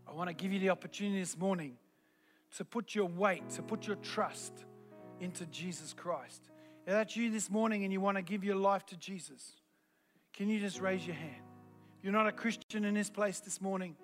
I 0.08 0.14
want 0.14 0.30
to 0.30 0.34
give 0.34 0.54
you 0.54 0.60
the 0.60 0.70
opportunity 0.70 1.20
this 1.20 1.38
morning 1.38 1.76
to 2.58 2.64
put 2.64 2.96
your 2.96 3.08
weight, 3.08 3.50
to 3.52 3.62
put 3.62 3.86
your 3.86 3.98
trust 3.98 4.54
into 5.20 5.46
Jesus 5.48 5.94
Christ. 5.94 6.50
If 6.86 6.94
that's 6.94 7.16
you 7.16 7.32
this 7.32 7.50
morning 7.50 7.84
and 7.84 7.92
you 7.92 8.00
want 8.00 8.18
to 8.18 8.22
give 8.22 8.44
your 8.44 8.56
life 8.56 8.86
to 8.88 8.98
Jesus, 8.98 9.54
can 10.34 10.50
you 10.50 10.60
just 10.60 10.80
raise 10.80 11.06
your 11.06 11.16
hand? 11.16 11.42
If 11.98 12.04
you're 12.04 12.14
not 12.14 12.28
a 12.28 12.32
Christian 12.32 12.86
in 12.86 12.94
this 12.94 13.10
place 13.10 13.40
this 13.40 13.62
morning, 13.62 13.96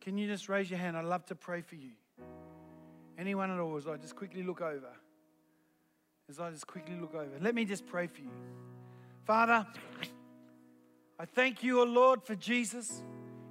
can 0.00 0.16
you 0.16 0.26
just 0.26 0.48
raise 0.48 0.70
your 0.70 0.78
hand? 0.78 0.96
I'd 0.96 1.04
love 1.04 1.26
to 1.26 1.34
pray 1.34 1.60
for 1.60 1.74
you. 1.74 1.90
Anyone 3.18 3.50
at 3.50 3.58
all, 3.58 3.76
as 3.76 3.86
I 3.86 3.96
just 3.96 4.16
quickly 4.16 4.42
look 4.42 4.60
over. 4.60 4.88
As 6.28 6.40
I 6.40 6.50
just 6.50 6.66
quickly 6.66 6.94
look 6.98 7.14
over. 7.14 7.30
Let 7.40 7.54
me 7.54 7.64
just 7.64 7.86
pray 7.86 8.06
for 8.06 8.20
you. 8.20 8.30
Father, 9.24 9.66
I 11.18 11.24
thank 11.24 11.62
you, 11.62 11.80
O 11.80 11.84
Lord, 11.84 12.22
for 12.22 12.34
Jesus. 12.34 13.02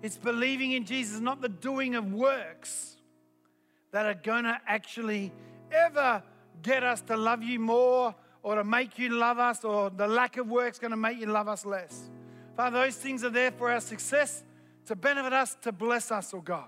It's 0.01 0.17
believing 0.17 0.71
in 0.71 0.85
Jesus, 0.85 1.19
not 1.19 1.41
the 1.41 1.49
doing 1.49 1.95
of 1.95 2.11
works 2.11 2.97
that 3.91 4.05
are 4.05 4.15
going 4.15 4.45
to 4.45 4.57
actually 4.65 5.31
ever 5.71 6.23
get 6.61 6.83
us 6.83 7.01
to 7.01 7.17
love 7.17 7.43
you 7.43 7.59
more 7.59 8.15
or 8.43 8.55
to 8.55 8.63
make 8.63 8.97
you 8.97 9.09
love 9.09 9.37
us, 9.37 9.63
or 9.63 9.89
the 9.91 10.07
lack 10.07 10.37
of 10.37 10.47
work 10.47 10.73
is 10.73 10.79
going 10.79 10.91
to 10.91 10.97
make 10.97 11.19
you 11.19 11.27
love 11.27 11.47
us 11.47 11.65
less. 11.65 12.09
Father, 12.57 12.79
those 12.79 12.95
things 12.95 13.23
are 13.23 13.29
there 13.29 13.51
for 13.51 13.71
our 13.71 13.79
success, 13.79 14.43
to 14.87 14.95
benefit 14.95 15.31
us, 15.31 15.55
to 15.61 15.71
bless 15.71 16.11
us, 16.11 16.33
oh 16.33 16.41
God. 16.41 16.67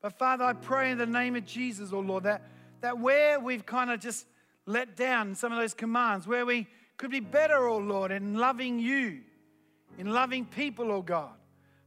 But 0.00 0.18
Father, 0.18 0.44
I 0.44 0.52
pray 0.52 0.92
in 0.92 0.98
the 0.98 1.06
name 1.06 1.34
of 1.34 1.44
Jesus, 1.44 1.92
oh 1.92 2.00
Lord, 2.00 2.24
that, 2.24 2.42
that 2.80 2.98
where 2.98 3.40
we've 3.40 3.66
kind 3.66 3.90
of 3.90 4.00
just 4.00 4.26
let 4.66 4.96
down 4.96 5.34
some 5.34 5.52
of 5.52 5.58
those 5.58 5.74
commands, 5.74 6.26
where 6.26 6.46
we 6.46 6.68
could 6.96 7.10
be 7.10 7.20
better, 7.20 7.66
oh 7.66 7.78
Lord, 7.78 8.12
in 8.12 8.34
loving 8.34 8.78
you, 8.78 9.20
in 9.98 10.12
loving 10.12 10.44
people, 10.44 10.92
oh 10.92 11.02
God. 11.02 11.32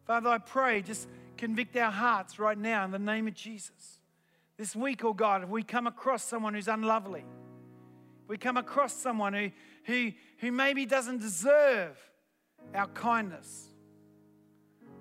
Father, 0.05 0.29
I 0.29 0.37
pray, 0.37 0.81
just 0.81 1.07
convict 1.37 1.77
our 1.77 1.91
hearts 1.91 2.39
right 2.39 2.57
now 2.57 2.83
in 2.85 2.91
the 2.91 2.99
name 2.99 3.27
of 3.27 3.33
Jesus. 3.33 3.96
This 4.57 4.75
week, 4.75 5.03
oh 5.05 5.13
God, 5.13 5.43
if 5.43 5.49
we 5.49 5.61
come 5.61 5.85
across 5.85 6.23
someone 6.23 6.55
who's 6.55 6.67
unlovely, 6.67 7.23
we 8.27 8.37
come 8.37 8.57
across 8.57 8.91
someone 8.93 9.33
who, 9.33 9.51
who, 9.85 10.11
who 10.39 10.51
maybe 10.51 10.85
doesn't 10.85 11.19
deserve 11.19 11.97
our 12.73 12.87
kindness, 12.87 13.67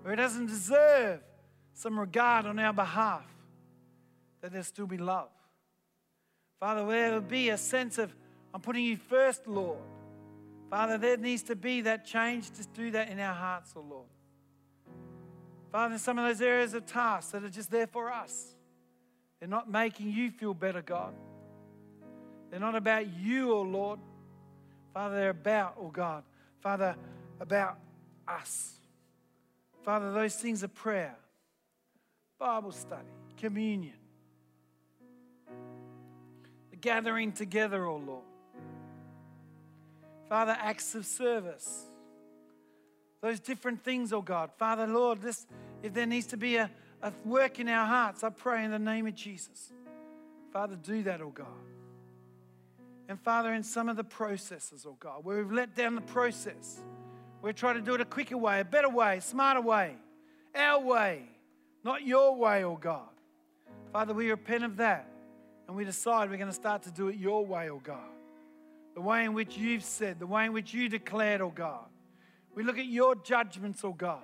or 0.05 0.11
who 0.11 0.17
doesn't 0.17 0.47
deserve 0.47 1.21
some 1.73 1.99
regard 1.99 2.47
on 2.47 2.59
our 2.59 2.73
behalf, 2.73 3.27
that 4.43 4.53
there 4.53 4.63
still 4.63 4.87
be 4.87 4.99
love. 4.99 5.31
Father, 6.61 6.85
where 6.85 7.11
there 7.11 7.21
will 7.21 7.27
be 7.27 7.49
a 7.49 7.59
sense 7.59 7.99
of, 7.99 8.15
I'm 8.53 8.61
putting 8.61 8.85
you 8.85 8.97
first, 8.97 9.47
Lord. 9.47 9.79
Father, 10.71 10.99
there 10.99 11.17
needs 11.17 11.43
to 11.45 11.57
be 11.57 11.81
that 11.83 12.05
change 12.05 12.51
to 12.51 12.67
do 12.75 12.91
that 12.91 13.09
in 13.09 13.19
our 13.21 13.35
hearts, 13.35 13.73
oh 13.77 13.85
Lord. 13.89 14.07
Father, 15.73 15.99
some 15.99 16.19
of 16.19 16.27
those 16.27 16.41
areas 16.41 16.75
of 16.75 16.87
tasks 16.87 17.33
that 17.33 17.43
are 17.43 17.49
just 17.49 17.71
there 17.71 17.87
for 17.87 18.11
us, 18.13 18.56
they're 19.39 19.49
not 19.49 19.71
making 19.71 20.11
you 20.11 20.31
feel 20.31 20.55
better, 20.55 20.83
God. 20.83 21.15
They're 22.51 22.61
not 22.61 22.75
about 22.75 23.07
you, 23.19 23.53
oh 23.53 23.63
Lord. 23.63 24.01
Father, 24.95 25.17
they're 25.17 25.31
about, 25.31 25.75
oh 25.79 25.89
God, 25.89 26.25
Father, 26.61 26.97
about 27.41 27.79
us. 28.27 28.75
Father, 29.83 30.13
those 30.13 30.35
things 30.35 30.65
are 30.65 30.69
prayer, 30.69 31.15
Bible 32.39 32.73
study, 32.73 33.09
communion, 33.37 33.95
the 36.71 36.77
gathering 36.77 37.33
together, 37.33 37.85
oh 37.85 37.99
Lord. 37.99 38.25
Father, 40.29 40.57
acts 40.59 40.95
of 40.95 41.07
service. 41.07 41.85
Those 43.21 43.41
different 43.41 43.83
things, 43.83 44.13
oh 44.13 44.23
God. 44.23 44.51
Father, 44.57 44.87
Lord, 44.87 45.21
this, 45.21 45.47
if 45.83 45.95
there 45.95 46.07
needs 46.07 46.27
to 46.29 46.37
be 46.37 46.57
a, 46.57 46.71
a 47.07 47.13
work 47.25 47.61
in 47.61 47.69
our 47.69 47.87
hearts, 47.87 48.25
I 48.25 48.31
pray 48.31 48.65
in 48.65 48.71
the 48.71 48.79
name 48.79 49.07
of 49.07 49.15
Jesus. 49.15 49.73
Father, 50.53 50.77
do 50.77 51.03
that, 51.05 51.21
oh 51.21 51.31
God. 51.31 51.47
And 53.09 53.21
Father, 53.21 53.53
in 53.55 53.63
some 53.63 53.89
of 53.89 53.97
the 53.97 54.05
processes, 54.05 54.85
oh 54.89 54.97
God, 54.99 55.25
where 55.25 55.39
we've 55.39 55.53
let 55.53 55.77
down 55.77 55.95
the 55.95 56.01
process, 56.01 56.81
we're 57.43 57.53
trying 57.53 57.77
to 57.77 57.81
do 57.81 57.95
it 57.95 58.01
a 58.01 58.05
quicker 58.05 58.37
way, 58.37 58.61
a 58.61 58.65
better 58.65 58.89
way, 58.89 59.21
smarter 59.21 59.61
way, 59.61 59.95
our 60.55 60.81
way, 60.81 61.23
not 61.85 62.03
your 62.05 62.35
way, 62.35 62.65
oh 62.65 62.77
God. 62.77 63.09
Father, 63.93 64.13
we 64.13 64.31
repent 64.31 64.65
of 64.65 64.77
that 64.79 65.09
and 65.69 65.77
we 65.77 65.85
decide 65.85 66.29
we're 66.31 66.37
going 66.37 66.49
to 66.49 66.55
start 66.55 66.83
to 66.83 66.91
do 66.91 67.09
it 67.09 67.17
your 67.17 67.47
way, 67.47 67.71
oh 67.71 67.81
God. 67.83 68.01
The 68.95 69.01
way 69.01 69.25
in 69.25 69.35
which 69.35 69.57
you've 69.57 69.85
said, 69.85 70.19
the 70.19 70.27
way 70.27 70.47
in 70.47 70.53
which 70.53 70.75
you 70.75 70.89
declared, 70.89 71.41
oh 71.41 71.53
God. 71.55 71.85
We 72.55 72.65
look 72.65 72.79
at 72.79 72.87
your 72.87 73.15
judgments, 73.15 73.85
oh 73.85 73.93
God, 73.93 74.23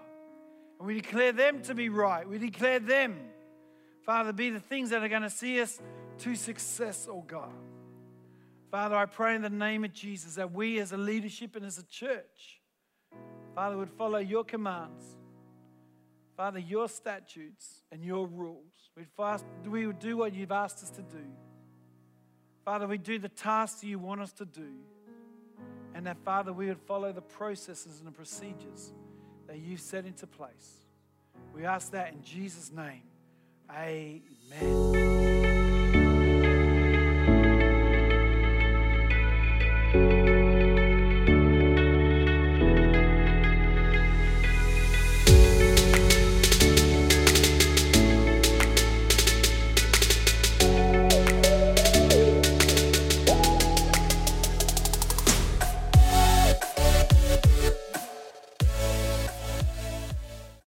and 0.83 0.89
we 0.89 0.95
declare 0.95 1.31
them 1.31 1.63
to 1.63 1.77
be 1.77 1.89
right. 1.91 2.29
We 2.29 2.39
declare 2.39 2.81
them, 2.81 3.17
Father, 4.05 4.33
be 4.33 4.51
the 4.51 4.59
things 4.59 4.91
that 4.91 5.01
are 5.01 5.09
going 5.09 5.23
to 5.23 5.31
see 5.31 5.61
us 5.61 5.81
to 6.19 6.35
success, 6.35 7.07
oh 7.09 7.23
God. 7.25 7.53
Father, 8.69 8.97
I 8.97 9.07
pray 9.07 9.37
in 9.37 9.43
the 9.43 9.49
name 9.49 9.85
of 9.85 9.93
Jesus 9.93 10.35
that 10.35 10.51
we 10.51 10.81
as 10.81 10.91
a 10.91 10.97
leadership 10.97 11.55
and 11.55 11.65
as 11.65 11.79
a 11.79 11.85
church, 11.85 12.61
Father, 13.55 13.77
would 13.77 13.91
follow 13.91 14.19
your 14.19 14.43
commands, 14.43 15.05
Father, 16.37 16.59
your 16.59 16.89
statutes 16.89 17.85
and 17.93 18.03
your 18.03 18.27
rules. 18.27 18.91
We'd 18.97 19.07
fast, 19.17 19.45
we 19.65 19.87
would 19.87 20.01
do 20.01 20.17
what 20.17 20.35
you've 20.35 20.51
asked 20.51 20.83
us 20.83 20.91
to 20.91 21.03
do. 21.03 21.25
Father, 22.65 22.89
we 22.89 22.99
do 22.99 23.21
the 23.21 23.29
tasks 23.29 23.85
you 23.85 24.01
want 24.01 24.21
us 24.21 24.33
to 24.33 24.45
do. 24.45 24.73
And 25.95 26.09
that, 26.09 26.17
Father, 26.25 26.53
we 26.53 26.67
would 26.67 26.81
follow 26.81 27.13
the 27.13 27.23
processes 27.23 28.01
and 28.01 28.09
the 28.09 28.13
procedures 28.13 28.95
that 29.53 29.61
you've 29.61 29.81
set 29.83 30.07
into 30.07 30.27
place. 30.27 30.79
We 31.55 31.67
ask 31.67 31.91
that 31.91 32.15
in 32.15 32.23
Jesus' 32.23 32.73
name. 32.73 33.03
Amen. 33.71 34.93